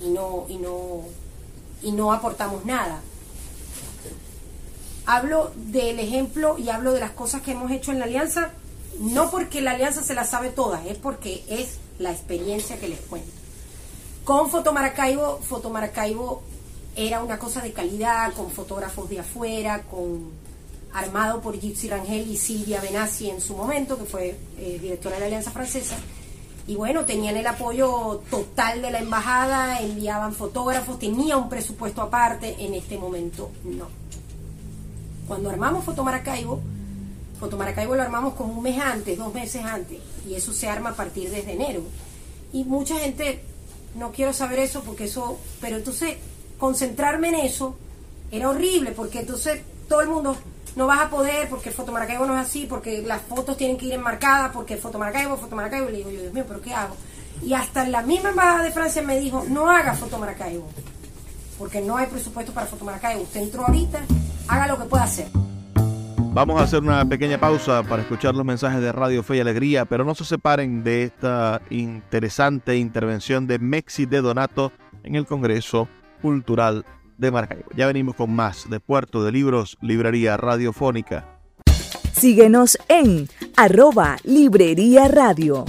y 0.00 0.08
no, 0.08 0.46
y 0.48 0.56
no, 0.56 1.02
y 1.82 1.92
no 1.92 2.12
aportamos 2.12 2.64
nada. 2.64 3.00
Hablo 5.06 5.52
del 5.56 5.98
ejemplo 6.00 6.58
y 6.58 6.68
hablo 6.68 6.92
de 6.92 7.00
las 7.00 7.12
cosas 7.12 7.40
que 7.42 7.52
hemos 7.52 7.70
hecho 7.70 7.92
en 7.92 7.98
la 7.98 8.04
alianza, 8.04 8.50
no 9.00 9.30
porque 9.30 9.62
la 9.62 9.70
alianza 9.72 10.02
se 10.02 10.14
la 10.14 10.24
sabe 10.24 10.50
todas, 10.50 10.84
es 10.86 10.98
porque 10.98 11.44
es 11.48 11.78
la 11.98 12.10
experiencia 12.10 12.78
que 12.78 12.88
les 12.88 13.00
cuento. 13.00 13.32
Con 14.24 14.50
Fotomaracaibo, 14.50 15.38
Fotomaracaibo 15.38 16.42
era 16.94 17.22
una 17.22 17.38
cosa 17.38 17.62
de 17.62 17.72
calidad, 17.72 18.34
con 18.34 18.50
fotógrafos 18.50 19.08
de 19.08 19.20
afuera, 19.20 19.82
con 19.84 20.30
armado 20.92 21.40
por 21.40 21.58
Gypsy 21.58 21.88
Rangel 21.88 22.28
y 22.30 22.36
Silvia 22.36 22.80
Benassi 22.80 23.30
en 23.30 23.40
su 23.40 23.56
momento, 23.56 23.98
que 23.98 24.04
fue 24.04 24.38
eh, 24.58 24.78
directora 24.80 25.16
de 25.16 25.20
la 25.20 25.26
Alianza 25.26 25.50
Francesa. 25.50 25.96
Y 26.66 26.76
bueno, 26.76 27.04
tenían 27.06 27.36
el 27.36 27.46
apoyo 27.46 28.22
total 28.30 28.82
de 28.82 28.90
la 28.90 28.98
embajada, 28.98 29.80
enviaban 29.80 30.34
fotógrafos, 30.34 30.98
tenía 30.98 31.36
un 31.36 31.48
presupuesto 31.48 32.02
aparte, 32.02 32.56
en 32.58 32.74
este 32.74 32.98
momento 32.98 33.50
no. 33.64 33.88
Cuando 35.26 35.50
armamos 35.50 35.84
Fotomaracaibo, 35.84 36.60
Fotomaracaibo 37.40 37.94
lo 37.94 38.02
armamos 38.02 38.34
como 38.34 38.54
un 38.54 38.62
mes 38.62 38.78
antes, 38.80 39.16
dos 39.16 39.32
meses 39.32 39.64
antes, 39.64 39.98
y 40.28 40.34
eso 40.34 40.52
se 40.52 40.68
arma 40.68 40.90
a 40.90 40.94
partir 40.94 41.30
desde 41.30 41.52
enero. 41.52 41.82
Y 42.52 42.64
mucha 42.64 42.98
gente, 42.98 43.42
no 43.94 44.12
quiero 44.12 44.32
saber 44.32 44.58
eso 44.58 44.82
porque 44.82 45.04
eso, 45.04 45.38
pero 45.60 45.76
entonces 45.76 46.16
concentrarme 46.58 47.28
en 47.28 47.34
eso 47.36 47.76
era 48.30 48.50
horrible, 48.50 48.92
porque 48.92 49.20
entonces 49.20 49.62
todo 49.88 50.02
el 50.02 50.08
mundo, 50.08 50.36
no 50.76 50.86
vas 50.86 51.00
a 51.00 51.10
poder 51.10 51.48
porque 51.48 51.70
Foto 51.70 51.92
Maracaibo 51.92 52.26
no 52.26 52.34
es 52.34 52.46
así, 52.46 52.66
porque 52.66 53.02
las 53.02 53.22
fotos 53.22 53.56
tienen 53.56 53.76
que 53.76 53.86
ir 53.86 53.94
enmarcadas, 53.94 54.52
porque 54.52 54.76
Foto 54.76 54.98
Maracaibo, 54.98 55.36
Foto 55.36 55.56
Maracaibo. 55.56 55.88
Y 55.88 55.92
le 55.92 55.98
digo 55.98 56.10
yo, 56.10 56.20
Dios 56.20 56.32
mío, 56.32 56.44
¿pero 56.46 56.60
qué 56.60 56.74
hago? 56.74 56.96
Y 57.42 57.54
hasta 57.54 57.86
la 57.86 58.02
misma 58.02 58.30
embajada 58.30 58.62
de 58.62 58.70
Francia 58.70 59.02
me 59.02 59.18
dijo, 59.18 59.44
no 59.48 59.70
haga 59.70 59.94
Foto 59.94 60.18
Maracaibo, 60.18 60.68
porque 61.58 61.80
no 61.80 61.96
hay 61.96 62.06
presupuesto 62.06 62.52
para 62.52 62.66
Foto 62.66 62.84
Maracaibo. 62.84 63.22
Usted 63.22 63.42
entró 63.42 63.66
ahorita, 63.66 64.00
haga 64.48 64.66
lo 64.66 64.78
que 64.78 64.84
pueda 64.84 65.04
hacer. 65.04 65.28
Vamos 66.30 66.60
a 66.60 66.64
hacer 66.64 66.80
una 66.80 67.04
pequeña 67.04 67.38
pausa 67.38 67.82
para 67.82 68.02
escuchar 68.02 68.34
los 68.34 68.44
mensajes 68.44 68.80
de 68.80 68.92
Radio 68.92 69.22
Fe 69.22 69.38
y 69.38 69.40
Alegría, 69.40 69.86
pero 69.86 70.04
no 70.04 70.14
se 70.14 70.24
separen 70.24 70.84
de 70.84 71.04
esta 71.04 71.60
interesante 71.70 72.76
intervención 72.76 73.46
de 73.46 73.58
Mexi 73.58 74.06
de 74.06 74.20
Donato 74.20 74.70
en 75.02 75.16
el 75.16 75.26
Congreso 75.26 75.88
Cultural 76.22 76.84
de 77.18 77.30
Maracaibo. 77.30 77.68
Ya 77.76 77.86
venimos 77.86 78.14
con 78.14 78.32
más 78.34 78.70
de 78.70 78.80
Puerto 78.80 79.22
de 79.24 79.32
Libros, 79.32 79.76
Librería 79.82 80.36
Radiofónica. 80.36 81.38
Síguenos 82.12 82.78
en 82.88 83.28
arroba 83.56 84.16
Librería 84.24 85.06
Radio. 85.08 85.64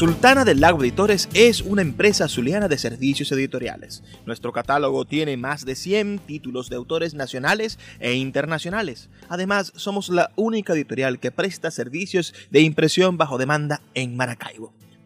Sultana 0.00 0.46
del 0.46 0.60
Lago 0.60 0.82
Editores 0.82 1.28
es 1.34 1.60
una 1.60 1.82
empresa 1.82 2.26
zuliana 2.26 2.68
de 2.68 2.78
servicios 2.78 3.30
editoriales. 3.32 4.02
Nuestro 4.24 4.50
catálogo 4.50 5.04
tiene 5.04 5.36
más 5.36 5.66
de 5.66 5.74
100 5.74 6.20
títulos 6.20 6.70
de 6.70 6.76
autores 6.76 7.12
nacionales 7.12 7.78
e 7.98 8.14
internacionales. 8.14 9.10
Además, 9.28 9.74
somos 9.76 10.08
la 10.08 10.30
única 10.36 10.72
editorial 10.72 11.20
que 11.20 11.30
presta 11.30 11.70
servicios 11.70 12.32
de 12.50 12.62
impresión 12.62 13.18
bajo 13.18 13.36
demanda 13.36 13.82
en 13.92 14.16
Maracaibo. 14.16 14.72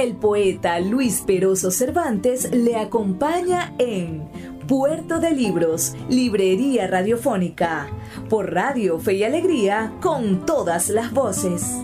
El 0.00 0.16
poeta 0.16 0.80
Luis 0.80 1.20
Peroso 1.26 1.70
Cervantes 1.70 2.50
le 2.52 2.76
acompaña 2.76 3.74
en 3.76 4.26
Puerto 4.66 5.20
de 5.20 5.30
Libros, 5.30 5.94
Librería 6.08 6.86
Radiofónica, 6.86 7.86
por 8.30 8.50
Radio 8.54 8.98
Fe 8.98 9.16
y 9.16 9.24
Alegría, 9.24 9.92
con 10.00 10.46
todas 10.46 10.88
las 10.88 11.12
voces. 11.12 11.76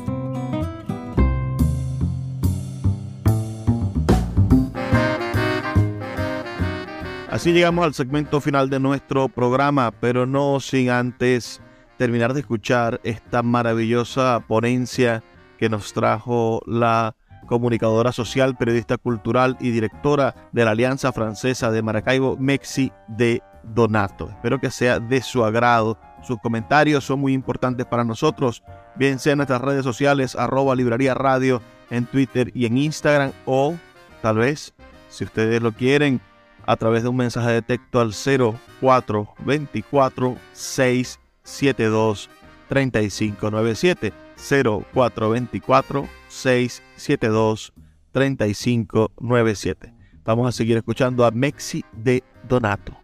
Así 7.29 7.53
llegamos 7.53 7.85
al 7.85 7.93
segmento 7.93 8.41
final 8.41 8.71
de 8.71 8.81
nuestro 8.81 9.29
programa, 9.29 9.91
pero 9.91 10.25
no 10.25 10.59
sin 10.61 10.89
antes 10.89 11.61
terminar 11.99 12.33
de 12.33 12.41
escuchar 12.41 12.99
esta 13.05 13.43
maravillosa 13.43 14.43
ponencia 14.49 15.23
que 15.59 15.69
nos 15.69 15.93
trajo 15.93 16.63
la 16.67 17.15
comunicadora 17.47 18.13
social, 18.13 18.57
periodista 18.57 18.99
cultural 18.99 19.57
y 19.61 19.71
directora 19.71 20.35
de 20.53 20.65
la 20.65 20.73
Alianza 20.73 21.13
Francesa 21.13 21.71
de 21.71 21.83
Maracaibo, 21.83 22.37
Mexi 22.37 22.93
de 23.09 23.43
Donato. 23.63 24.29
Espero 24.29 24.61
que 24.61 24.71
sea 24.71 25.01
de 25.01 25.23
su 25.23 25.43
agrado. 25.45 25.99
Sus 26.23 26.39
comentarios 26.41 27.05
son 27.05 27.21
muy 27.21 27.33
importantes 27.33 27.87
para 27.87 28.05
nosotros, 28.05 28.63
bien 28.97 29.19
sea 29.19 29.33
en 29.33 29.39
nuestras 29.39 29.61
redes 29.61 29.85
sociales, 29.85 30.37
arroba 30.37 30.75
librería 30.75 31.15
radio, 31.15 31.63
en 31.91 32.07
Twitter 32.07 32.51
y 32.55 32.67
en 32.67 32.79
Instagram, 32.79 33.33
o 33.45 33.75
tal 34.23 34.39
vez, 34.39 34.73
si 35.09 35.25
ustedes 35.25 35.63
lo 35.63 35.73
quieren, 35.73 36.21
a 36.67 36.77
través 36.77 37.03
de 37.05 37.09
un 37.09 37.17
mensaje 37.17 37.53
de 37.53 37.63
texto 37.63 38.01
al 38.01 38.13
0424 38.13 40.37
672 40.53 42.29
3597 42.69 44.26
0424 44.37 46.09
672 46.29 47.73
3597. 48.13 49.93
Vamos 50.25 50.49
a 50.49 50.53
seguir 50.53 50.77
escuchando 50.77 51.25
a 51.25 51.31
Mexi 51.31 51.85
de 51.93 52.25
Donato. 52.49 52.97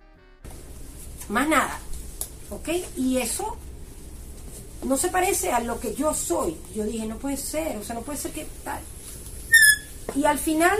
Más 1.28 1.48
nada. 1.48 1.78
¿Ok? 2.50 2.68
Y 2.96 3.18
eso 3.18 3.56
no 4.84 4.96
se 4.96 5.08
parece 5.08 5.52
a 5.52 5.60
lo 5.60 5.78
que 5.78 5.94
yo 5.94 6.14
soy. 6.14 6.56
Yo 6.74 6.84
dije, 6.84 7.06
no 7.06 7.16
puede 7.16 7.36
ser, 7.36 7.76
o 7.76 7.84
sea, 7.84 7.94
no 7.94 8.02
puede 8.02 8.18
ser 8.18 8.32
que 8.32 8.46
tal. 8.64 8.80
Y 10.14 10.24
al 10.24 10.38
final 10.38 10.78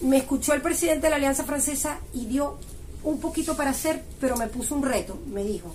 me 0.00 0.18
escuchó 0.18 0.54
el 0.54 0.62
presidente 0.62 1.06
de 1.06 1.10
la 1.10 1.16
Alianza 1.16 1.44
Francesa 1.44 1.98
y 2.12 2.26
dio 2.26 2.58
un 3.02 3.20
poquito 3.20 3.56
para 3.56 3.70
hacer, 3.70 4.04
pero 4.20 4.36
me 4.36 4.46
puso 4.46 4.74
un 4.74 4.82
reto. 4.82 5.18
Me 5.26 5.42
dijo, 5.42 5.74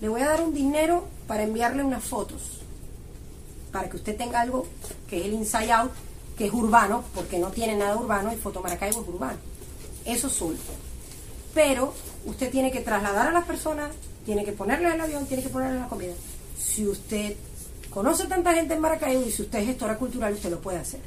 le 0.00 0.08
voy 0.08 0.20
a 0.20 0.28
dar 0.28 0.42
un 0.42 0.52
dinero 0.52 1.08
para 1.26 1.42
enviarle 1.42 1.82
unas 1.82 2.04
fotos 2.04 2.61
para 3.72 3.88
que 3.88 3.96
usted 3.96 4.16
tenga 4.16 4.40
algo 4.40 4.66
que 5.08 5.20
es 5.20 5.26
el 5.26 5.32
inside 5.32 5.72
out, 5.72 5.92
que 6.36 6.46
es 6.46 6.52
urbano, 6.52 7.02
porque 7.14 7.38
no 7.38 7.50
tiene 7.50 7.74
nada 7.74 7.96
urbano 7.96 8.32
y 8.32 8.36
Fotomaracaibo 8.36 9.02
es 9.02 9.08
urbano. 9.08 9.38
Eso 10.04 10.26
es. 10.28 10.58
Pero 11.54 11.94
usted 12.26 12.50
tiene 12.50 12.70
que 12.70 12.80
trasladar 12.80 13.28
a 13.28 13.32
las 13.32 13.44
personas, 13.44 13.90
tiene 14.24 14.44
que 14.44 14.52
ponerle 14.52 14.92
el 14.92 15.00
avión, 15.00 15.26
tiene 15.26 15.42
que 15.42 15.48
ponerle 15.48 15.80
la 15.80 15.88
comida. 15.88 16.14
Si 16.58 16.86
usted 16.86 17.36
conoce 17.90 18.26
tanta 18.26 18.54
gente 18.54 18.74
en 18.74 18.80
Maracaibo 18.80 19.22
y 19.22 19.30
si 19.30 19.42
usted 19.42 19.60
es 19.60 19.66
gestora 19.66 19.96
cultural, 19.96 20.32
usted 20.32 20.50
lo 20.50 20.60
puede 20.60 20.78
hacer. 20.78 21.00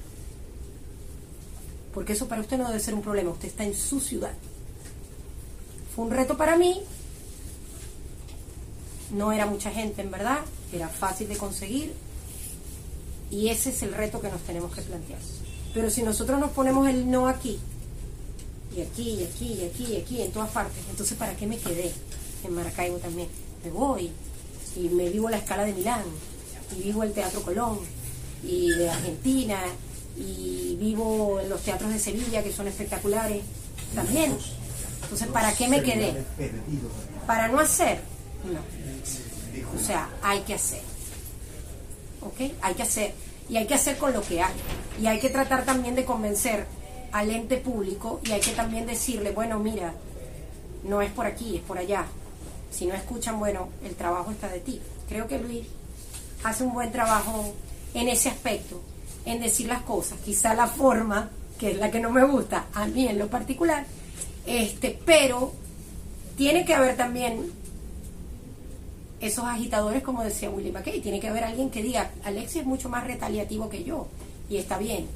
Porque 1.93 2.13
eso 2.13 2.27
para 2.27 2.41
usted 2.41 2.57
no 2.57 2.67
debe 2.67 2.79
ser 2.79 2.93
un 2.93 3.01
problema, 3.01 3.31
usted 3.31 3.47
está 3.47 3.63
en 3.63 3.73
su 3.73 3.99
ciudad. 3.99 4.33
Fue 5.95 6.05
un 6.05 6.11
reto 6.11 6.35
para 6.35 6.57
mí, 6.57 6.81
no 9.11 9.31
era 9.31 9.45
mucha 9.45 9.71
gente 9.71 10.01
en 10.01 10.11
verdad, 10.11 10.39
era 10.73 10.89
fácil 10.89 11.29
de 11.29 11.37
conseguir, 11.37 11.93
y 13.31 13.49
ese 13.49 13.69
es 13.69 13.83
el 13.83 13.93
reto 13.93 14.21
que 14.21 14.29
nos 14.29 14.41
tenemos 14.41 14.73
que 14.73 14.81
plantear. 14.81 15.19
Pero 15.73 15.89
si 15.89 16.03
nosotros 16.03 16.39
nos 16.39 16.51
ponemos 16.51 16.87
el 16.87 17.09
no 17.09 17.27
aquí, 17.27 17.59
y 18.75 18.81
aquí, 18.81 19.09
y 19.19 19.23
aquí, 19.23 19.53
y 19.53 19.65
aquí, 19.65 19.93
y 19.93 19.97
aquí, 19.97 20.21
en 20.21 20.31
todas 20.31 20.49
partes, 20.49 20.83
entonces 20.89 21.17
¿para 21.17 21.35
qué 21.35 21.47
me 21.47 21.57
quedé 21.57 21.91
en 22.43 22.53
Maracaibo 22.53 22.97
también? 22.97 23.27
Me 23.63 23.71
voy 23.71 24.11
y 24.75 24.89
me 24.89 25.09
vivo 25.09 25.29
la 25.29 25.37
escala 25.37 25.65
de 25.65 25.73
Milán, 25.73 26.03
y 26.77 26.83
vivo 26.83 27.03
el 27.03 27.13
Teatro 27.13 27.41
Colón, 27.41 27.79
y 28.43 28.69
de 28.69 28.89
Argentina, 28.89 29.59
y 30.17 30.75
vivo 30.79 31.39
en 31.39 31.49
los 31.49 31.61
teatros 31.61 31.91
de 31.91 31.99
Sevilla, 31.99 32.43
que 32.43 32.51
son 32.51 32.67
espectaculares, 32.67 33.43
también. 33.93 34.37
Entonces, 35.03 35.27
¿para 35.27 35.53
qué 35.53 35.67
me 35.67 35.81
quedé? 35.81 36.23
Para 37.27 37.47
no 37.47 37.59
hacer, 37.59 37.99
no. 38.45 38.59
O 39.79 39.83
sea, 39.83 40.09
hay 40.21 40.41
que 40.41 40.53
hacer. 40.53 40.81
¿Ok? 42.25 42.51
Hay 42.61 42.73
que 42.73 42.83
hacer. 42.83 43.13
Y 43.49 43.57
hay 43.57 43.67
que 43.67 43.75
hacer 43.75 43.97
con 43.97 44.13
lo 44.13 44.21
que 44.21 44.41
hay. 44.41 44.53
Y 45.01 45.07
hay 45.07 45.19
que 45.19 45.29
tratar 45.29 45.65
también 45.65 45.95
de 45.95 46.05
convencer 46.05 46.65
al 47.11 47.29
ente 47.29 47.57
público 47.57 48.19
y 48.25 48.31
hay 48.31 48.41
que 48.41 48.51
también 48.51 48.85
decirle, 48.85 49.31
bueno, 49.31 49.57
mira, 49.57 49.93
no 50.83 51.01
es 51.01 51.11
por 51.11 51.25
aquí, 51.25 51.55
es 51.55 51.61
por 51.61 51.77
allá. 51.77 52.05
Si 52.71 52.85
no 52.85 52.93
escuchan, 52.93 53.39
bueno, 53.39 53.69
el 53.85 53.95
trabajo 53.95 54.31
está 54.31 54.49
de 54.49 54.59
ti. 54.59 54.81
Creo 55.07 55.25
que 55.25 55.39
Luis 55.39 55.65
hace 56.43 56.63
un 56.63 56.73
buen 56.73 56.91
trabajo 56.91 57.53
en 57.93 58.09
ese 58.09 58.27
aspecto, 58.27 58.81
en 59.25 59.39
decir 59.39 59.67
las 59.67 59.81
cosas. 59.83 60.19
Quizá 60.25 60.53
la 60.55 60.67
forma, 60.67 61.29
que 61.57 61.71
es 61.71 61.77
la 61.77 61.89
que 61.89 62.01
no 62.01 62.09
me 62.09 62.25
gusta, 62.25 62.65
a 62.73 62.85
mí 62.85 63.07
en 63.07 63.17
lo 63.17 63.27
particular, 63.29 63.85
este, 64.45 64.99
pero 65.05 65.53
tiene 66.35 66.65
que 66.65 66.73
haber 66.75 66.97
también 66.97 67.49
esos 69.19 69.45
agitadores, 69.45 70.03
como 70.03 70.23
decía 70.23 70.49
Willy 70.49 70.71
McKay, 70.71 71.01
tiene 71.01 71.19
que 71.19 71.27
haber 71.27 71.43
alguien 71.43 71.69
que 71.69 71.81
diga, 71.81 72.11
Alexis 72.23 72.61
es 72.61 72.67
mucho 72.67 72.89
más 72.89 73.05
retaliativo 73.05 73.69
que 73.69 73.83
yo, 73.83 74.07
y 74.49 74.57
está 74.57 74.77
bien. 74.77 75.07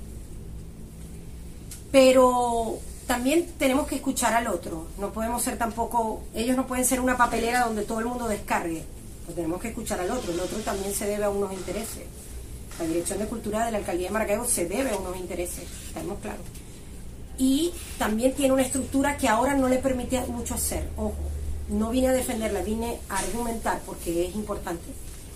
Pero 1.91 2.79
también 3.07 3.47
tenemos 3.57 3.87
que 3.87 3.95
escuchar 3.95 4.33
al 4.33 4.47
otro, 4.47 4.87
no 4.99 5.11
podemos 5.11 5.41
ser 5.41 5.57
tampoco, 5.57 6.21
ellos 6.33 6.55
no 6.55 6.67
pueden 6.67 6.85
ser 6.85 7.01
una 7.01 7.17
papelera 7.17 7.65
donde 7.65 7.83
todo 7.83 7.99
el 7.99 8.05
mundo 8.05 8.27
descargue, 8.27 8.83
pues 9.25 9.35
tenemos 9.35 9.61
que 9.61 9.69
escuchar 9.69 9.99
al 9.99 10.11
otro, 10.11 10.31
el 10.31 10.39
otro 10.39 10.59
también 10.59 10.93
se 10.93 11.05
debe 11.05 11.23
a 11.25 11.29
unos 11.29 11.53
intereses. 11.53 12.03
La 12.79 12.85
Dirección 12.85 13.19
de 13.19 13.25
Cultura 13.25 13.65
de 13.65 13.73
la 13.73 13.79
Alcaldía 13.79 14.07
de 14.07 14.13
Maracaibo 14.13 14.45
se 14.45 14.65
debe 14.65 14.91
a 14.91 14.97
unos 14.97 15.17
intereses, 15.17 15.65
estamos 15.87 16.17
claros. 16.19 16.45
Y 17.37 17.73
también 17.97 18.33
tiene 18.33 18.53
una 18.53 18.61
estructura 18.61 19.17
que 19.17 19.27
ahora 19.27 19.53
no 19.53 19.67
le 19.67 19.79
permite 19.79 20.21
mucho 20.27 20.55
hacer, 20.55 20.87
ojo, 20.95 21.15
no 21.69 21.89
vine 21.91 22.09
a 22.09 22.13
defenderla, 22.13 22.61
vine 22.61 22.99
a 23.09 23.19
argumentar 23.19 23.79
porque 23.85 24.27
es 24.27 24.35
importante. 24.35 24.83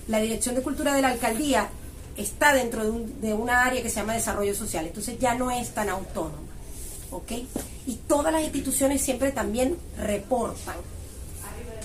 La 0.07 0.19
Dirección 0.19 0.55
de 0.55 0.61
Cultura 0.61 0.93
de 0.93 1.01
la 1.01 1.09
Alcaldía 1.09 1.69
está 2.17 2.53
dentro 2.53 2.84
de, 2.84 2.91
un, 2.91 3.21
de 3.21 3.34
una 3.34 3.65
área 3.65 3.81
que 3.81 3.89
se 3.89 3.97
llama 3.97 4.13
desarrollo 4.13 4.53
social, 4.53 4.86
entonces 4.86 5.17
ya 5.19 5.36
no 5.36 5.49
es 5.51 5.73
tan 5.73 5.89
autónoma, 5.89 6.38
¿ok? 7.11 7.31
Y 7.88 7.95
todas 8.07 8.34
las 8.34 8.43
instituciones 8.43 9.01
siempre 9.01 9.31
también 9.31 9.77
reportan. 9.97 10.75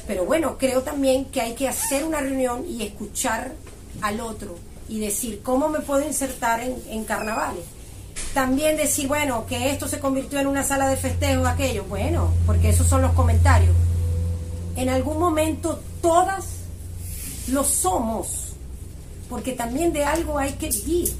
Pero 0.07 0.25
bueno, 0.25 0.57
creo 0.59 0.83
también 0.83 1.27
que 1.27 1.43
hay 1.43 1.55
que 1.55 1.69
hacer 1.69 2.05
una 2.05 2.21
reunión 2.21 2.65
y 2.67 2.83
escuchar 2.83 3.53
al 4.01 4.21
otro 4.21 4.57
y 4.89 5.01
decir 5.01 5.43
cómo 5.43 5.69
me 5.69 5.81
puedo 5.81 6.07
insertar 6.07 6.61
en, 6.61 6.83
en 6.89 7.05
carnavales. 7.05 7.65
También 8.33 8.77
decir, 8.77 9.07
bueno, 9.07 9.47
que 9.47 9.71
esto 9.71 9.87
se 9.87 10.01
convirtió 10.01 10.41
en 10.41 10.47
una 10.47 10.65
sala 10.65 10.89
de 10.89 10.97
festejo, 10.97 11.47
aquello, 11.47 11.85
bueno, 11.85 12.33
porque 12.47 12.71
esos 12.71 12.87
son 12.87 13.03
los 13.03 13.13
comentarios 13.13 13.75
en 14.79 14.89
algún 14.89 15.19
momento 15.19 15.81
todas 16.01 16.45
lo 17.49 17.65
somos, 17.65 18.53
porque 19.29 19.53
también 19.53 19.93
de 19.93 20.05
algo 20.05 20.39
hay 20.39 20.53
que 20.53 20.69
vivir. 20.69 21.13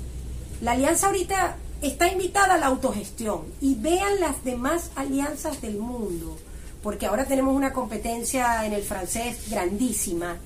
La 0.61 0.73
alianza 0.73 1.09
ahorita 1.09 1.57
está 1.83 2.07
invitada 2.13 2.55
a 2.55 2.59
la 2.59 2.67
autogestión 2.67 3.43
y 3.61 3.75
vean 3.75 4.21
las 4.21 4.45
demás 4.45 4.93
alianzas 4.95 5.61
del 5.61 5.79
mundo, 5.79 6.39
porque 6.85 7.07
ahora 7.07 7.25
tenemos 7.25 7.57
una 7.57 7.73
competencia 7.73 8.65
en 8.65 8.75
el 8.75 8.85
francés 8.85 9.51
grandísima, 9.51 10.37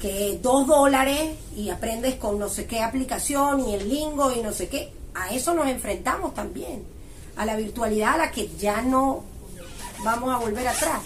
que 0.00 0.38
dos 0.40 0.68
dólares 0.68 1.34
y 1.56 1.70
aprendes 1.70 2.14
con 2.14 2.38
no 2.38 2.48
sé 2.48 2.66
qué 2.66 2.82
aplicación 2.82 3.68
y 3.68 3.74
el 3.74 3.88
lingo 3.88 4.30
y 4.30 4.42
no 4.42 4.52
sé 4.52 4.68
qué. 4.68 4.92
A 5.12 5.34
eso 5.34 5.54
nos 5.54 5.66
enfrentamos 5.66 6.34
también, 6.34 6.84
a 7.34 7.44
la 7.44 7.56
virtualidad 7.56 8.14
a 8.14 8.18
la 8.18 8.30
que 8.30 8.48
ya 8.56 8.80
no 8.80 9.24
vamos 10.04 10.32
a 10.32 10.38
volver 10.38 10.68
atrás. 10.68 11.00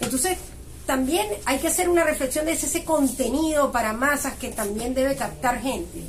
Entonces, 0.00 0.38
también 0.86 1.26
hay 1.44 1.58
que 1.58 1.68
hacer 1.68 1.88
una 1.88 2.04
reflexión 2.04 2.44
de 2.44 2.52
ese, 2.52 2.84
contenido 2.84 3.70
para 3.70 3.92
masas 3.92 4.34
que 4.34 4.50
también 4.50 4.94
debe 4.94 5.16
captar 5.16 5.60
gente. 5.60 6.02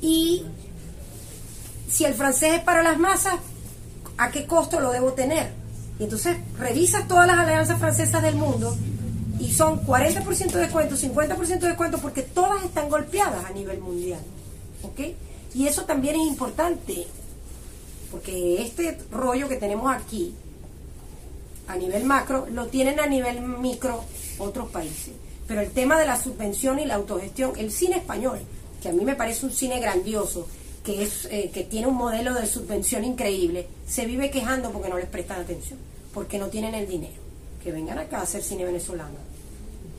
Y 0.00 0.44
si 1.90 2.04
el 2.04 2.14
francés 2.14 2.54
es 2.54 2.60
para 2.60 2.82
las 2.82 2.98
masas, 2.98 3.34
¿a 4.18 4.30
qué 4.30 4.46
costo 4.46 4.80
lo 4.80 4.92
debo 4.92 5.12
tener? 5.12 5.52
Y 5.98 6.04
entonces 6.04 6.36
revisas 6.58 7.08
todas 7.08 7.26
las 7.26 7.38
alianzas 7.38 7.78
francesas 7.78 8.22
del 8.22 8.36
mundo 8.36 8.76
y 9.40 9.52
son 9.52 9.84
40% 9.84 10.52
de 10.52 10.60
descuento, 10.60 10.96
50% 10.96 11.58
de 11.58 11.68
descuento, 11.68 11.98
porque 11.98 12.22
todas 12.22 12.64
están 12.64 12.88
golpeadas 12.88 13.44
a 13.44 13.50
nivel 13.50 13.80
mundial. 13.80 14.20
¿Ok? 14.82 15.00
Y 15.54 15.66
eso 15.66 15.84
también 15.84 16.16
es 16.16 16.26
importante, 16.26 17.06
porque 18.10 18.62
este 18.62 18.98
rollo 19.10 19.48
que 19.48 19.56
tenemos 19.56 19.90
aquí, 19.92 20.34
a 21.68 21.76
nivel 21.76 22.04
macro, 22.04 22.46
lo 22.50 22.66
tienen 22.66 22.98
a 22.98 23.06
nivel 23.06 23.40
micro 23.40 24.02
otros 24.38 24.70
países. 24.70 25.12
Pero 25.46 25.60
el 25.60 25.70
tema 25.70 25.98
de 25.98 26.06
la 26.06 26.20
subvención 26.20 26.78
y 26.78 26.86
la 26.86 26.96
autogestión, 26.96 27.52
el 27.56 27.70
cine 27.70 27.98
español, 27.98 28.40
que 28.82 28.88
a 28.88 28.92
mí 28.92 29.04
me 29.04 29.14
parece 29.14 29.46
un 29.46 29.52
cine 29.52 29.78
grandioso, 29.78 30.48
que, 30.82 31.02
es, 31.02 31.26
eh, 31.30 31.50
que 31.52 31.64
tiene 31.64 31.86
un 31.86 31.96
modelo 31.96 32.34
de 32.34 32.46
subvención 32.46 33.04
increíble, 33.04 33.66
se 33.86 34.06
vive 34.06 34.30
quejando 34.30 34.70
porque 34.70 34.88
no 34.88 34.98
les 34.98 35.08
prestan 35.08 35.40
atención, 35.40 35.78
porque 36.14 36.38
no 36.38 36.48
tienen 36.48 36.74
el 36.74 36.88
dinero. 36.88 37.22
Que 37.62 37.72
vengan 37.72 37.98
acá 37.98 38.18
a 38.18 38.22
hacer 38.22 38.42
cine 38.42 38.64
venezolano. 38.64 39.16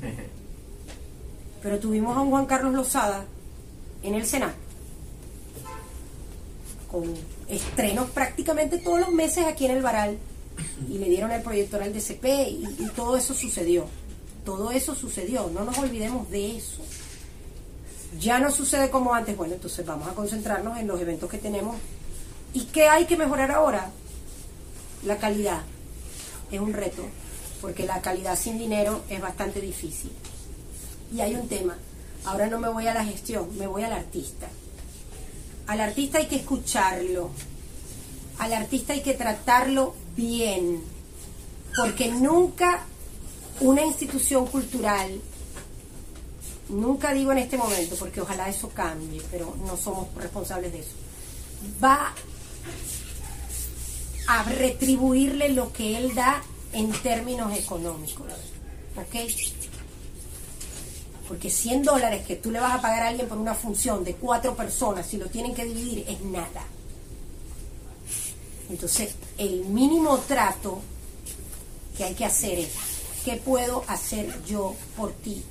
Pero 1.61 1.79
tuvimos 1.79 2.17
a 2.17 2.21
un 2.21 2.29
Juan 2.29 2.45
Carlos 2.45 2.73
Lozada 2.73 3.25
en 4.01 4.15
el 4.15 4.25
Senado, 4.25 4.53
con 6.89 7.13
estrenos 7.49 8.09
prácticamente 8.11 8.77
todos 8.77 9.01
los 9.01 9.11
meses 9.11 9.45
aquí 9.45 9.65
en 9.65 9.71
el 9.71 9.81
Baral, 9.81 10.17
y 10.89 10.97
le 10.97 11.09
dieron 11.09 11.31
el 11.31 11.41
proyector 11.41 11.81
al 11.81 11.93
DCP 11.93 12.25
y, 12.25 12.75
y 12.79 12.89
todo 12.95 13.17
eso 13.17 13.33
sucedió. 13.33 13.85
Todo 14.45 14.71
eso 14.71 14.95
sucedió, 14.95 15.49
no 15.53 15.63
nos 15.63 15.77
olvidemos 15.77 16.29
de 16.29 16.57
eso. 16.57 16.81
Ya 18.19 18.39
no 18.39 18.51
sucede 18.51 18.89
como 18.89 19.13
antes, 19.13 19.37
bueno, 19.37 19.53
entonces 19.53 19.85
vamos 19.85 20.07
a 20.07 20.13
concentrarnos 20.13 20.77
en 20.79 20.87
los 20.87 20.99
eventos 20.99 21.29
que 21.29 21.37
tenemos. 21.37 21.75
¿Y 22.53 22.65
qué 22.65 22.87
hay 22.87 23.05
que 23.05 23.17
mejorar 23.17 23.51
ahora? 23.51 23.91
La 25.05 25.17
calidad. 25.17 25.61
Es 26.51 26.59
un 26.59 26.73
reto, 26.73 27.03
porque 27.61 27.85
la 27.85 28.01
calidad 28.01 28.37
sin 28.37 28.57
dinero 28.57 29.03
es 29.09 29.21
bastante 29.21 29.61
difícil. 29.61 30.11
Y 31.13 31.21
hay 31.21 31.35
un 31.35 31.47
tema. 31.47 31.77
Ahora 32.25 32.47
no 32.47 32.59
me 32.59 32.69
voy 32.69 32.87
a 32.87 32.93
la 32.93 33.05
gestión, 33.05 33.55
me 33.57 33.67
voy 33.67 33.83
al 33.83 33.93
artista. 33.93 34.47
Al 35.67 35.81
artista 35.81 36.17
hay 36.17 36.25
que 36.25 36.37
escucharlo. 36.37 37.29
Al 38.39 38.53
artista 38.53 38.93
hay 38.93 39.01
que 39.01 39.13
tratarlo 39.13 39.93
bien, 40.15 40.81
porque 41.75 42.09
nunca 42.09 42.85
una 43.59 43.85
institución 43.85 44.47
cultural, 44.47 45.21
nunca 46.69 47.13
digo 47.13 47.31
en 47.33 47.39
este 47.39 47.57
momento, 47.57 47.95
porque 47.97 48.21
ojalá 48.21 48.47
eso 48.49 48.69
cambie, 48.69 49.21
pero 49.29 49.55
no 49.65 49.75
somos 49.75 50.07
responsables 50.15 50.71
de 50.71 50.79
eso, 50.79 50.95
va 51.83 52.13
a 54.27 54.43
retribuirle 54.43 55.49
lo 55.49 55.73
que 55.73 55.97
él 55.97 56.15
da 56.15 56.41
en 56.71 56.91
términos 56.91 57.57
económicos. 57.57 58.27
¿Ok? 58.95 59.15
Porque 61.27 61.49
100 61.49 61.83
dólares 61.83 62.25
que 62.25 62.35
tú 62.35 62.51
le 62.51 62.59
vas 62.59 62.73
a 62.73 62.81
pagar 62.81 63.03
a 63.03 63.07
alguien 63.09 63.27
por 63.27 63.37
una 63.37 63.53
función 63.53 64.03
de 64.03 64.15
cuatro 64.15 64.55
personas, 64.55 65.05
si 65.05 65.17
lo 65.17 65.27
tienen 65.27 65.53
que 65.53 65.65
dividir, 65.65 66.05
es 66.07 66.21
nada. 66.21 66.63
Entonces, 68.69 69.15
el 69.37 69.65
mínimo 69.65 70.17
trato 70.19 70.79
que 71.97 72.03
hay 72.03 72.13
que 72.13 72.25
hacer 72.25 72.59
es, 72.59 72.69
¿qué 73.25 73.35
puedo 73.37 73.83
hacer 73.87 74.43
yo 74.45 74.75
por 74.95 75.11
ti? 75.11 75.43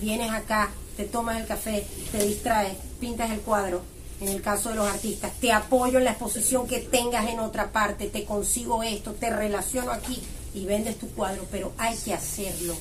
Vienes 0.00 0.30
acá, 0.30 0.70
te 0.96 1.04
tomas 1.04 1.40
el 1.40 1.46
café, 1.46 1.86
te 2.10 2.26
distraes, 2.26 2.76
pintas 2.98 3.30
el 3.30 3.40
cuadro, 3.40 3.82
en 4.20 4.28
el 4.28 4.40
caso 4.40 4.70
de 4.70 4.76
los 4.76 4.88
artistas, 4.88 5.32
te 5.40 5.52
apoyo 5.52 5.98
en 5.98 6.04
la 6.04 6.12
exposición 6.12 6.66
que 6.66 6.78
tengas 6.78 7.28
en 7.28 7.40
otra 7.40 7.72
parte, 7.72 8.06
te 8.06 8.24
consigo 8.24 8.82
esto, 8.82 9.12
te 9.12 9.30
relaciono 9.30 9.90
aquí 9.90 10.22
y 10.54 10.64
vendes 10.64 10.98
tu 10.98 11.08
cuadro, 11.10 11.46
pero 11.50 11.72
hay 11.76 11.96
que 11.96 12.14
hacerlo. 12.14 12.74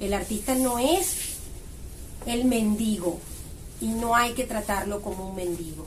El 0.00 0.14
artista 0.14 0.54
no 0.54 0.78
es 0.78 1.16
el 2.26 2.44
mendigo 2.44 3.18
y 3.80 3.88
no 3.88 4.14
hay 4.14 4.32
que 4.32 4.44
tratarlo 4.44 5.02
como 5.02 5.28
un 5.28 5.36
mendigo 5.36 5.84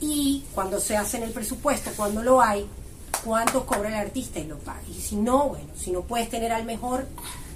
y 0.00 0.44
cuando 0.54 0.80
se 0.80 0.96
hace 0.96 1.16
en 1.16 1.24
el 1.24 1.32
presupuesto, 1.32 1.90
cuando 1.96 2.22
lo 2.22 2.40
hay, 2.40 2.66
cuánto 3.24 3.64
cobra 3.66 3.88
el 3.88 3.94
artista 3.94 4.38
y 4.38 4.46
lo 4.46 4.58
paga. 4.58 4.82
Y 4.90 5.00
si 5.00 5.16
no, 5.16 5.48
bueno, 5.48 5.68
si 5.76 5.90
no 5.90 6.02
puedes 6.02 6.28
tener 6.28 6.52
al 6.52 6.64
mejor, 6.64 7.06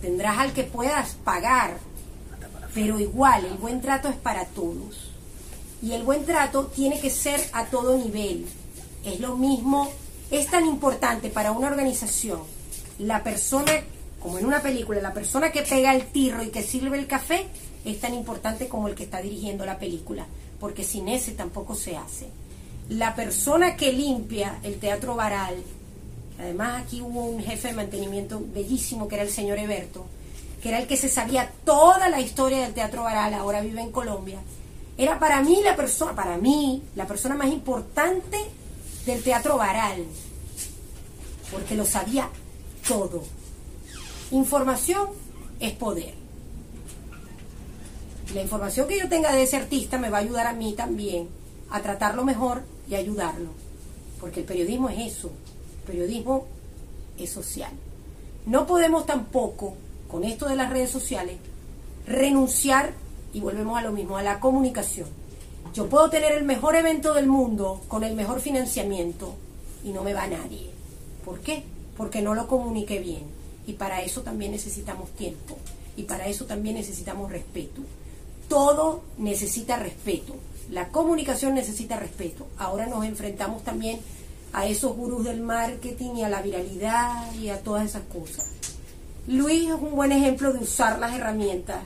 tendrás 0.00 0.38
al 0.38 0.52
que 0.52 0.64
puedas 0.64 1.16
pagar. 1.24 1.78
Pero 2.74 2.98
igual, 2.98 3.44
el 3.44 3.58
buen 3.58 3.80
trato 3.80 4.08
es 4.08 4.16
para 4.16 4.46
todos. 4.46 5.10
Y 5.82 5.92
el 5.92 6.02
buen 6.02 6.24
trato 6.24 6.66
tiene 6.66 7.00
que 7.00 7.10
ser 7.10 7.40
a 7.52 7.66
todo 7.66 7.96
nivel. 7.96 8.46
Es 9.04 9.20
lo 9.20 9.36
mismo, 9.36 9.90
es 10.30 10.46
tan 10.46 10.66
importante 10.66 11.30
para 11.30 11.52
una 11.52 11.68
organización 11.68 12.40
la 13.00 13.24
persona, 13.24 13.72
como 14.20 14.38
en 14.38 14.44
una 14.44 14.60
película, 14.60 15.00
la 15.00 15.14
persona 15.14 15.50
que 15.50 15.62
pega 15.62 15.94
el 15.94 16.06
tirro 16.08 16.42
y 16.42 16.50
que 16.50 16.62
sirve 16.62 16.98
el 16.98 17.06
café, 17.06 17.46
es 17.84 17.98
tan 17.98 18.12
importante 18.12 18.68
como 18.68 18.88
el 18.88 18.94
que 18.94 19.04
está 19.04 19.22
dirigiendo 19.22 19.64
la 19.64 19.78
película 19.78 20.26
porque 20.60 20.84
sin 20.84 21.08
ese 21.08 21.32
tampoco 21.32 21.74
se 21.74 21.96
hace. 21.96 22.28
La 22.88 23.16
persona 23.16 23.76
que 23.76 23.92
limpia 23.92 24.60
el 24.62 24.78
teatro 24.78 25.16
varal 25.16 25.56
Además 26.40 26.82
aquí 26.82 27.02
hubo 27.02 27.24
un 27.24 27.42
jefe 27.42 27.68
de 27.68 27.74
mantenimiento 27.74 28.42
bellísimo 28.42 29.08
que 29.08 29.16
era 29.16 29.24
el 29.24 29.30
señor 29.30 29.58
Eberto, 29.58 30.06
que 30.62 30.70
era 30.70 30.78
el 30.78 30.86
que 30.86 30.96
se 30.96 31.08
sabía 31.08 31.52
toda 31.64 32.08
la 32.08 32.20
historia 32.20 32.62
del 32.62 32.72
Teatro 32.72 33.02
Baral, 33.02 33.34
ahora 33.34 33.60
vive 33.60 33.82
en 33.82 33.92
Colombia. 33.92 34.38
Era 34.96 35.18
para 35.18 35.42
mí 35.42 35.60
la 35.62 35.76
persona, 35.76 36.14
para 36.14 36.38
mí, 36.38 36.82
la 36.94 37.06
persona 37.06 37.34
más 37.34 37.48
importante 37.48 38.38
del 39.04 39.22
Teatro 39.22 39.58
Baral, 39.58 40.04
porque 41.50 41.74
lo 41.74 41.84
sabía 41.84 42.28
todo. 42.88 43.22
Información 44.30 45.08
es 45.58 45.72
poder. 45.72 46.19
La 48.34 48.42
información 48.42 48.86
que 48.86 48.98
yo 48.98 49.08
tenga 49.08 49.32
de 49.32 49.42
ese 49.42 49.56
artista 49.56 49.98
me 49.98 50.08
va 50.08 50.18
a 50.18 50.20
ayudar 50.20 50.46
a 50.46 50.52
mí 50.52 50.74
también 50.74 51.28
a 51.68 51.82
tratarlo 51.82 52.24
mejor 52.24 52.62
y 52.88 52.94
ayudarlo. 52.94 53.48
Porque 54.20 54.40
el 54.40 54.46
periodismo 54.46 54.88
es 54.88 55.16
eso. 55.16 55.32
El 55.80 55.86
periodismo 55.86 56.46
es 57.18 57.30
social. 57.30 57.72
No 58.46 58.68
podemos 58.68 59.04
tampoco, 59.04 59.74
con 60.08 60.22
esto 60.22 60.48
de 60.48 60.54
las 60.54 60.70
redes 60.70 60.90
sociales, 60.90 61.38
renunciar, 62.06 62.92
y 63.32 63.40
volvemos 63.40 63.76
a 63.76 63.82
lo 63.82 63.90
mismo, 63.90 64.16
a 64.16 64.22
la 64.22 64.38
comunicación. 64.38 65.08
Yo 65.74 65.88
puedo 65.88 66.08
tener 66.08 66.30
el 66.32 66.44
mejor 66.44 66.76
evento 66.76 67.14
del 67.14 67.26
mundo 67.26 67.80
con 67.88 68.04
el 68.04 68.14
mejor 68.14 68.40
financiamiento 68.40 69.34
y 69.82 69.90
no 69.90 70.04
me 70.04 70.14
va 70.14 70.28
nadie. 70.28 70.70
¿Por 71.24 71.40
qué? 71.40 71.64
Porque 71.96 72.22
no 72.22 72.36
lo 72.36 72.46
comuniqué 72.46 73.00
bien. 73.00 73.24
Y 73.66 73.72
para 73.72 74.02
eso 74.02 74.22
también 74.22 74.52
necesitamos 74.52 75.10
tiempo. 75.10 75.58
Y 75.96 76.04
para 76.04 76.28
eso 76.28 76.44
también 76.46 76.76
necesitamos 76.76 77.30
respeto 77.30 77.82
todo 78.50 79.04
necesita 79.16 79.76
respeto. 79.76 80.34
La 80.70 80.88
comunicación 80.88 81.54
necesita 81.54 81.96
respeto. 81.96 82.48
Ahora 82.58 82.86
nos 82.86 83.04
enfrentamos 83.04 83.62
también 83.62 84.00
a 84.52 84.66
esos 84.66 84.94
gurús 84.96 85.24
del 85.24 85.40
marketing 85.40 86.16
y 86.16 86.24
a 86.24 86.28
la 86.28 86.42
viralidad 86.42 87.32
y 87.34 87.48
a 87.50 87.62
todas 87.62 87.88
esas 87.88 88.02
cosas. 88.12 88.50
Luis 89.28 89.68
es 89.68 89.74
un 89.74 89.94
buen 89.94 90.10
ejemplo 90.10 90.52
de 90.52 90.58
usar 90.58 90.98
las 90.98 91.14
herramientas 91.14 91.78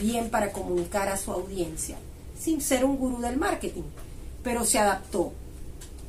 bien 0.00 0.30
para 0.30 0.50
comunicar 0.50 1.10
a 1.10 1.18
su 1.18 1.30
audiencia, 1.30 1.98
sin 2.40 2.62
ser 2.62 2.86
un 2.86 2.96
gurú 2.96 3.20
del 3.20 3.36
marketing, 3.36 3.82
pero 4.42 4.64
se 4.64 4.78
adaptó. 4.78 5.32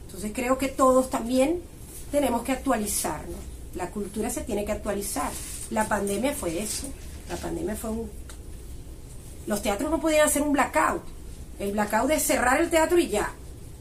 Entonces 0.05 0.31
creo 0.33 0.57
que 0.57 0.69
todos 0.69 1.09
también 1.09 1.61
tenemos 2.09 2.43
que 2.43 2.53
actualizarnos. 2.53 3.39
La 3.75 3.91
cultura 3.91 4.29
se 4.29 4.41
tiene 4.41 4.63
que 4.63 4.71
actualizar. 4.71 5.29
La 5.71 5.89
pandemia 5.89 6.33
fue 6.33 6.57
eso. 6.57 6.87
La 7.29 7.35
pandemia 7.35 7.75
fue 7.75 7.89
un 7.89 8.09
los 9.47 9.61
teatros 9.61 9.89
no 9.89 9.99
podían 9.99 10.27
hacer 10.27 10.41
un 10.41 10.53
blackout. 10.53 11.01
El 11.59 11.71
blackout 11.71 12.11
es 12.11 12.23
cerrar 12.23 12.61
el 12.61 12.69
teatro 12.69 12.99
y 12.99 13.07
ya. 13.07 13.31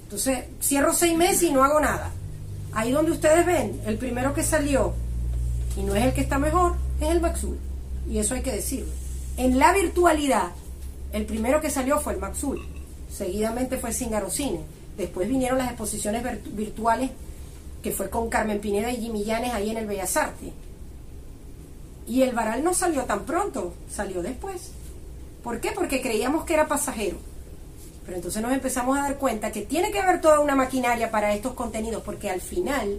Entonces, 0.04 0.44
cierro 0.62 0.94
seis 0.94 1.16
meses 1.16 1.42
y 1.42 1.52
no 1.52 1.64
hago 1.64 1.80
nada. 1.80 2.12
Ahí 2.72 2.92
donde 2.92 3.10
ustedes 3.10 3.44
ven, 3.44 3.80
el 3.84 3.98
primero 3.98 4.32
que 4.32 4.44
salió, 4.44 4.94
y 5.76 5.82
no 5.82 5.94
es 5.94 6.04
el 6.04 6.14
que 6.14 6.20
está 6.20 6.38
mejor, 6.38 6.76
es 7.00 7.08
el 7.08 7.20
Maxul. 7.20 7.58
Y 8.08 8.18
eso 8.18 8.34
hay 8.34 8.42
que 8.42 8.52
decirlo. 8.52 8.92
En 9.36 9.58
la 9.58 9.72
virtualidad, 9.72 10.52
el 11.12 11.26
primero 11.26 11.60
que 11.60 11.70
salió 11.70 11.98
fue 11.98 12.14
el 12.14 12.20
Maxul. 12.20 12.64
Seguidamente 13.12 13.76
fue 13.78 13.92
Cingarocine. 13.92 14.60
Después 14.96 15.28
vinieron 15.28 15.58
las 15.58 15.68
exposiciones 15.68 16.22
virtuales, 16.52 17.10
que 17.82 17.92
fue 17.92 18.08
con 18.08 18.28
Carmen 18.28 18.60
Pineda 18.60 18.90
y 18.92 19.02
Jimmy 19.02 19.24
Llanes 19.24 19.52
ahí 19.52 19.70
en 19.70 19.78
el 19.78 19.86
Bellas 19.86 20.16
Artes. 20.16 20.52
Y 22.06 22.22
el 22.22 22.34
Varal 22.34 22.62
no 22.62 22.72
salió 22.72 23.02
tan 23.04 23.24
pronto, 23.24 23.74
salió 23.90 24.22
después. 24.22 24.70
¿Por 25.46 25.60
qué? 25.60 25.70
Porque 25.70 26.02
creíamos 26.02 26.44
que 26.44 26.54
era 26.54 26.66
pasajero. 26.66 27.18
Pero 28.04 28.16
entonces 28.16 28.42
nos 28.42 28.50
empezamos 28.50 28.98
a 28.98 29.02
dar 29.02 29.16
cuenta 29.16 29.52
que 29.52 29.62
tiene 29.62 29.92
que 29.92 30.00
haber 30.00 30.20
toda 30.20 30.40
una 30.40 30.56
maquinaria 30.56 31.12
para 31.12 31.32
estos 31.34 31.52
contenidos, 31.52 32.02
porque 32.02 32.28
al 32.28 32.40
final 32.40 32.98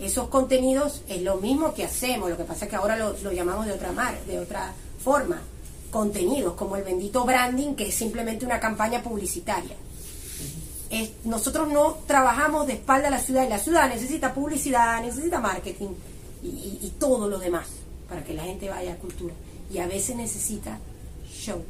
esos 0.00 0.28
contenidos 0.28 1.02
es 1.06 1.20
lo 1.20 1.36
mismo 1.36 1.74
que 1.74 1.84
hacemos, 1.84 2.30
lo 2.30 2.38
que 2.38 2.44
pasa 2.44 2.64
es 2.64 2.70
que 2.70 2.76
ahora 2.76 2.96
lo, 2.96 3.32
llamamos 3.32 3.66
de 3.66 3.72
otra 3.72 3.92
mar, 3.92 4.18
de 4.26 4.40
otra 4.40 4.72
forma, 5.04 5.42
contenidos, 5.90 6.54
como 6.54 6.76
el 6.76 6.82
bendito 6.82 7.26
branding, 7.26 7.74
que 7.74 7.88
es 7.88 7.94
simplemente 7.94 8.46
una 8.46 8.58
campaña 8.58 9.02
publicitaria. 9.02 9.76
nosotros 11.24 11.68
no 11.68 11.98
trabajamos 12.06 12.66
de 12.68 12.72
espalda 12.72 13.08
a 13.08 13.10
la 13.10 13.20
ciudad, 13.20 13.44
y 13.44 13.50
la 13.50 13.58
ciudad 13.58 13.90
necesita 13.90 14.32
publicidad, 14.32 15.02
necesita 15.02 15.40
marketing 15.40 15.90
y, 16.42 16.90
todo 16.98 17.28
lo 17.28 17.38
demás 17.38 17.68
para 18.08 18.24
que 18.24 18.32
la 18.32 18.44
gente 18.44 18.70
vaya 18.70 18.94
a 18.94 18.96
cultura. 18.96 19.34
Y 19.70 19.76
a 19.76 19.86
veces 19.86 20.16
necesita 20.16 20.78
show. 21.30 21.62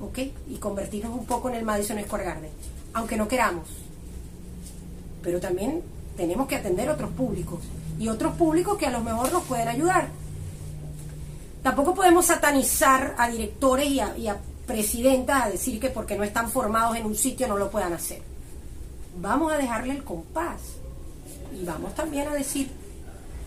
¿Ok? 0.00 0.18
Y 0.48 0.56
convertirnos 0.56 1.16
un 1.16 1.26
poco 1.26 1.48
en 1.48 1.56
el 1.56 1.64
Madison 1.64 2.02
Square 2.02 2.24
Garden, 2.24 2.50
aunque 2.92 3.16
no 3.16 3.28
queramos. 3.28 3.68
Pero 5.22 5.40
también 5.40 5.82
tenemos 6.16 6.46
que 6.46 6.56
atender 6.56 6.88
otros 6.90 7.10
públicos 7.12 7.60
y 7.98 8.08
otros 8.08 8.34
públicos 8.34 8.76
que 8.78 8.86
a 8.86 8.90
lo 8.90 9.00
mejor 9.00 9.32
nos 9.32 9.44
pueden 9.44 9.68
ayudar. 9.68 10.08
Tampoco 11.62 11.94
podemos 11.94 12.26
satanizar 12.26 13.14
a 13.16 13.28
directores 13.28 13.88
y 13.88 14.00
a, 14.00 14.16
y 14.16 14.28
a 14.28 14.38
presidentas 14.66 15.44
a 15.44 15.50
decir 15.50 15.80
que 15.80 15.90
porque 15.90 16.16
no 16.16 16.24
están 16.24 16.50
formados 16.50 16.96
en 16.96 17.06
un 17.06 17.14
sitio 17.14 17.48
no 17.48 17.56
lo 17.56 17.70
puedan 17.70 17.92
hacer. 17.92 18.22
Vamos 19.20 19.52
a 19.52 19.58
dejarle 19.58 19.94
el 19.94 20.04
compás 20.04 20.60
y 21.58 21.64
vamos 21.64 21.94
también 21.94 22.28
a 22.28 22.34
decir, 22.34 22.70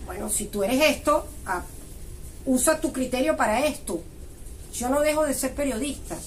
bueno, 0.05 0.29
si 0.29 0.45
tú 0.45 0.63
eres 0.63 0.81
esto, 0.81 1.27
usa 2.45 2.79
tu 2.79 2.93
criterio 2.93 3.35
para 3.35 3.65
esto. 3.65 4.01
Yo 4.73 4.89
no 4.89 5.01
dejo 5.01 5.25
de 5.25 5.33
ser 5.33 5.53
periodista, 5.53 6.17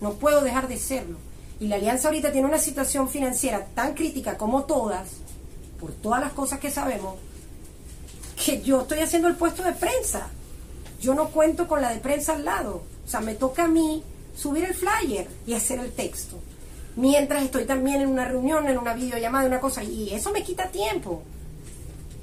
no 0.00 0.14
puedo 0.14 0.40
dejar 0.40 0.68
de 0.68 0.78
serlo. 0.78 1.18
Y 1.60 1.68
la 1.68 1.76
alianza 1.76 2.08
ahorita 2.08 2.32
tiene 2.32 2.48
una 2.48 2.58
situación 2.58 3.08
financiera 3.08 3.64
tan 3.74 3.94
crítica 3.94 4.36
como 4.36 4.64
todas, 4.64 5.08
por 5.80 5.92
todas 5.92 6.20
las 6.20 6.32
cosas 6.32 6.58
que 6.58 6.70
sabemos, 6.70 7.14
que 8.44 8.60
yo 8.62 8.82
estoy 8.82 9.00
haciendo 9.00 9.28
el 9.28 9.36
puesto 9.36 9.62
de 9.62 9.72
prensa. 9.72 10.28
Yo 11.00 11.14
no 11.14 11.28
cuento 11.28 11.68
con 11.68 11.80
la 11.80 11.90
de 11.90 12.00
prensa 12.00 12.34
al 12.34 12.44
lado. 12.44 12.82
O 13.06 13.08
sea, 13.08 13.20
me 13.20 13.34
toca 13.34 13.64
a 13.64 13.68
mí 13.68 14.02
subir 14.36 14.64
el 14.64 14.74
flyer 14.74 15.28
y 15.46 15.54
hacer 15.54 15.78
el 15.78 15.92
texto. 15.92 16.38
Mientras 16.96 17.42
estoy 17.42 17.64
también 17.64 18.00
en 18.00 18.08
una 18.08 18.24
reunión, 18.24 18.66
en 18.68 18.78
una 18.78 18.94
videollamada, 18.94 19.46
una 19.46 19.60
cosa, 19.60 19.82
y 19.82 20.12
eso 20.12 20.32
me 20.32 20.42
quita 20.42 20.68
tiempo. 20.68 21.22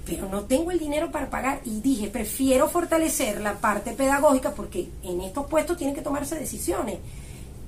Pero 0.06 0.28
no 0.30 0.44
tengo 0.44 0.72
el 0.72 0.80
dinero 0.80 1.12
para 1.12 1.30
pagar 1.30 1.62
y 1.64 1.80
dije, 1.82 2.08
prefiero 2.08 2.68
fortalecer 2.70 3.40
la 3.42 3.60
parte 3.60 3.92
pedagógica 3.92 4.52
porque 4.52 4.90
en 5.04 5.22
estos 5.22 5.46
puestos 5.46 5.78
tienen 5.78 5.96
que 5.96 6.02
tomarse 6.02 6.36
decisiones 6.36 6.98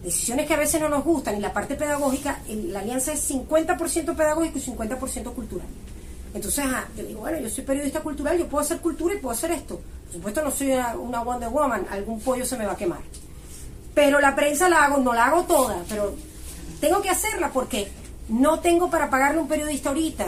decisiones 0.04 0.46
que 0.46 0.54
a 0.54 0.58
veces 0.58 0.82
no 0.82 0.90
nos 0.90 1.04
gustan 1.04 1.38
y 1.38 1.40
la 1.40 1.54
parte 1.54 1.76
pedagógica, 1.76 2.40
la 2.50 2.80
alianza 2.80 3.14
es 3.14 3.32
50% 3.32 4.16
pedagógico 4.16 4.58
y 4.58 4.62
50% 4.62 5.34
cultural. 5.34 5.68
Entonces, 6.34 6.66
yo 6.98 7.04
digo, 7.04 7.22
bueno, 7.22 7.40
yo 7.40 7.50
soy 7.50 7.64
periodista 7.64 8.02
cultural, 8.02 8.38
yo 8.38 8.48
puedo 8.48 8.64
hacer 8.64 8.80
cultura 8.80 9.14
y 9.14 9.20
puedo 9.20 9.34
hacer 9.34 9.52
esto. 9.52 9.80
Por 10.06 10.14
supuesto, 10.14 10.42
no 10.44 10.52
soy 10.52 10.72
una, 11.00 11.22
Wonder 11.22 11.50
Woman, 11.50 11.88
algún 11.90 12.20
pollo 12.20 12.46
se 12.46 12.58
me 12.58 12.66
va 12.66 12.74
a 12.74 12.78
quemar. 12.78 13.00
Pero 13.94 14.20
la 14.20 14.36
prensa 14.36 14.68
la 14.68 14.86
hago, 14.86 14.98
no 14.98 15.14
la 15.14 15.26
hago 15.26 15.44
toda, 15.44 15.84
pero 15.88 16.16
tengo 16.82 17.02
que 17.02 17.10
hacerla 17.10 17.52
porque 17.52 17.88
no 18.30 18.60
tengo 18.60 18.90
para 18.90 19.10
pagarle 19.10 19.40
un 19.40 19.48
periodista 19.48 19.90
ahorita. 19.90 20.26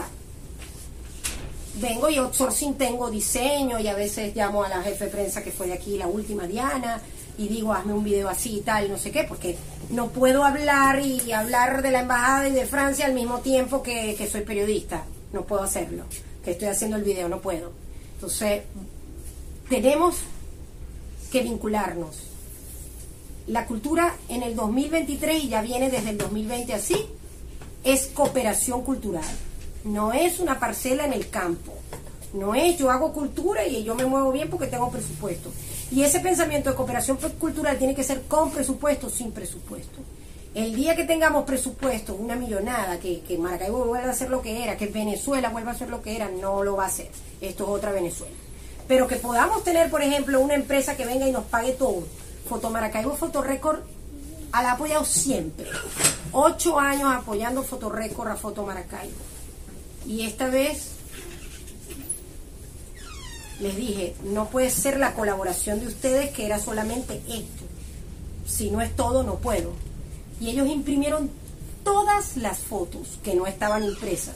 Vengo 1.75 2.09
y 2.09 2.17
outsourcing 2.17 2.75
tengo 2.75 3.09
diseño 3.09 3.79
y 3.79 3.87
a 3.87 3.95
veces 3.95 4.33
llamo 4.35 4.63
a 4.63 4.69
la 4.69 4.81
jefe 4.81 5.05
de 5.05 5.11
prensa 5.11 5.43
que 5.43 5.51
fue 5.51 5.67
de 5.67 5.73
aquí, 5.73 5.97
la 5.97 6.07
última 6.07 6.47
Diana, 6.47 7.01
y 7.37 7.47
digo, 7.47 7.73
hazme 7.73 7.93
un 7.93 8.03
video 8.03 8.29
así 8.29 8.57
y 8.57 8.61
tal, 8.61 8.89
no 8.89 8.97
sé 8.97 9.11
qué, 9.11 9.23
porque 9.23 9.57
no 9.89 10.09
puedo 10.09 10.43
hablar 10.43 10.99
y 10.99 11.31
hablar 11.31 11.81
de 11.81 11.91
la 11.91 12.01
embajada 12.01 12.47
y 12.47 12.51
de 12.51 12.65
Francia 12.65 13.05
al 13.05 13.13
mismo 13.13 13.39
tiempo 13.39 13.83
que, 13.83 14.27
soy 14.31 14.41
periodista. 14.41 15.03
No 15.33 15.43
puedo 15.43 15.63
hacerlo. 15.63 16.03
Que 16.43 16.51
estoy 16.51 16.69
haciendo 16.69 16.97
el 16.97 17.03
video, 17.03 17.27
no 17.27 17.41
puedo. 17.41 17.71
Entonces, 18.15 18.63
tenemos 19.69 20.17
que 21.31 21.41
vincularnos. 21.41 22.23
La 23.47 23.65
cultura 23.65 24.15
en 24.29 24.43
el 24.43 24.55
2023, 24.55 25.43
y 25.43 25.49
ya 25.49 25.61
viene 25.61 25.89
desde 25.89 26.11
el 26.11 26.17
2020 26.17 26.73
así, 26.73 27.05
es 27.83 28.07
cooperación 28.07 28.83
cultural. 28.83 29.25
No 29.83 30.13
es 30.13 30.39
una 30.39 30.59
parcela 30.59 31.05
en 31.05 31.13
el 31.13 31.29
campo. 31.29 31.73
No 32.33 32.55
es 32.55 32.77
yo 32.77 32.89
hago 32.89 33.13
cultura 33.13 33.65
y 33.65 33.83
yo 33.83 33.95
me 33.95 34.05
muevo 34.05 34.31
bien 34.31 34.49
porque 34.49 34.67
tengo 34.67 34.89
presupuesto. 34.89 35.51
Y 35.91 36.03
ese 36.03 36.19
pensamiento 36.19 36.69
de 36.69 36.75
cooperación 36.75 37.17
cultural 37.39 37.77
tiene 37.77 37.95
que 37.95 38.03
ser 38.03 38.23
con 38.23 38.51
presupuesto, 38.51 39.09
sin 39.09 39.31
presupuesto. 39.31 39.99
El 40.53 40.73
día 40.73 40.95
que 40.95 41.03
tengamos 41.03 41.43
presupuesto, 41.43 42.15
una 42.15 42.35
millonada, 42.35 42.99
que, 42.99 43.21
que 43.21 43.37
Maracaibo 43.37 43.85
vuelva 43.85 44.09
a 44.09 44.13
ser 44.13 44.29
lo 44.29 44.41
que 44.41 44.63
era, 44.63 44.77
que 44.77 44.87
Venezuela 44.87 45.49
vuelva 45.49 45.71
a 45.71 45.77
ser 45.77 45.89
lo 45.89 46.01
que 46.01 46.15
era, 46.15 46.29
no 46.29 46.63
lo 46.63 46.77
va 46.77 46.83
a 46.83 46.87
hacer. 46.87 47.09
Esto 47.41 47.63
es 47.65 47.69
otra 47.69 47.91
Venezuela. 47.91 48.33
Pero 48.87 49.07
que 49.07 49.17
podamos 49.17 49.63
tener, 49.63 49.89
por 49.89 50.01
ejemplo, 50.01 50.39
una 50.39 50.55
empresa 50.55 50.95
que 50.95 51.05
venga 51.05 51.27
y 51.27 51.31
nos 51.31 51.43
pague 51.45 51.73
todo. 51.73 52.03
Foto 52.47 52.69
Maracaibo, 52.69 53.15
Fotorecord, 53.15 53.79
la 54.61 54.71
ha 54.71 54.73
apoyado 54.73 55.05
siempre. 55.05 55.67
Ocho 56.31 56.79
años 56.79 57.13
apoyando 57.13 57.63
Fotorecord 57.63 58.29
a 58.29 58.35
Foto 58.35 58.63
Maracaibo. 58.65 59.13
Y 60.05 60.25
esta 60.25 60.47
vez 60.47 60.91
les 63.59 63.75
dije, 63.75 64.15
no 64.23 64.49
puede 64.49 64.69
ser 64.69 64.99
la 64.99 65.13
colaboración 65.13 65.79
de 65.79 65.87
ustedes 65.87 66.31
que 66.31 66.45
era 66.45 66.59
solamente 66.59 67.21
esto. 67.27 67.63
Si 68.45 68.69
no 68.69 68.81
es 68.81 68.95
todo, 68.95 69.23
no 69.23 69.35
puedo. 69.35 69.73
Y 70.39 70.49
ellos 70.49 70.67
imprimieron 70.67 71.29
todas 71.83 72.35
las 72.37 72.59
fotos 72.59 73.19
que 73.23 73.35
no 73.35 73.47
estaban 73.47 73.83
impresas. 73.83 74.35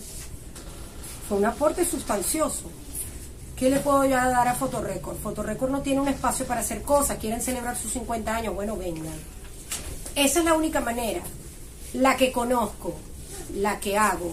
fue 1.27 1.37
un 1.37 1.45
aporte 1.45 1.85
sustancioso. 1.85 2.63
¿Qué 3.55 3.69
le 3.69 3.79
puedo 3.81 4.05
yo 4.05 4.15
dar 4.15 4.47
a 4.47 4.55
Fotorecord? 4.55 5.17
Fotorecord 5.17 5.69
no 5.69 5.81
tiene 5.81 5.99
un 5.99 6.07
espacio 6.07 6.45
para 6.45 6.61
hacer 6.61 6.81
cosas, 6.81 7.17
quieren 7.17 7.41
celebrar 7.41 7.75
sus 7.77 7.91
50 7.91 8.33
años, 8.33 8.55
bueno, 8.55 8.77
vengan. 8.77 9.13
Esa 10.15 10.39
es 10.39 10.45
la 10.45 10.53
única 10.53 10.79
manera, 10.79 11.21
la 11.93 12.15
que 12.15 12.31
conozco, 12.31 12.95
la 13.55 13.79
que 13.79 13.97
hago 13.97 14.31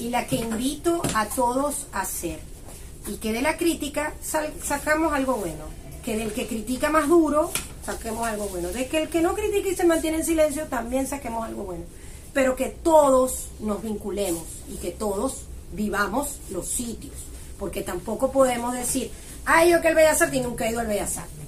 y 0.00 0.08
la 0.08 0.26
que 0.26 0.36
invito 0.36 1.00
a 1.14 1.26
todos 1.26 1.86
a 1.92 2.00
hacer. 2.00 2.40
Y 3.06 3.16
que 3.16 3.32
de 3.32 3.42
la 3.42 3.56
crítica 3.56 4.14
sacamos 4.22 5.12
algo 5.12 5.36
bueno, 5.36 5.64
que 6.04 6.16
del 6.16 6.32
que 6.32 6.46
critica 6.46 6.88
más 6.90 7.08
duro 7.08 7.50
saquemos 7.84 8.26
algo 8.26 8.48
bueno, 8.48 8.68
de 8.68 8.86
que 8.86 9.02
el 9.02 9.08
que 9.08 9.20
no 9.20 9.34
critica 9.34 9.68
y 9.68 9.76
se 9.76 9.84
mantiene 9.84 10.18
en 10.18 10.24
silencio 10.24 10.64
también 10.66 11.06
saquemos 11.06 11.44
algo 11.44 11.64
bueno, 11.64 11.84
pero 12.32 12.56
que 12.56 12.70
todos 12.70 13.48
nos 13.60 13.82
vinculemos 13.82 14.44
y 14.72 14.76
que 14.76 14.90
todos 14.90 15.42
vivamos 15.72 16.38
los 16.50 16.66
sitios 16.66 17.12
porque 17.58 17.82
tampoco 17.82 18.30
podemos 18.30 18.74
decir, 18.74 19.10
ay, 19.44 19.70
yo 19.70 19.80
que 19.80 19.88
el 19.88 19.94
Bellas 19.94 20.20
Artes 20.20 20.42
nunca 20.42 20.66
he 20.66 20.70
ido 20.70 20.80
al 20.80 20.86
Bellas 20.86 21.16
Artes, 21.16 21.46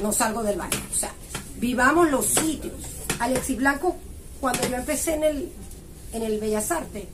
no 0.00 0.12
salgo 0.12 0.42
del 0.42 0.58
barrio. 0.58 0.80
O 0.90 0.96
sea, 0.96 1.12
vivamos 1.58 2.10
los 2.10 2.26
sitios. 2.26 2.74
Alexis 3.18 3.56
Blanco, 3.56 3.96
cuando 4.40 4.66
yo 4.66 4.76
empecé 4.76 5.14
en 5.14 5.24
el, 5.24 5.52
en 6.12 6.22
el 6.22 6.40
Bellas 6.40 6.70
Artes, 6.70 7.04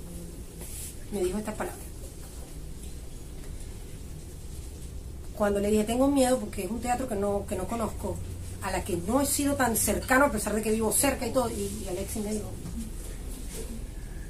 me 1.13 1.23
dijo 1.23 1.39
esta 1.39 1.55
palabra. 1.55 1.88
Cuando 5.39 5.61
le 5.61 5.71
dije, 5.71 5.85
tengo 5.85 6.09
miedo 6.09 6.39
porque 6.39 6.65
es 6.65 6.71
un 6.71 6.81
teatro 6.81 7.09
que 7.09 7.15
no, 7.15 7.47
que 7.47 7.57
no 7.57 7.67
conozco, 7.67 8.17
a 8.61 8.71
la 8.73 8.85
que 8.85 8.97
no 8.97 9.21
he 9.21 9.27
sido 9.27 9.55
tan 9.55 9.77
cercano, 9.77 10.27
a 10.27 10.33
pesar 10.33 10.53
de 10.55 10.63
que 10.63 10.73
vivo 10.73 10.93
cerca 10.93 11.27
y 11.27 11.31
todo, 11.31 11.49
y, 11.49 11.87
Alexis 11.89 12.25
me 12.25 12.33
dijo, 12.35 12.51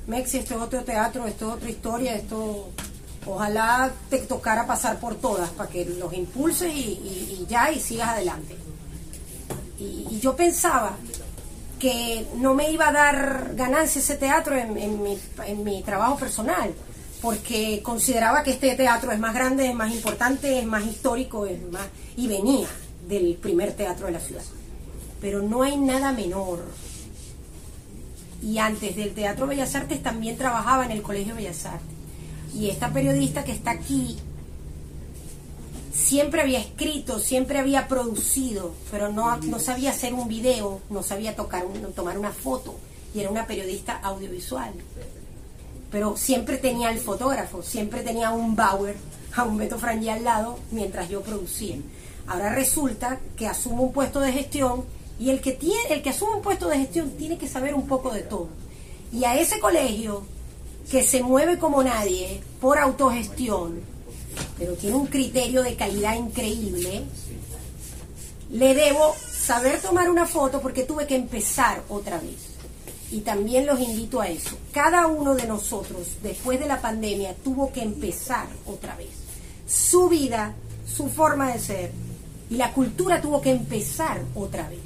Mexi, 0.06 0.38
esto 0.38 0.54
es 0.56 0.60
otro 0.60 0.84
teatro, 0.84 1.26
esto 1.26 1.48
es 1.48 1.54
otra 1.54 1.70
historia, 1.70 2.14
esto 2.14 2.68
Ojalá 3.28 3.92
te 4.08 4.18
tocara 4.20 4.66
pasar 4.66 4.98
por 4.98 5.16
todas 5.16 5.50
para 5.50 5.68
que 5.68 5.84
los 5.84 6.12
impulses 6.14 6.72
y, 6.72 7.44
ya 7.46 7.70
y 7.70 7.78
sigas 7.78 8.08
adelante. 8.08 8.56
Y, 9.78 10.18
yo 10.18 10.34
pensaba 10.34 10.96
que 11.78 12.26
no 12.36 12.54
me 12.54 12.70
iba 12.70 12.88
a 12.88 12.92
dar 12.92 13.52
ganancia 13.54 14.00
ese 14.00 14.16
teatro 14.16 14.56
en, 14.56 15.62
mi, 15.62 15.82
trabajo 15.82 16.16
personal, 16.16 16.74
porque 17.20 17.80
consideraba 17.82 18.42
que 18.42 18.52
este 18.52 18.74
teatro 18.74 19.12
es 19.12 19.18
más 19.18 19.34
grande, 19.34 19.68
es 19.68 19.74
más 19.74 19.92
importante, 19.92 20.58
es 20.58 20.66
más 20.66 20.86
histórico, 20.86 21.46
es 21.46 21.60
más 21.70 21.86
y 22.16 22.26
venía 22.28 22.68
del 23.08 23.34
primer 23.34 23.72
teatro 23.72 24.06
de 24.06 24.12
la 24.12 24.20
ciudad. 24.20 24.44
Pero 25.20 25.42
no 25.42 25.62
hay 25.62 25.76
nada 25.76 26.12
menor. 26.12 26.64
Y 28.40 28.58
antes 28.58 28.94
del 28.94 29.14
Teatro 29.14 29.48
Bellas 29.48 29.74
Artes 29.74 30.00
también 30.00 30.36
trabajaba 30.36 30.84
en 30.84 30.92
el 30.92 31.02
Colegio 31.02 31.34
Bellas 31.34 31.66
Artes 31.66 31.98
y 32.54 32.70
esta 32.70 32.92
periodista 32.92 33.44
que 33.44 33.52
está 33.52 33.72
aquí 33.72 34.16
siempre 35.92 36.42
había 36.42 36.60
escrito, 36.60 37.18
siempre 37.18 37.58
había 37.58 37.88
producido, 37.88 38.74
pero 38.90 39.12
no, 39.12 39.36
no 39.38 39.58
sabía 39.58 39.90
hacer 39.90 40.14
un 40.14 40.28
video, 40.28 40.80
no 40.90 41.02
sabía 41.02 41.34
tocar 41.34 41.64
tomar 41.94 42.18
una 42.18 42.30
foto, 42.30 42.76
y 43.14 43.20
era 43.20 43.30
una 43.30 43.46
periodista 43.46 43.98
audiovisual. 43.98 44.72
Pero 45.90 46.16
siempre 46.16 46.58
tenía 46.58 46.90
el 46.90 46.98
fotógrafo, 46.98 47.62
siempre 47.62 48.02
tenía 48.02 48.30
un 48.30 48.54
Bauer, 48.54 48.96
a 49.34 49.44
un 49.44 49.56
Beto 49.56 49.78
Frangi 49.78 50.08
al 50.08 50.24
lado, 50.24 50.58
mientras 50.70 51.08
yo 51.08 51.22
producía. 51.22 51.76
Ahora 52.26 52.54
resulta 52.54 53.20
que 53.36 53.46
asumo 53.46 53.84
un 53.84 53.92
puesto 53.92 54.20
de 54.20 54.32
gestión 54.32 54.84
y 55.18 55.30
el 55.30 55.40
que, 55.40 55.52
tiene, 55.52 55.80
el 55.90 56.02
que 56.02 56.10
asume 56.10 56.36
un 56.36 56.42
puesto 56.42 56.68
de 56.68 56.78
gestión 56.78 57.10
tiene 57.12 57.38
que 57.38 57.48
saber 57.48 57.74
un 57.74 57.86
poco 57.86 58.10
de 58.10 58.22
todo. 58.22 58.48
Y 59.12 59.24
a 59.24 59.38
ese 59.38 59.58
colegio 59.58 60.24
que 60.90 61.02
se 61.02 61.22
mueve 61.22 61.58
como 61.58 61.82
nadie 61.82 62.40
por 62.60 62.78
autogestión, 62.78 63.80
pero 64.58 64.74
tiene 64.74 64.96
un 64.96 65.06
criterio 65.06 65.62
de 65.62 65.76
calidad 65.76 66.16
increíble, 66.16 67.04
le 68.50 68.74
debo 68.74 69.14
saber 69.30 69.80
tomar 69.80 70.10
una 70.10 70.26
foto 70.26 70.60
porque 70.60 70.84
tuve 70.84 71.06
que 71.06 71.16
empezar 71.16 71.82
otra 71.88 72.18
vez. 72.18 72.47
Y 73.10 73.20
también 73.20 73.66
los 73.66 73.80
invito 73.80 74.20
a 74.20 74.28
eso. 74.28 74.56
Cada 74.72 75.06
uno 75.06 75.34
de 75.34 75.46
nosotros, 75.46 76.16
después 76.22 76.60
de 76.60 76.66
la 76.66 76.80
pandemia, 76.80 77.34
tuvo 77.42 77.72
que 77.72 77.82
empezar 77.82 78.46
otra 78.66 78.96
vez. 78.96 79.10
Su 79.66 80.08
vida, 80.08 80.54
su 80.86 81.08
forma 81.08 81.52
de 81.52 81.58
ser 81.58 81.92
y 82.50 82.56
la 82.56 82.72
cultura 82.72 83.20
tuvo 83.20 83.40
que 83.40 83.50
empezar 83.50 84.22
otra 84.34 84.68
vez. 84.68 84.80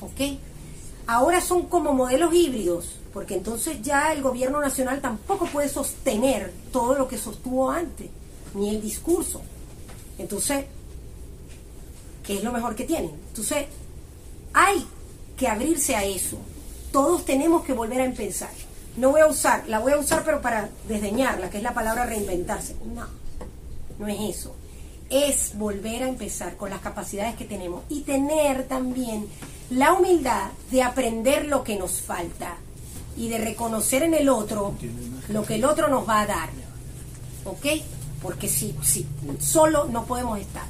¿Ok? 0.00 0.38
Ahora 1.06 1.40
son 1.40 1.66
como 1.66 1.92
modelos 1.92 2.34
híbridos 2.34 2.96
porque 3.12 3.34
entonces 3.34 3.82
ya 3.82 4.12
el 4.12 4.22
gobierno 4.22 4.60
nacional 4.60 5.00
tampoco 5.00 5.46
puede 5.46 5.68
sostener 5.68 6.52
todo 6.72 6.94
lo 6.94 7.08
que 7.08 7.18
sostuvo 7.18 7.70
antes, 7.70 8.08
ni 8.54 8.70
el 8.70 8.80
discurso. 8.80 9.42
Entonces, 10.18 10.64
¿qué 12.24 12.38
es 12.38 12.44
lo 12.44 12.52
mejor 12.52 12.74
que 12.74 12.84
tienen? 12.84 13.10
Entonces, 13.28 13.66
hay 14.54 14.86
que 15.36 15.46
abrirse 15.46 15.94
a 15.94 16.04
eso. 16.04 16.38
Todos 16.92 17.24
tenemos 17.24 17.64
que 17.64 17.72
volver 17.72 18.00
a 18.02 18.04
empezar. 18.04 18.50
No 18.96 19.10
voy 19.10 19.22
a 19.22 19.26
usar, 19.26 19.66
la 19.68 19.78
voy 19.78 19.92
a 19.92 19.98
usar 19.98 20.22
pero 20.24 20.42
para 20.42 20.68
desdeñarla, 20.86 21.48
que 21.48 21.56
es 21.56 21.62
la 21.62 21.72
palabra 21.72 22.04
reinventarse. 22.04 22.76
No, 22.94 23.06
no 23.98 24.08
es 24.08 24.36
eso. 24.36 24.54
Es 25.08 25.56
volver 25.56 26.02
a 26.02 26.08
empezar 26.08 26.56
con 26.56 26.70
las 26.70 26.80
capacidades 26.80 27.34
que 27.36 27.44
tenemos 27.44 27.84
y 27.88 28.00
tener 28.02 28.68
también 28.68 29.26
la 29.70 29.94
humildad 29.94 30.50
de 30.70 30.82
aprender 30.82 31.46
lo 31.46 31.64
que 31.64 31.76
nos 31.76 32.02
falta 32.02 32.56
y 33.16 33.28
de 33.28 33.38
reconocer 33.38 34.02
en 34.02 34.14
el 34.14 34.28
otro 34.28 34.74
lo 35.28 35.44
que 35.44 35.54
el 35.56 35.64
otro 35.64 35.88
nos 35.88 36.06
va 36.06 36.20
a 36.20 36.26
dar. 36.26 36.50
¿Ok? 37.44 37.66
Porque 38.22 38.48
si, 38.48 38.76
si 38.82 39.06
solo 39.40 39.86
no 39.86 40.04
podemos 40.04 40.38
estar. 40.38 40.64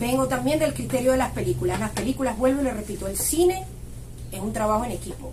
Vengo 0.00 0.26
también 0.26 0.58
del 0.58 0.74
criterio 0.74 1.12
de 1.12 1.18
las 1.18 1.32
películas. 1.32 1.78
Las 1.78 1.90
películas, 1.90 2.36
vuelvo 2.36 2.62
y 2.62 2.64
le 2.64 2.72
repito, 2.72 3.06
el 3.06 3.18
cine 3.18 3.66
es 4.32 4.40
un 4.40 4.52
trabajo 4.52 4.84
en 4.84 4.92
equipo. 4.92 5.32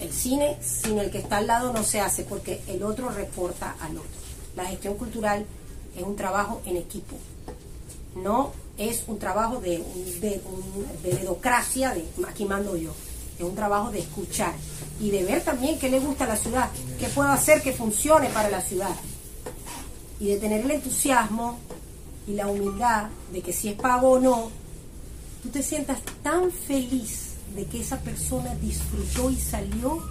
El 0.00 0.12
cine 0.12 0.58
sin 0.62 0.98
el 0.98 1.10
que 1.10 1.18
está 1.18 1.38
al 1.38 1.46
lado 1.46 1.72
no 1.72 1.84
se 1.84 2.00
hace 2.00 2.24
porque 2.24 2.62
el 2.66 2.82
otro 2.82 3.10
reporta 3.10 3.76
al 3.80 3.98
otro. 3.98 4.10
La 4.56 4.64
gestión 4.66 4.94
cultural 4.94 5.44
es 5.96 6.02
un 6.02 6.16
trabajo 6.16 6.62
en 6.64 6.76
equipo. 6.76 7.16
No 8.16 8.52
es 8.78 9.04
un 9.06 9.18
trabajo 9.18 9.60
de, 9.60 9.78
de, 10.20 10.40
de 11.02 11.16
dedocracia, 11.18 11.94
de 11.94 12.04
aquí 12.26 12.44
mando 12.44 12.76
yo 12.76 12.92
es 13.40 13.48
un 13.48 13.54
trabajo 13.54 13.90
de 13.90 14.00
escuchar 14.00 14.52
y 15.00 15.10
de 15.10 15.24
ver 15.24 15.42
también 15.42 15.78
qué 15.78 15.88
le 15.88 15.98
gusta 15.98 16.24
a 16.24 16.28
la 16.28 16.36
ciudad, 16.36 16.68
qué 16.98 17.08
puedo 17.08 17.28
hacer 17.30 17.62
que 17.62 17.72
funcione 17.72 18.28
para 18.28 18.50
la 18.50 18.60
ciudad. 18.60 18.94
Y 20.18 20.26
de 20.26 20.36
tener 20.36 20.60
el 20.60 20.70
entusiasmo 20.70 21.58
y 22.26 22.34
la 22.34 22.46
humildad 22.48 23.08
de 23.32 23.40
que 23.40 23.52
si 23.52 23.70
es 23.70 23.74
pago 23.76 24.10
o 24.10 24.20
no, 24.20 24.50
tú 25.42 25.48
te 25.48 25.62
sientas 25.62 26.00
tan 26.22 26.52
feliz 26.52 27.29
de 27.54 27.64
que 27.66 27.80
esa 27.80 27.98
persona 27.98 28.54
disfrutó 28.56 29.30
y 29.30 29.36
salió. 29.36 30.02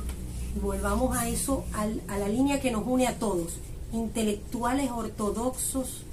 Y 0.55 0.59
volvamos 0.59 1.15
a 1.15 1.27
eso, 1.29 1.65
a 1.73 2.17
la 2.17 2.27
línea 2.27 2.59
que 2.59 2.71
nos 2.71 2.85
une 2.85 3.07
a 3.07 3.19
todos, 3.19 3.53
intelectuales 3.93 4.89
ortodoxos, 4.91 6.03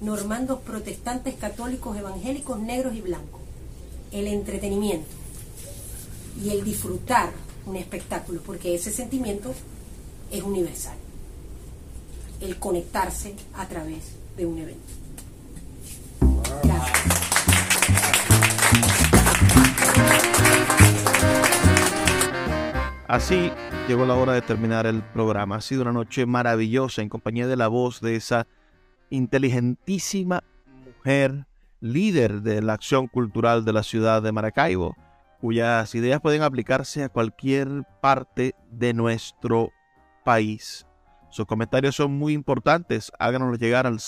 normandos 0.00 0.60
protestantes, 0.60 1.34
católicos, 1.34 1.96
evangélicos, 1.96 2.58
negros 2.58 2.94
y 2.94 3.00
blancos. 3.00 3.40
El 4.10 4.26
entretenimiento 4.26 5.08
y 6.42 6.50
el 6.50 6.64
disfrutar 6.64 7.32
un 7.66 7.76
espectáculo, 7.76 8.42
porque 8.42 8.74
ese 8.74 8.92
sentimiento 8.92 9.54
es 10.30 10.42
universal. 10.42 10.96
El 12.40 12.58
conectarse 12.58 13.34
a 13.54 13.66
través 13.66 14.04
de 14.36 14.46
un 14.46 14.58
evento. 14.58 14.92
Gracias. 16.62 17.23
Así 23.06 23.52
llegó 23.86 24.06
la 24.06 24.14
hora 24.14 24.32
de 24.32 24.40
terminar 24.40 24.86
el 24.86 25.02
programa. 25.02 25.56
Ha 25.56 25.60
sido 25.60 25.82
una 25.82 25.92
noche 25.92 26.24
maravillosa 26.24 27.02
en 27.02 27.10
compañía 27.10 27.46
de 27.46 27.56
la 27.56 27.68
voz 27.68 28.00
de 28.00 28.16
esa 28.16 28.46
inteligentísima 29.10 30.42
mujer 30.86 31.46
líder 31.80 32.40
de 32.40 32.62
la 32.62 32.72
acción 32.72 33.06
cultural 33.06 33.66
de 33.66 33.74
la 33.74 33.82
ciudad 33.82 34.22
de 34.22 34.32
Maracaibo, 34.32 34.96
cuyas 35.38 35.94
ideas 35.94 36.22
pueden 36.22 36.40
aplicarse 36.40 37.04
a 37.04 37.10
cualquier 37.10 37.68
parte 38.00 38.54
de 38.70 38.94
nuestro 38.94 39.70
país. 40.24 40.86
Sus 41.28 41.44
comentarios 41.44 41.96
son 41.96 42.12
muy 42.12 42.32
importantes. 42.32 43.12
Háganos 43.18 43.58
llegar 43.58 43.86
al 43.86 44.00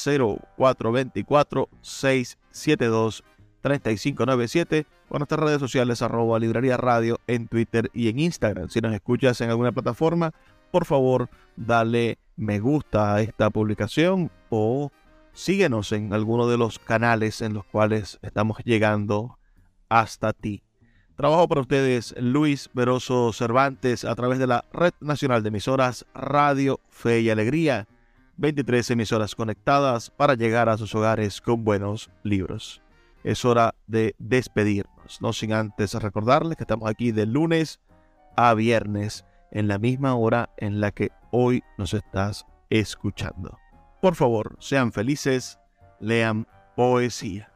0424-672-3597 3.67 4.87
o 5.09 5.19
nuestras 5.19 5.41
redes 5.41 5.61
sociales 5.61 6.03
arroba 6.03 6.39
librería 6.39 6.77
radio 6.77 7.21
en 7.27 7.49
Twitter 7.49 7.91
y 7.93 8.09
en 8.09 8.19
Instagram. 8.19 8.69
Si 8.69 8.81
nos 8.81 8.95
escuchas 8.95 9.41
en 9.41 9.51
alguna 9.51 9.73
plataforma, 9.73 10.33
por 10.71 10.85
favor 10.85 11.29
dale 11.57 12.19
me 12.37 12.61
gusta 12.61 13.15
a 13.15 13.23
esta 13.23 13.51
publicación 13.51 14.31
o 14.51 14.91
síguenos 15.33 15.93
en 15.93 16.13
alguno 16.13 16.49
de 16.49 16.59
los 16.59 16.79
canales 16.79 17.41
en 17.41 17.55
los 17.55 17.65
cuales 17.65 18.19
estamos 18.23 18.59
llegando 18.65 19.39
hasta 19.89 20.33
ti. 20.33 20.63
Trabajo 21.17 21.49
para 21.49 21.63
ustedes 21.63 22.15
Luis 22.19 22.69
Veroso 22.75 23.33
Cervantes 23.33 24.05
a 24.05 24.15
través 24.15 24.39
de 24.39 24.47
la 24.47 24.67
Red 24.73 24.93
Nacional 25.01 25.43
de 25.43 25.49
Emisoras 25.49 26.05
Radio 26.15 26.81
Fe 26.91 27.21
y 27.21 27.31
Alegría. 27.31 27.89
23 28.37 28.91
emisoras 28.91 29.35
conectadas 29.35 30.11
para 30.11 30.35
llegar 30.35 30.69
a 30.69 30.77
sus 30.77 30.95
hogares 30.95 31.41
con 31.41 31.65
buenos 31.65 32.11
libros. 32.23 32.83
Es 33.27 33.45
hora 33.45 33.75
de 33.89 34.15
despedirnos, 34.21 35.21
no 35.21 35.33
sin 35.33 35.53
antes 35.53 35.95
recordarles 35.95 36.57
que 36.57 36.63
estamos 36.63 36.89
aquí 36.89 37.11
de 37.11 37.27
lunes 37.27 37.81
a 38.37 38.55
viernes 38.55 39.25
en 39.51 39.67
la 39.67 39.79
misma 39.79 40.15
hora 40.15 40.51
en 40.59 40.81
la 40.81 40.93
que 40.93 41.11
hoy 41.33 41.65
nos 41.77 41.93
estás 41.93 42.47
escuchando. 42.71 43.59
Por 44.01 44.15
favor, 44.15 44.55
sean 44.61 44.93
felices, 44.93 45.59
lean 45.99 46.47
poesía. 46.77 47.53